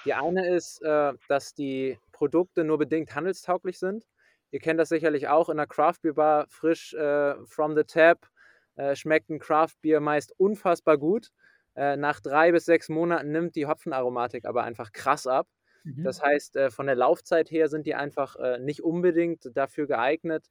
Die 0.05 0.13
eine 0.13 0.47
ist, 0.47 0.81
äh, 0.83 1.13
dass 1.27 1.53
die 1.53 1.97
Produkte 2.11 2.63
nur 2.63 2.77
bedingt 2.77 3.15
handelstauglich 3.15 3.79
sind. 3.79 4.05
Ihr 4.51 4.59
kennt 4.59 4.79
das 4.79 4.89
sicherlich 4.89 5.27
auch 5.27 5.49
in 5.49 5.57
der 5.57 5.67
Craft 5.67 6.01
Beer 6.01 6.13
Bar, 6.13 6.45
frisch 6.49 6.93
äh, 6.93 7.35
from 7.45 7.75
the 7.75 7.83
tap, 7.83 8.27
äh, 8.75 8.95
schmeckt 8.95 9.29
ein 9.29 9.39
Craft 9.39 9.73
Beer 9.81 9.99
meist 9.99 10.33
unfassbar 10.39 10.97
gut. 10.97 11.31
Äh, 11.75 11.97
nach 11.97 12.19
drei 12.19 12.51
bis 12.51 12.65
sechs 12.65 12.89
Monaten 12.89 13.31
nimmt 13.31 13.55
die 13.55 13.65
Hopfenaromatik 13.65 14.45
aber 14.45 14.63
einfach 14.63 14.91
krass 14.91 15.27
ab. 15.27 15.47
Mhm. 15.83 16.03
Das 16.03 16.21
heißt, 16.21 16.55
äh, 16.55 16.69
von 16.69 16.85
der 16.85 16.95
Laufzeit 16.95 17.49
her 17.49 17.69
sind 17.69 17.85
die 17.85 17.95
einfach 17.95 18.35
äh, 18.35 18.59
nicht 18.59 18.83
unbedingt 18.83 19.49
dafür 19.53 19.87
geeignet, 19.87 20.49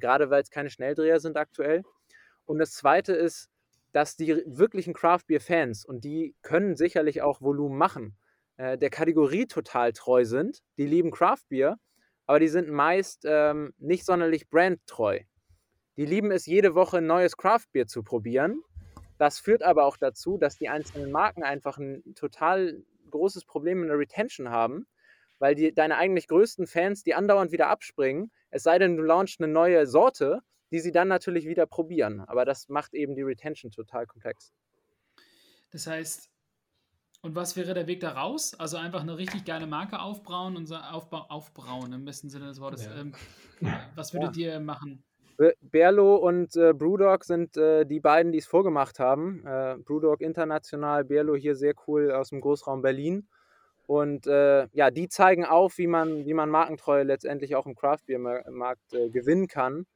gerade 0.00 0.30
weil 0.30 0.40
es 0.40 0.48
keine 0.48 0.70
Schnelldreher 0.70 1.20
sind 1.20 1.36
aktuell. 1.36 1.82
Und 2.46 2.58
das 2.58 2.72
zweite 2.72 3.12
ist, 3.12 3.50
dass 3.94 4.16
die 4.16 4.42
wirklichen 4.44 4.92
Craft 4.92 5.22
Beer 5.28 5.40
Fans, 5.40 5.84
und 5.84 6.02
die 6.02 6.34
können 6.42 6.76
sicherlich 6.76 7.22
auch 7.22 7.40
Volumen 7.40 7.78
machen, 7.78 8.16
äh, 8.56 8.76
der 8.76 8.90
Kategorie 8.90 9.46
total 9.46 9.92
treu 9.92 10.24
sind. 10.24 10.62
Die 10.78 10.86
lieben 10.86 11.12
Craft 11.12 11.44
Beer, 11.48 11.78
aber 12.26 12.40
die 12.40 12.48
sind 12.48 12.68
meist 12.68 13.22
ähm, 13.24 13.72
nicht 13.78 14.04
sonderlich 14.04 14.50
brandtreu. 14.50 15.20
Die 15.96 16.06
lieben 16.06 16.32
es, 16.32 16.44
jede 16.44 16.74
Woche 16.74 16.98
ein 16.98 17.06
neues 17.06 17.36
Craft 17.36 17.66
Beer 17.70 17.86
zu 17.86 18.02
probieren. 18.02 18.64
Das 19.16 19.38
führt 19.38 19.62
aber 19.62 19.84
auch 19.84 19.96
dazu, 19.96 20.38
dass 20.38 20.58
die 20.58 20.68
einzelnen 20.68 21.12
Marken 21.12 21.44
einfach 21.44 21.78
ein 21.78 22.02
total 22.16 22.82
großes 23.10 23.44
Problem 23.44 23.82
in 23.82 23.88
der 23.88 23.98
Retention 23.98 24.50
haben, 24.50 24.88
weil 25.38 25.54
die, 25.54 25.72
deine 25.72 25.98
eigentlich 25.98 26.26
größten 26.26 26.66
Fans, 26.66 27.04
die 27.04 27.14
andauernd 27.14 27.52
wieder 27.52 27.68
abspringen, 27.68 28.32
es 28.50 28.64
sei 28.64 28.80
denn, 28.80 28.96
du 28.96 29.04
launchst 29.04 29.40
eine 29.40 29.52
neue 29.52 29.86
Sorte, 29.86 30.40
die 30.70 30.80
sie 30.80 30.92
dann 30.92 31.08
natürlich 31.08 31.46
wieder 31.46 31.66
probieren. 31.66 32.20
Aber 32.20 32.44
das 32.44 32.68
macht 32.68 32.94
eben 32.94 33.14
die 33.14 33.22
Retention 33.22 33.70
total 33.70 34.06
komplex. 34.06 34.52
Das 35.70 35.86
heißt, 35.86 36.30
und 37.22 37.34
was 37.34 37.56
wäre 37.56 37.72
der 37.72 37.86
Weg 37.86 38.00
da 38.00 38.10
raus? 38.10 38.54
Also 38.58 38.76
einfach 38.76 39.00
eine 39.00 39.16
richtig 39.16 39.46
geile 39.46 39.66
Marke 39.66 39.98
aufbrauen 39.98 40.56
und 40.56 40.70
aufba 40.70 41.26
aufbrauen 41.30 41.92
im 41.92 42.04
besten 42.04 42.28
Sinne 42.28 42.48
des 42.48 42.60
Wortes. 42.60 42.84
Ja. 42.84 42.96
Ähm, 42.96 43.14
was 43.94 44.12
würdet 44.12 44.36
ja. 44.36 44.52
ihr 44.52 44.60
machen? 44.60 45.02
Berlo 45.62 46.16
und 46.16 46.54
äh, 46.54 46.72
Brewdog 46.72 47.24
sind 47.24 47.56
äh, 47.56 47.86
die 47.86 47.98
beiden, 47.98 48.30
die 48.30 48.38
es 48.38 48.46
vorgemacht 48.46 49.00
haben. 49.00 49.44
Äh, 49.46 49.78
Brewdog 49.78 50.20
international, 50.20 51.04
Berlo 51.04 51.34
hier 51.34 51.56
sehr 51.56 51.74
cool 51.86 52.12
aus 52.12 52.28
dem 52.28 52.40
Großraum 52.40 52.82
Berlin. 52.82 53.26
Und 53.86 54.26
äh, 54.26 54.68
ja, 54.72 54.90
die 54.90 55.08
zeigen 55.08 55.44
auf, 55.44 55.78
wie 55.78 55.86
man, 55.86 56.24
wie 56.26 56.34
man 56.34 56.50
Markentreue 56.50 57.02
letztendlich 57.02 57.56
auch 57.56 57.66
im 57.66 57.74
Craft 57.74 58.00
Beer 58.06 58.18
Markt 58.50 58.92
äh, 58.92 59.10
gewinnen 59.10 59.48
kann 59.48 59.86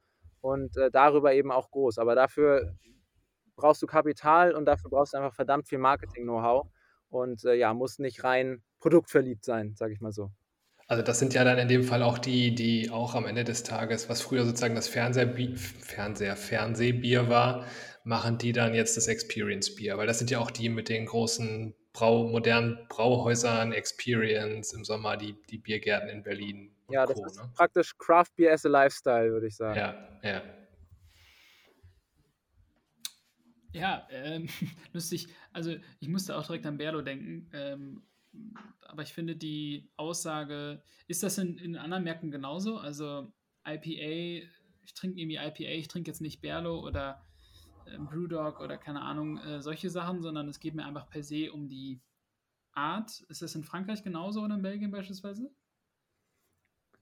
und 0.41 0.75
äh, 0.77 0.89
darüber 0.91 1.33
eben 1.33 1.51
auch 1.51 1.71
groß. 1.71 1.97
Aber 1.97 2.15
dafür 2.15 2.75
brauchst 3.55 3.81
du 3.81 3.87
Kapital 3.87 4.53
und 4.53 4.65
dafür 4.65 4.89
brauchst 4.89 5.13
du 5.13 5.17
einfach 5.17 5.35
verdammt 5.35 5.67
viel 5.67 5.79
Marketing-Know-how 5.79 6.67
und 7.09 7.43
äh, 7.45 7.55
ja, 7.55 7.73
muss 7.73 7.99
nicht 7.99 8.23
rein 8.23 8.63
produktverliebt 8.79 9.43
sein, 9.43 9.75
sage 9.75 9.93
ich 9.93 10.01
mal 10.01 10.11
so. 10.11 10.31
Also 10.87 11.03
das 11.03 11.19
sind 11.19 11.35
ja 11.35 11.43
dann 11.43 11.59
in 11.59 11.67
dem 11.67 11.83
Fall 11.83 12.01
auch 12.01 12.17
die, 12.17 12.55
die 12.55 12.89
auch 12.89 13.13
am 13.13 13.27
Ende 13.27 13.43
des 13.43 13.61
Tages, 13.61 14.09
was 14.09 14.21
früher 14.21 14.43
sozusagen 14.43 14.73
das 14.73 14.87
Fernseher, 14.87 15.31
Fernseher 15.55 16.35
Fernsehbier 16.35 17.29
war, 17.29 17.65
machen 18.03 18.39
die 18.39 18.53
dann 18.53 18.73
jetzt 18.73 18.97
das 18.97 19.07
Experience 19.07 19.75
Bier, 19.75 19.99
weil 19.99 20.07
das 20.07 20.17
sind 20.17 20.31
ja 20.31 20.39
auch 20.39 20.49
die 20.49 20.67
mit 20.69 20.89
den 20.89 21.05
großen 21.05 21.75
Brau, 21.93 22.27
modernen 22.27 22.79
Brauhäusern, 22.89 23.71
Experience 23.71 24.73
im 24.73 24.83
Sommer, 24.83 25.15
die, 25.15 25.35
die 25.51 25.59
Biergärten 25.59 26.09
in 26.09 26.23
Berlin. 26.23 26.71
Ja, 26.91 27.05
das 27.05 27.17
Co, 27.17 27.25
ist 27.25 27.37
ne? 27.37 27.51
praktisch 27.55 27.97
Craft 27.97 28.31
Beer 28.35 28.53
as 28.53 28.65
a 28.65 28.69
Lifestyle, 28.69 29.31
würde 29.31 29.47
ich 29.47 29.55
sagen. 29.55 29.77
Ja, 29.77 30.19
ja. 30.23 30.41
Ja, 33.71 34.07
ähm, 34.11 34.47
lustig. 34.93 35.27
Also 35.53 35.75
ich 35.99 36.07
musste 36.07 36.35
auch 36.35 36.45
direkt 36.45 36.65
an 36.65 36.77
Berlo 36.77 37.01
denken. 37.01 37.49
Ähm, 37.53 38.03
aber 38.87 39.03
ich 39.03 39.13
finde 39.13 39.35
die 39.35 39.91
Aussage, 39.95 40.81
ist 41.07 41.23
das 41.23 41.37
in, 41.37 41.57
in 41.57 41.75
anderen 41.75 42.03
Märkten 42.03 42.31
genauso? 42.31 42.77
Also 42.77 43.31
IPA, 43.65 44.47
ich 44.83 44.93
trinke 44.95 45.19
irgendwie 45.19 45.37
IPA, 45.37 45.77
ich 45.77 45.87
trinke 45.87 46.09
jetzt 46.09 46.21
nicht 46.21 46.41
Berlo 46.41 46.79
oder 46.79 47.23
äh, 47.85 47.97
Brewdog 47.97 48.59
oder 48.59 48.77
keine 48.77 49.01
Ahnung, 49.01 49.37
äh, 49.37 49.61
solche 49.61 49.89
Sachen, 49.89 50.21
sondern 50.21 50.47
es 50.47 50.59
geht 50.59 50.73
mir 50.73 50.85
einfach 50.85 51.09
per 51.09 51.23
se 51.23 51.51
um 51.51 51.67
die 51.67 52.01
Art. 52.73 53.21
Ist 53.29 53.41
das 53.41 53.55
in 53.55 53.63
Frankreich 53.63 54.03
genauso 54.03 54.41
oder 54.41 54.55
in 54.55 54.61
Belgien 54.61 54.91
beispielsweise? 54.91 55.51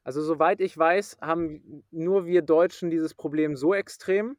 Also 0.08 0.22
soweit 0.22 0.62
ich 0.62 0.78
weiß, 0.78 1.18
haben 1.20 1.84
nur 1.92 2.26
wir 2.26 2.42
Deutschen 2.42 2.90
dieses 2.90 3.14
Problem 3.14 3.58
so 3.58 3.74
extrem. 3.74 4.38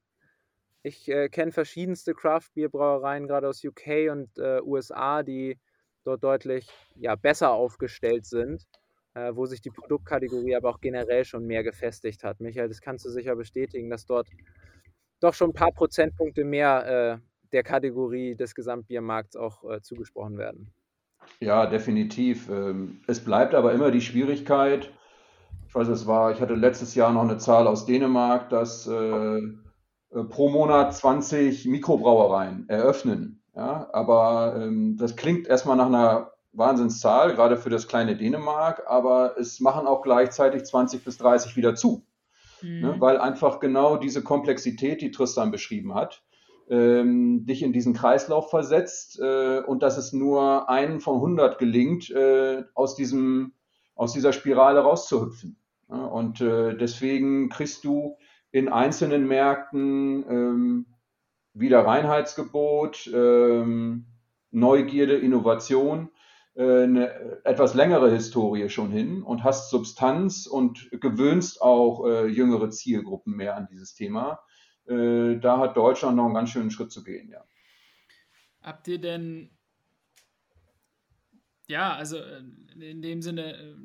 Ich 0.82 1.10
äh, 1.10 1.28
kenne 1.28 1.52
verschiedenste 1.52 2.14
Craft-Bier-Brauereien, 2.14 3.26
gerade 3.26 3.46
aus 3.46 3.62
UK 3.62 4.10
und 4.10 4.30
äh, 4.38 4.62
USA, 4.62 5.22
die 5.22 5.58
dort 6.04 6.24
deutlich 6.24 6.70
ja, 6.94 7.16
besser 7.16 7.50
aufgestellt 7.50 8.24
sind, 8.24 8.66
äh, 9.12 9.30
wo 9.34 9.44
sich 9.44 9.60
die 9.60 9.68
Produktkategorie 9.68 10.56
aber 10.56 10.70
auch 10.70 10.80
generell 10.80 11.26
schon 11.26 11.44
mehr 11.44 11.62
gefestigt 11.62 12.24
hat. 12.24 12.40
Michael, 12.40 12.68
das 12.68 12.80
kannst 12.80 13.04
du 13.04 13.10
sicher 13.10 13.36
bestätigen, 13.36 13.90
dass 13.90 14.06
dort 14.06 14.30
doch 15.20 15.34
schon 15.34 15.50
ein 15.50 15.54
paar 15.54 15.72
Prozentpunkte 15.72 16.44
mehr 16.44 17.20
äh, 17.20 17.48
der 17.52 17.62
Kategorie 17.62 18.36
des 18.36 18.54
Gesamtbiermarkts 18.54 19.36
auch 19.36 19.70
äh, 19.70 19.82
zugesprochen 19.82 20.38
werden. 20.38 20.72
Ja, 21.40 21.66
definitiv. 21.66 22.48
Ähm, 22.48 23.02
es 23.06 23.22
bleibt 23.22 23.54
aber 23.54 23.74
immer 23.74 23.90
die 23.90 24.00
Schwierigkeit, 24.00 24.90
ich 25.68 25.74
weiß, 25.74 25.88
es 25.88 26.06
war, 26.06 26.32
ich 26.32 26.40
hatte 26.40 26.54
letztes 26.54 26.94
Jahr 26.94 27.12
noch 27.12 27.22
eine 27.22 27.38
Zahl 27.38 27.66
aus 27.66 27.84
Dänemark, 27.84 28.48
dass 28.48 28.86
äh, 28.86 29.38
äh, 30.10 30.24
pro 30.28 30.48
Monat 30.48 30.94
20 30.94 31.66
Mikrobrauereien 31.66 32.68
eröffnen. 32.68 33.42
Ja, 33.54 33.88
aber 33.92 34.54
ähm, 34.56 34.96
das 34.96 35.16
klingt 35.16 35.46
erstmal 35.46 35.76
nach 35.76 35.86
einer 35.86 36.32
Wahnsinnszahl, 36.52 37.34
gerade 37.34 37.56
für 37.56 37.70
das 37.70 37.88
kleine 37.88 38.16
Dänemark, 38.16 38.84
aber 38.86 39.36
es 39.38 39.60
machen 39.60 39.86
auch 39.86 40.02
gleichzeitig 40.02 40.64
20 40.64 41.04
bis 41.04 41.18
30 41.18 41.56
wieder 41.56 41.74
zu. 41.74 42.06
Mhm. 42.62 42.80
Ne, 42.80 42.94
weil 42.98 43.18
einfach 43.18 43.60
genau 43.60 43.96
diese 43.96 44.22
Komplexität, 44.22 45.00
die 45.02 45.10
Tristan 45.10 45.50
beschrieben 45.50 45.94
hat, 45.94 46.22
ähm, 46.70 47.44
dich 47.46 47.62
in 47.62 47.72
diesen 47.72 47.94
Kreislauf 47.94 48.50
versetzt 48.50 49.20
äh, 49.20 49.60
und 49.60 49.82
dass 49.82 49.98
es 49.98 50.12
nur 50.12 50.68
einen 50.68 51.00
von 51.00 51.16
100 51.16 51.58
gelingt, 51.58 52.10
äh, 52.10 52.64
aus, 52.74 52.94
diesem, 52.94 53.52
aus 53.94 54.12
dieser 54.12 54.32
Spirale 54.32 54.80
rauszuhüpfen. 54.80 55.57
Ja, 55.88 56.04
und 56.04 56.40
äh, 56.40 56.76
deswegen 56.76 57.48
kriegst 57.48 57.84
du 57.84 58.18
in 58.50 58.68
einzelnen 58.68 59.26
Märkten 59.26 60.24
ähm, 60.28 60.86
wieder 61.54 61.80
Reinheitsgebot, 61.80 63.10
ähm, 63.12 64.06
Neugierde, 64.50 65.16
Innovation, 65.16 66.10
äh, 66.54 66.82
eine 66.82 67.44
etwas 67.44 67.74
längere 67.74 68.10
Historie 68.10 68.68
schon 68.68 68.90
hin 68.90 69.22
und 69.22 69.44
hast 69.44 69.70
Substanz 69.70 70.46
und 70.46 70.90
gewöhnst 70.90 71.62
auch 71.62 72.06
äh, 72.06 72.26
jüngere 72.26 72.70
Zielgruppen 72.70 73.34
mehr 73.34 73.56
an 73.56 73.68
dieses 73.70 73.94
Thema. 73.94 74.40
Da 74.90 75.58
hat 75.58 75.76
Deutschland 75.76 76.16
noch 76.16 76.24
einen 76.24 76.34
ganz 76.34 76.48
schönen 76.48 76.70
Schritt 76.70 76.90
zu 76.90 77.04
gehen, 77.04 77.28
ja. 77.28 77.44
Habt 78.62 78.88
ihr 78.88 78.98
denn, 78.98 79.50
ja, 81.66 81.92
also 81.92 82.16
in 82.80 83.02
dem 83.02 83.20
Sinne, 83.20 83.76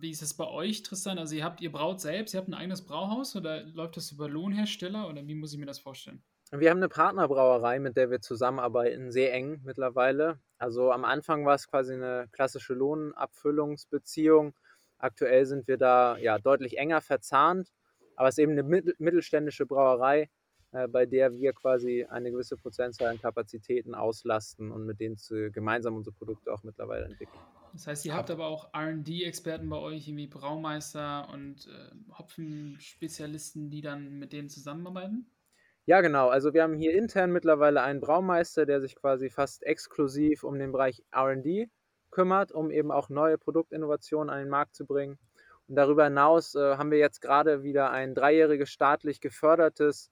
wie 0.00 0.10
ist 0.10 0.22
es 0.22 0.34
bei 0.34 0.46
euch, 0.48 0.82
Tristan? 0.82 1.18
Also 1.18 1.34
ihr 1.34 1.44
habt, 1.44 1.60
ihr 1.60 1.70
braut 1.70 2.00
selbst, 2.00 2.34
ihr 2.34 2.38
habt 2.38 2.48
ein 2.48 2.54
eigenes 2.54 2.82
Brauhaus 2.82 3.36
oder 3.36 3.62
läuft 3.64 3.96
das 3.96 4.12
über 4.12 4.28
Lohnhersteller 4.28 5.08
oder 5.08 5.26
wie 5.26 5.34
muss 5.34 5.52
ich 5.52 5.58
mir 5.58 5.66
das 5.66 5.78
vorstellen? 5.78 6.22
Wir 6.52 6.70
haben 6.70 6.78
eine 6.78 6.88
Partnerbrauerei, 6.88 7.78
mit 7.78 7.96
der 7.96 8.10
wir 8.10 8.20
zusammenarbeiten, 8.20 9.12
sehr 9.12 9.32
eng 9.32 9.60
mittlerweile. 9.64 10.40
Also 10.58 10.90
am 10.90 11.04
Anfang 11.04 11.46
war 11.46 11.54
es 11.54 11.68
quasi 11.68 11.94
eine 11.94 12.26
klassische 12.32 12.74
Lohnabfüllungsbeziehung. 12.74 14.54
Aktuell 14.98 15.46
sind 15.46 15.68
wir 15.68 15.76
da 15.76 16.18
ja 16.18 16.38
deutlich 16.38 16.76
enger 16.76 17.02
verzahnt, 17.02 17.68
aber 18.16 18.28
es 18.28 18.34
ist 18.34 18.42
eben 18.42 18.52
eine 18.52 18.64
mittelständische 18.98 19.64
Brauerei, 19.64 20.28
äh, 20.72 20.88
bei 20.88 21.06
der 21.06 21.32
wir 21.32 21.52
quasi 21.52 22.04
eine 22.04 22.32
gewisse 22.32 22.56
Prozentzahl 22.56 23.08
an 23.08 23.20
Kapazitäten 23.20 23.94
auslasten 23.94 24.72
und 24.72 24.84
mit 24.84 24.98
denen 24.98 25.16
zu, 25.16 25.52
gemeinsam 25.52 25.94
unsere 25.94 26.14
Produkte 26.16 26.52
auch 26.52 26.64
mittlerweile 26.64 27.04
entwickeln. 27.04 27.40
Das 27.72 27.86
heißt, 27.86 28.04
ihr 28.06 28.14
habt 28.14 28.30
aber 28.30 28.46
auch 28.46 28.72
RD-Experten 28.74 29.68
bei 29.68 29.78
euch, 29.78 30.08
irgendwie 30.08 30.26
Braumeister 30.26 31.28
und 31.32 31.66
äh, 31.66 32.12
Hopfenspezialisten, 32.18 33.70
die 33.70 33.80
dann 33.80 34.18
mit 34.18 34.32
denen 34.32 34.48
zusammenarbeiten? 34.48 35.30
Ja, 35.86 36.00
genau. 36.00 36.28
Also 36.28 36.54
wir 36.54 36.62
haben 36.62 36.74
hier 36.74 36.94
intern 36.94 37.32
mittlerweile 37.32 37.82
einen 37.82 38.00
Braumeister, 38.00 38.66
der 38.66 38.80
sich 38.80 38.94
quasi 38.94 39.30
fast 39.30 39.62
exklusiv 39.62 40.44
um 40.44 40.58
den 40.58 40.72
Bereich 40.72 41.02
RD 41.14 41.68
kümmert, 42.10 42.52
um 42.52 42.70
eben 42.70 42.90
auch 42.90 43.08
neue 43.08 43.38
Produktinnovationen 43.38 44.30
an 44.30 44.40
den 44.40 44.48
Markt 44.48 44.74
zu 44.74 44.86
bringen. 44.86 45.18
Und 45.68 45.76
darüber 45.76 46.04
hinaus 46.04 46.54
äh, 46.54 46.76
haben 46.76 46.90
wir 46.90 46.98
jetzt 46.98 47.20
gerade 47.20 47.62
wieder 47.62 47.90
ein 47.90 48.14
dreijähriges 48.14 48.70
staatlich 48.70 49.20
gefördertes 49.20 50.10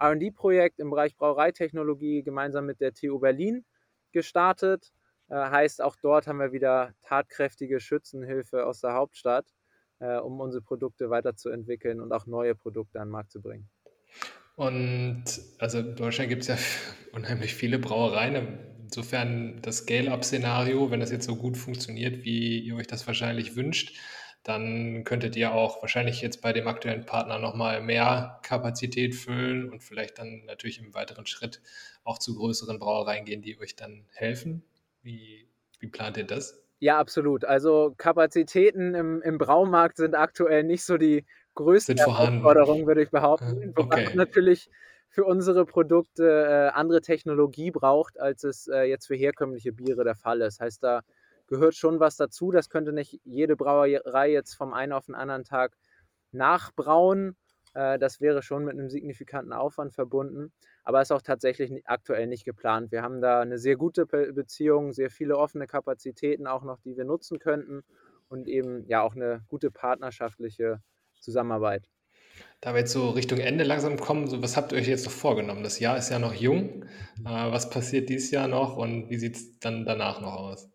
RD-Projekt 0.00 0.78
im 0.78 0.90
Bereich 0.90 1.16
Brauereitechnologie 1.16 2.22
gemeinsam 2.22 2.66
mit 2.66 2.80
der 2.80 2.92
TU 2.92 3.18
Berlin 3.18 3.64
gestartet. 4.12 4.92
Äh, 5.28 5.34
heißt, 5.34 5.82
auch 5.82 5.96
dort 5.96 6.26
haben 6.26 6.38
wir 6.38 6.52
wieder 6.52 6.94
tatkräftige 7.02 7.80
Schützenhilfe 7.80 8.66
aus 8.66 8.80
der 8.80 8.94
Hauptstadt, 8.94 9.46
äh, 10.00 10.16
um 10.16 10.40
unsere 10.40 10.62
Produkte 10.62 11.10
weiterzuentwickeln 11.10 12.00
und 12.00 12.12
auch 12.12 12.26
neue 12.26 12.54
Produkte 12.54 13.00
an 13.00 13.08
den 13.08 13.12
Markt 13.12 13.32
zu 13.32 13.40
bringen. 13.40 13.68
Und 14.56 15.24
also 15.58 15.78
in 15.78 15.94
Deutschland 15.94 16.30
gibt 16.30 16.42
es 16.42 16.48
ja 16.48 16.56
unheimlich 17.12 17.54
viele 17.54 17.78
Brauereien. 17.78 18.58
Insofern 18.82 19.60
das 19.62 19.78
Scale-up-Szenario, 19.78 20.90
wenn 20.90 21.00
das 21.00 21.12
jetzt 21.12 21.26
so 21.26 21.36
gut 21.36 21.56
funktioniert, 21.56 22.24
wie 22.24 22.58
ihr 22.58 22.74
euch 22.74 22.86
das 22.86 23.06
wahrscheinlich 23.06 23.54
wünscht, 23.54 23.96
dann 24.44 25.04
könntet 25.04 25.36
ihr 25.36 25.52
auch 25.52 25.82
wahrscheinlich 25.82 26.22
jetzt 26.22 26.40
bei 26.40 26.54
dem 26.54 26.66
aktuellen 26.68 27.04
Partner 27.04 27.38
nochmal 27.38 27.82
mehr 27.82 28.40
Kapazität 28.42 29.14
füllen 29.14 29.70
und 29.70 29.82
vielleicht 29.82 30.18
dann 30.18 30.44
natürlich 30.46 30.78
im 30.78 30.94
weiteren 30.94 31.26
Schritt 31.26 31.60
auch 32.02 32.18
zu 32.18 32.34
größeren 32.34 32.78
Brauereien 32.78 33.26
gehen, 33.26 33.42
die 33.42 33.60
euch 33.60 33.76
dann 33.76 34.06
helfen. 34.14 34.62
Wie, 35.08 35.48
wie 35.80 35.86
plant 35.86 36.18
ihr 36.18 36.24
das? 36.24 36.62
Ja, 36.80 36.98
absolut. 36.98 37.46
Also 37.46 37.94
Kapazitäten 37.96 38.94
im, 38.94 39.22
im 39.22 39.38
Braumarkt 39.38 39.96
sind 39.96 40.14
aktuell 40.14 40.64
nicht 40.64 40.84
so 40.84 40.98
die 40.98 41.24
größte 41.54 41.94
Herausforderung, 41.94 42.86
würde 42.86 43.02
ich 43.02 43.10
behaupten. 43.10 43.72
Ah, 43.74 43.80
okay. 43.80 44.06
Wobei 44.06 44.14
natürlich 44.14 44.68
für 45.08 45.24
unsere 45.24 45.64
Produkte 45.64 46.24
äh, 46.24 46.76
andere 46.76 47.00
Technologie 47.00 47.70
braucht, 47.70 48.20
als 48.20 48.44
es 48.44 48.68
äh, 48.68 48.82
jetzt 48.82 49.06
für 49.06 49.16
herkömmliche 49.16 49.72
Biere 49.72 50.04
der 50.04 50.14
Fall 50.14 50.42
ist. 50.42 50.60
Heißt, 50.60 50.82
da 50.84 51.00
gehört 51.46 51.74
schon 51.74 52.00
was 52.00 52.16
dazu. 52.16 52.50
Das 52.50 52.68
könnte 52.68 52.92
nicht 52.92 53.18
jede 53.24 53.56
Brauerei 53.56 54.30
jetzt 54.30 54.54
vom 54.56 54.74
einen 54.74 54.92
auf 54.92 55.06
den 55.06 55.14
anderen 55.14 55.44
Tag 55.44 55.72
nachbrauen. 56.32 57.34
Äh, 57.74 57.98
das 57.98 58.20
wäre 58.20 58.42
schon 58.42 58.64
mit 58.64 58.74
einem 58.74 58.90
signifikanten 58.90 59.52
Aufwand 59.52 59.94
verbunden, 59.94 60.52
aber 60.84 61.02
ist 61.02 61.12
auch 61.12 61.22
tatsächlich 61.22 61.72
aktuell 61.86 62.26
nicht 62.26 62.44
geplant. 62.44 62.92
Wir 62.92 63.02
haben 63.02 63.20
da 63.20 63.40
eine 63.40 63.58
sehr 63.58 63.76
gute 63.76 64.06
Beziehung, 64.06 64.92
sehr 64.92 65.10
viele 65.10 65.36
offene 65.36 65.66
Kapazitäten 65.66 66.46
auch 66.46 66.64
noch, 66.64 66.80
die 66.80 66.96
wir 66.96 67.04
nutzen 67.04 67.38
könnten 67.38 67.82
und 68.28 68.48
eben 68.48 68.86
ja 68.86 69.02
auch 69.02 69.14
eine 69.14 69.44
gute 69.48 69.70
partnerschaftliche 69.70 70.82
Zusammenarbeit. 71.20 71.88
Da 72.60 72.72
wir 72.72 72.80
jetzt 72.80 72.92
so 72.92 73.10
Richtung 73.10 73.38
Ende 73.38 73.64
langsam 73.64 73.98
kommen, 73.98 74.28
so 74.28 74.42
was 74.42 74.56
habt 74.56 74.72
ihr 74.72 74.78
euch 74.78 74.88
jetzt 74.88 75.04
noch 75.04 75.12
vorgenommen? 75.12 75.62
Das 75.62 75.80
Jahr 75.80 75.96
ist 75.96 76.10
ja 76.10 76.18
noch 76.18 76.34
jung. 76.34 76.84
Äh, 77.20 77.52
was 77.52 77.70
passiert 77.70 78.08
dieses 78.08 78.30
Jahr 78.30 78.48
noch 78.48 78.76
und 78.76 79.10
wie 79.10 79.18
sieht 79.18 79.36
es 79.36 79.58
dann 79.58 79.84
danach 79.84 80.20
noch 80.20 80.34
aus? 80.34 80.68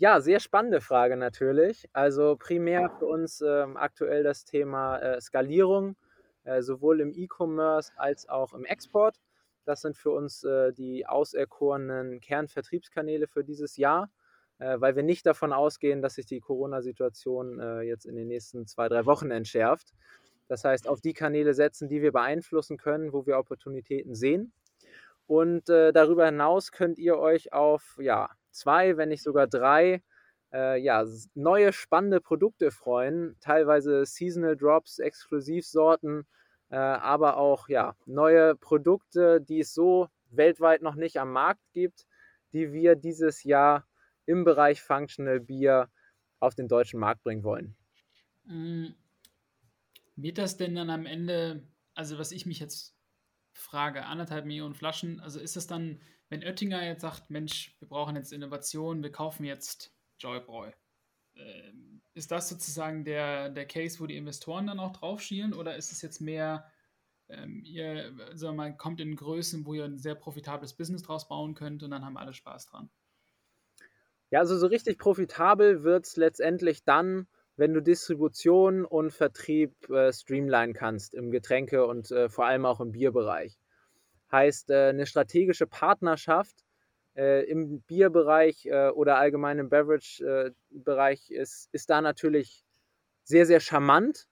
Ja, 0.00 0.20
sehr 0.20 0.38
spannende 0.38 0.80
Frage 0.80 1.16
natürlich. 1.16 1.88
Also 1.92 2.36
primär 2.38 2.88
für 2.88 3.06
uns 3.06 3.40
ähm, 3.40 3.76
aktuell 3.76 4.22
das 4.22 4.44
Thema 4.44 4.98
äh, 4.98 5.20
Skalierung, 5.20 5.96
äh, 6.44 6.62
sowohl 6.62 7.00
im 7.00 7.12
E-Commerce 7.12 7.90
als 7.96 8.28
auch 8.28 8.54
im 8.54 8.64
Export. 8.64 9.16
Das 9.64 9.80
sind 9.80 9.96
für 9.96 10.12
uns 10.12 10.44
äh, 10.44 10.72
die 10.72 11.04
auserkorenen 11.04 12.20
Kernvertriebskanäle 12.20 13.26
für 13.26 13.42
dieses 13.42 13.76
Jahr, 13.76 14.08
äh, 14.60 14.80
weil 14.80 14.94
wir 14.94 15.02
nicht 15.02 15.26
davon 15.26 15.52
ausgehen, 15.52 16.00
dass 16.00 16.14
sich 16.14 16.26
die 16.26 16.38
Corona-Situation 16.38 17.58
äh, 17.58 17.80
jetzt 17.80 18.06
in 18.06 18.14
den 18.14 18.28
nächsten 18.28 18.68
zwei, 18.68 18.88
drei 18.88 19.04
Wochen 19.04 19.32
entschärft. 19.32 19.94
Das 20.46 20.62
heißt, 20.62 20.86
auf 20.86 21.00
die 21.00 21.12
Kanäle 21.12 21.54
setzen, 21.54 21.88
die 21.88 22.02
wir 22.02 22.12
beeinflussen 22.12 22.76
können, 22.76 23.12
wo 23.12 23.26
wir 23.26 23.36
Opportunitäten 23.36 24.14
sehen. 24.14 24.52
Und 25.26 25.68
äh, 25.70 25.92
darüber 25.92 26.26
hinaus 26.26 26.70
könnt 26.70 27.00
ihr 27.00 27.18
euch 27.18 27.52
auf 27.52 27.98
ja, 28.00 28.30
zwei, 28.58 28.96
wenn 28.96 29.08
nicht 29.08 29.22
sogar 29.22 29.46
drei 29.46 30.02
äh, 30.52 30.80
ja, 30.80 31.04
neue 31.34 31.72
spannende 31.72 32.20
Produkte 32.20 32.70
freuen. 32.70 33.36
Teilweise 33.40 34.04
Seasonal 34.04 34.56
Drops, 34.56 34.98
Exklusivsorten, 34.98 36.26
äh, 36.70 36.76
aber 36.76 37.36
auch 37.36 37.68
ja, 37.68 37.96
neue 38.06 38.56
Produkte, 38.56 39.40
die 39.40 39.60
es 39.60 39.74
so 39.74 40.08
weltweit 40.30 40.82
noch 40.82 40.94
nicht 40.94 41.18
am 41.18 41.32
Markt 41.32 41.62
gibt, 41.72 42.06
die 42.52 42.72
wir 42.72 42.96
dieses 42.96 43.44
Jahr 43.44 43.86
im 44.26 44.44
Bereich 44.44 44.82
Functional 44.82 45.40
Beer 45.40 45.90
auf 46.40 46.54
den 46.54 46.68
deutschen 46.68 47.00
Markt 47.00 47.22
bringen 47.22 47.44
wollen. 47.44 47.76
Mm. 48.44 48.88
Wird 50.16 50.38
das 50.38 50.56
denn 50.56 50.74
dann 50.74 50.90
am 50.90 51.06
Ende, 51.06 51.62
also 51.94 52.18
was 52.18 52.32
ich 52.32 52.44
mich 52.44 52.58
jetzt 52.58 52.96
frage, 53.52 54.04
anderthalb 54.04 54.46
Millionen 54.46 54.74
Flaschen, 54.74 55.20
also 55.20 55.38
ist 55.38 55.54
das 55.54 55.68
dann 55.68 56.00
wenn 56.28 56.42
Oettinger 56.42 56.84
jetzt 56.84 57.02
sagt, 57.02 57.30
Mensch, 57.30 57.76
wir 57.78 57.88
brauchen 57.88 58.16
jetzt 58.16 58.32
Innovation, 58.32 59.02
wir 59.02 59.12
kaufen 59.12 59.44
jetzt 59.44 59.92
Joybräu, 60.18 60.70
äh, 61.34 61.72
ist 62.14 62.30
das 62.30 62.48
sozusagen 62.48 63.04
der, 63.04 63.48
der 63.48 63.66
Case, 63.66 64.00
wo 64.00 64.06
die 64.06 64.16
Investoren 64.16 64.66
dann 64.66 64.80
auch 64.80 64.92
drauf 64.92 65.22
schielen 65.22 65.54
oder 65.54 65.76
ist 65.76 65.92
es 65.92 66.02
jetzt 66.02 66.20
mehr, 66.20 66.70
ähm, 67.28 67.62
ihr 67.64 68.12
sagen 68.34 68.56
mal, 68.56 68.76
kommt 68.76 69.00
in 69.00 69.16
Größen, 69.16 69.64
wo 69.64 69.74
ihr 69.74 69.84
ein 69.84 69.98
sehr 69.98 70.14
profitables 70.14 70.74
Business 70.74 71.02
draus 71.02 71.28
bauen 71.28 71.54
könnt 71.54 71.82
und 71.82 71.90
dann 71.90 72.04
haben 72.04 72.16
alle 72.16 72.32
Spaß 72.32 72.66
dran? 72.66 72.90
Ja, 74.30 74.40
also 74.40 74.58
so 74.58 74.66
richtig 74.66 74.98
profitabel 74.98 75.84
wird 75.84 76.06
es 76.06 76.16
letztendlich 76.16 76.84
dann, 76.84 77.26
wenn 77.56 77.72
du 77.72 77.80
Distribution 77.80 78.84
und 78.84 79.12
Vertrieb 79.12 79.88
äh, 79.88 80.12
streamline 80.12 80.74
kannst 80.74 81.14
im 81.14 81.30
Getränke- 81.30 81.86
und 81.86 82.10
äh, 82.10 82.28
vor 82.28 82.46
allem 82.46 82.66
auch 82.66 82.80
im 82.80 82.92
Bierbereich. 82.92 83.58
Heißt, 84.30 84.70
äh, 84.70 84.88
eine 84.88 85.06
strategische 85.06 85.66
Partnerschaft 85.66 86.64
äh, 87.16 87.44
im 87.48 87.80
Bierbereich 87.82 88.66
äh, 88.66 88.88
oder 88.90 89.16
allgemein 89.16 89.58
im 89.58 89.70
Beverage-Bereich 89.70 91.30
ist, 91.30 91.68
ist 91.72 91.88
da 91.88 92.00
natürlich 92.00 92.64
sehr, 93.24 93.46
sehr 93.46 93.60
charmant, 93.60 94.26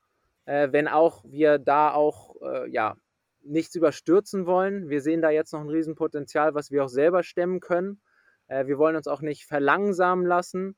wenn 0.47 0.87
auch 0.87 1.25
wir 1.25 1.59
da 1.59 1.93
auch 1.93 2.37
ja, 2.69 2.95
nichts 3.43 3.75
überstürzen 3.75 4.47
wollen. 4.47 4.89
Wir 4.89 5.03
sehen 5.03 5.21
da 5.21 5.29
jetzt 5.29 5.53
noch 5.53 5.61
ein 5.61 5.69
Riesenpotenzial, 5.69 6.55
was 6.55 6.71
wir 6.71 6.85
auch 6.85 6.89
selber 6.89 7.25
stemmen 7.25 7.59
können. 7.59 8.01
wir 8.47 8.79
wollen 8.79 8.95
uns 8.95 9.09
auch 9.09 9.23
nicht 9.23 9.45
verlangsamen 9.45 10.25
lassen 10.25 10.77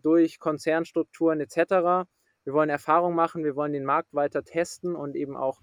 durch 0.00 0.38
Konzernstrukturen 0.38 1.40
etc. 1.40 2.06
Wir 2.44 2.52
wollen 2.52 2.70
Erfahrung 2.70 3.14
machen, 3.14 3.44
wir 3.44 3.56
wollen 3.56 3.72
den 3.72 3.84
Markt 3.84 4.14
weiter 4.14 4.44
testen 4.44 4.94
und 4.94 5.16
eben 5.16 5.36
auch 5.36 5.60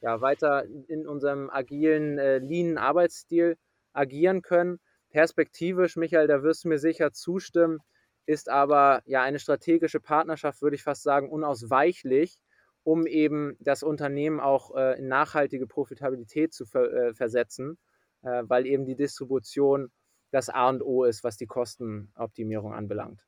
ja, 0.00 0.20
weiter 0.20 0.64
in 0.86 1.06
unserem 1.06 1.50
agilen, 1.50 2.18
äh, 2.18 2.38
leanen 2.38 2.78
Arbeitsstil 2.78 3.56
agieren 3.92 4.42
können. 4.42 4.78
Perspektivisch, 5.10 5.96
Michael, 5.96 6.26
da 6.26 6.42
wirst 6.42 6.64
du 6.64 6.68
mir 6.68 6.78
sicher 6.78 7.12
zustimmen, 7.12 7.78
ist 8.26 8.48
aber 8.48 9.02
ja 9.06 9.22
eine 9.22 9.38
strategische 9.38 10.00
Partnerschaft, 10.00 10.60
würde 10.60 10.76
ich 10.76 10.82
fast 10.82 11.02
sagen, 11.02 11.30
unausweichlich, 11.30 12.38
um 12.84 13.06
eben 13.06 13.56
das 13.60 13.82
Unternehmen 13.82 14.38
auch 14.38 14.74
äh, 14.76 14.98
in 14.98 15.08
nachhaltige 15.08 15.66
Profitabilität 15.66 16.52
zu 16.52 16.66
ver 16.66 16.92
äh, 16.92 17.14
versetzen, 17.14 17.78
äh, 18.22 18.42
weil 18.44 18.66
eben 18.66 18.84
die 18.84 18.96
Distribution 18.96 19.90
das 20.30 20.50
A 20.50 20.68
und 20.68 20.82
O 20.82 21.04
ist, 21.04 21.24
was 21.24 21.38
die 21.38 21.46
Kostenoptimierung 21.46 22.74
anbelangt. 22.74 23.24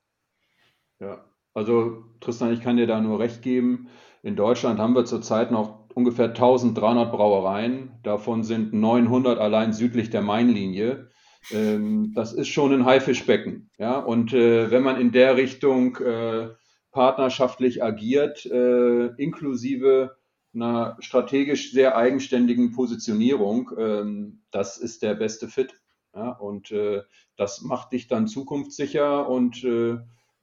Ja, 0.99 1.25
also 1.55 2.05
Tristan, 2.21 2.53
ich 2.53 2.61
kann 2.61 2.77
dir 2.77 2.87
da 2.87 3.01
nur 3.01 3.19
recht 3.19 3.41
geben. 3.41 3.89
In 4.23 4.37
Deutschland 4.37 4.79
haben 4.79 4.95
wir 4.95 5.07
zurzeit 5.07 5.51
noch 5.51 5.80
ungefähr 5.95 6.29
1300 6.29 7.11
Brauereien, 7.11 7.93
davon 8.03 8.45
sind 8.45 8.73
900 8.73 9.39
allein 9.39 9.73
südlich 9.73 10.11
der 10.11 10.23
Mainlinie. 10.23 11.09
Ähm, 11.51 12.13
das 12.15 12.33
ist 12.33 12.49
schon 12.49 12.73
ein 12.73 12.85
Haifischbecken. 12.85 13.71
Ja? 13.79 13.99
Und 13.99 14.33
äh, 14.33 14.71
wenn 14.71 14.83
man 14.83 15.01
in 15.01 15.13
der 15.13 15.37
Richtung 15.37 15.97
äh, 15.97 16.49
partnerschaftlich 16.93 17.83
agiert, 17.83 18.45
äh, 18.47 19.07
inklusive 19.17 20.17
einer 20.53 20.97
strategisch 21.01 21.73
sehr 21.73 21.97
eigenständigen 21.97 22.73
Positionierung, 22.73 23.71
ähm, 23.79 24.43
das 24.51 24.77
ist 24.77 25.03
der 25.03 25.15
beste 25.15 25.49
Fit. 25.49 25.75
Ja? 26.15 26.31
Und 26.31 26.71
äh, 26.73 27.03
das 27.37 27.63
macht 27.63 27.93
dich 27.93 28.09
dann 28.09 28.27
zukunftssicher 28.27 29.29
und 29.29 29.65
äh, 29.65 29.99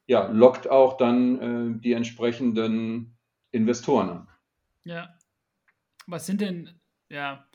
ja, 0.06 0.26
lockt 0.28 0.70
auch 0.70 0.96
dann 0.96 1.76
äh, 1.76 1.80
die 1.80 1.92
entsprechenden 1.92 3.18
Investoren 3.50 4.08
an. 4.08 4.28
Ja, 4.84 5.10
was 6.08 6.26
sind 6.26 6.40
denn, 6.40 6.80
ja, 7.10 7.46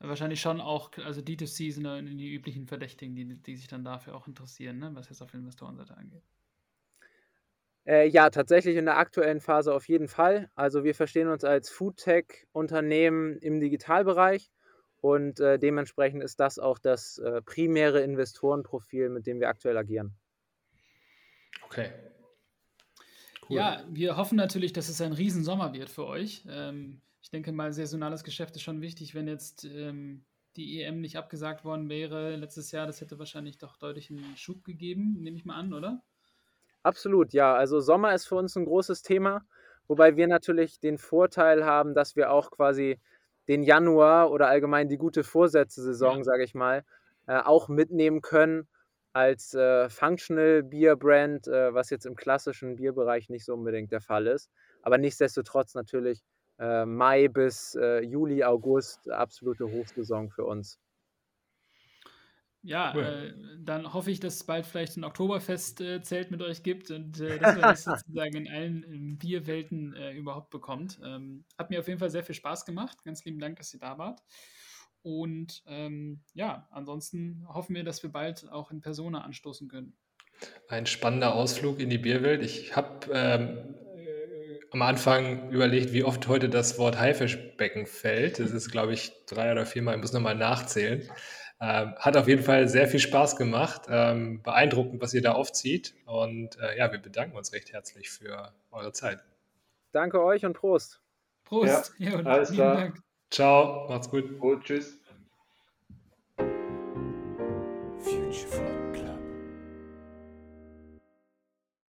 wahrscheinlich 0.00 0.40
schon 0.40 0.60
auch, 0.60 0.90
also 1.04 1.20
D2C 1.20 1.72
sind 1.72 1.84
dann 1.84 2.06
die 2.18 2.32
üblichen 2.34 2.66
Verdächtigen, 2.66 3.14
die, 3.14 3.36
die 3.36 3.56
sich 3.56 3.68
dann 3.68 3.84
dafür 3.84 4.14
auch 4.14 4.26
interessieren, 4.26 4.78
ne? 4.78 4.90
was 4.94 5.08
jetzt 5.08 5.22
auf 5.22 5.30
der 5.30 5.40
Investorenseite 5.40 5.96
angeht. 5.96 6.22
Äh, 7.86 8.08
ja, 8.08 8.30
tatsächlich 8.30 8.76
in 8.76 8.84
der 8.84 8.98
aktuellen 8.98 9.40
Phase 9.40 9.74
auf 9.74 9.88
jeden 9.88 10.08
Fall. 10.08 10.50
Also 10.54 10.84
wir 10.84 10.94
verstehen 10.94 11.28
uns 11.28 11.44
als 11.44 11.70
Foodtech-Unternehmen 11.70 13.38
im 13.38 13.60
Digitalbereich 13.60 14.50
und 15.00 15.40
äh, 15.40 15.58
dementsprechend 15.58 16.22
ist 16.22 16.40
das 16.40 16.58
auch 16.58 16.78
das 16.78 17.18
äh, 17.18 17.42
primäre 17.42 18.00
Investorenprofil, 18.00 19.08
mit 19.10 19.26
dem 19.26 19.40
wir 19.40 19.48
aktuell 19.48 19.76
agieren. 19.76 20.14
Okay. 21.64 21.92
Cool. 23.48 23.56
Ja, 23.56 23.84
wir 23.88 24.16
hoffen 24.16 24.36
natürlich, 24.36 24.72
dass 24.72 24.88
es 24.88 25.00
ein 25.00 25.12
Riesensommer 25.12 25.72
wird 25.72 25.88
für 25.88 26.06
euch. 26.06 26.44
Ähm, 26.48 27.00
ich 27.28 27.30
denke 27.30 27.52
mal, 27.52 27.74
saisonales 27.74 28.24
Geschäft 28.24 28.56
ist 28.56 28.62
schon 28.62 28.80
wichtig. 28.80 29.14
Wenn 29.14 29.28
jetzt 29.28 29.66
ähm, 29.66 30.24
die 30.56 30.80
EM 30.80 31.02
nicht 31.02 31.18
abgesagt 31.18 31.62
worden 31.62 31.90
wäre 31.90 32.34
letztes 32.36 32.72
Jahr, 32.72 32.86
das 32.86 33.02
hätte 33.02 33.18
wahrscheinlich 33.18 33.58
doch 33.58 33.76
deutlich 33.76 34.10
einen 34.10 34.34
Schub 34.38 34.64
gegeben, 34.64 35.18
nehme 35.20 35.36
ich 35.36 35.44
mal 35.44 35.56
an, 35.56 35.74
oder? 35.74 36.02
Absolut, 36.82 37.34
ja. 37.34 37.54
Also 37.54 37.80
Sommer 37.80 38.14
ist 38.14 38.26
für 38.26 38.36
uns 38.36 38.56
ein 38.56 38.64
großes 38.64 39.02
Thema, 39.02 39.42
wobei 39.88 40.16
wir 40.16 40.26
natürlich 40.26 40.80
den 40.80 40.96
Vorteil 40.96 41.66
haben, 41.66 41.92
dass 41.92 42.16
wir 42.16 42.30
auch 42.30 42.50
quasi 42.50 42.98
den 43.46 43.62
Januar 43.62 44.30
oder 44.30 44.48
allgemein 44.48 44.88
die 44.88 44.96
gute 44.96 45.22
Vorsätze-Saison, 45.22 46.16
ja. 46.16 46.24
sage 46.24 46.44
ich 46.44 46.54
mal, 46.54 46.82
äh, 47.26 47.40
auch 47.40 47.68
mitnehmen 47.68 48.22
können 48.22 48.68
als 49.12 49.52
äh, 49.52 49.90
Functional 49.90 50.62
Beer 50.62 50.96
Brand, 50.96 51.46
äh, 51.46 51.74
was 51.74 51.90
jetzt 51.90 52.06
im 52.06 52.16
klassischen 52.16 52.76
Bierbereich 52.76 53.28
nicht 53.28 53.44
so 53.44 53.52
unbedingt 53.52 53.92
der 53.92 54.00
Fall 54.00 54.26
ist. 54.26 54.48
Aber 54.80 54.96
nichtsdestotrotz 54.96 55.74
natürlich 55.74 56.22
äh, 56.58 56.84
Mai 56.84 57.28
bis 57.28 57.74
äh, 57.74 58.00
Juli, 58.00 58.44
August 58.44 59.10
absolute 59.10 59.64
Hochsaison 59.70 60.30
für 60.30 60.44
uns. 60.44 60.78
Ja, 62.62 62.92
cool. 62.94 63.02
äh, 63.02 63.62
dann 63.64 63.92
hoffe 63.94 64.10
ich, 64.10 64.20
dass 64.20 64.34
es 64.34 64.44
bald 64.44 64.66
vielleicht 64.66 64.96
ein 64.96 65.04
Oktoberfest-Zelt 65.04 66.28
äh, 66.28 66.30
mit 66.30 66.42
euch 66.42 66.62
gibt 66.62 66.90
und 66.90 67.20
äh, 67.20 67.38
dass 67.38 67.56
ihr 67.56 67.62
das 67.62 67.84
sozusagen 67.84 68.34
in 68.36 68.48
allen 68.48 69.16
Bierwelten 69.16 69.94
äh, 69.94 70.12
überhaupt 70.12 70.50
bekommt. 70.50 70.98
Ähm, 71.02 71.44
hat 71.56 71.70
mir 71.70 71.78
auf 71.78 71.88
jeden 71.88 72.00
Fall 72.00 72.10
sehr 72.10 72.24
viel 72.24 72.34
Spaß 72.34 72.64
gemacht. 72.64 73.04
Ganz 73.04 73.24
lieben 73.24 73.38
Dank, 73.38 73.56
dass 73.56 73.72
ihr 73.72 73.80
da 73.80 73.96
wart. 73.96 74.22
Und 75.02 75.62
ähm, 75.66 76.20
ja, 76.34 76.68
ansonsten 76.70 77.46
hoffen 77.48 77.76
wir, 77.76 77.84
dass 77.84 78.02
wir 78.02 78.10
bald 78.10 78.50
auch 78.50 78.72
in 78.72 78.80
Persona 78.80 79.22
anstoßen 79.22 79.68
können. 79.68 79.96
Ein 80.68 80.86
spannender 80.86 81.34
Ausflug 81.34 81.78
in 81.78 81.90
die 81.90 81.98
Bierwelt. 81.98 82.42
Ich 82.42 82.74
habe 82.76 83.10
ähm, 83.12 83.76
am 84.70 84.82
Anfang 84.82 85.50
überlegt, 85.50 85.92
wie 85.92 86.04
oft 86.04 86.28
heute 86.28 86.48
das 86.48 86.78
Wort 86.78 86.98
Haifischbecken 86.98 87.86
fällt. 87.86 88.38
Das 88.38 88.50
ist, 88.50 88.70
glaube 88.70 88.92
ich, 88.92 89.12
drei 89.26 89.52
oder 89.52 89.66
viermal. 89.66 89.94
Ich 89.94 90.00
muss 90.00 90.12
nochmal 90.12 90.34
nachzählen. 90.34 91.08
Ähm, 91.60 91.94
hat 91.96 92.16
auf 92.16 92.28
jeden 92.28 92.42
Fall 92.42 92.68
sehr 92.68 92.86
viel 92.86 93.00
Spaß 93.00 93.36
gemacht. 93.36 93.82
Ähm, 93.88 94.42
beeindruckend, 94.42 95.00
was 95.00 95.14
ihr 95.14 95.22
da 95.22 95.32
aufzieht. 95.32 95.94
Und 96.06 96.58
äh, 96.60 96.78
ja, 96.78 96.92
wir 96.92 96.98
bedanken 96.98 97.36
uns 97.36 97.52
recht 97.52 97.72
herzlich 97.72 98.10
für 98.10 98.52
eure 98.70 98.92
Zeit. 98.92 99.24
Danke 99.92 100.22
euch 100.22 100.44
und 100.44 100.52
Prost. 100.52 101.00
Prost. 101.44 101.94
Ja, 101.98 102.14
alles 102.24 102.52
klar. 102.52 102.92
Ciao, 103.30 103.88
macht's 103.88 104.08
gut. 104.10 104.38
Gut, 104.38 104.64
tschüss. 104.64 104.98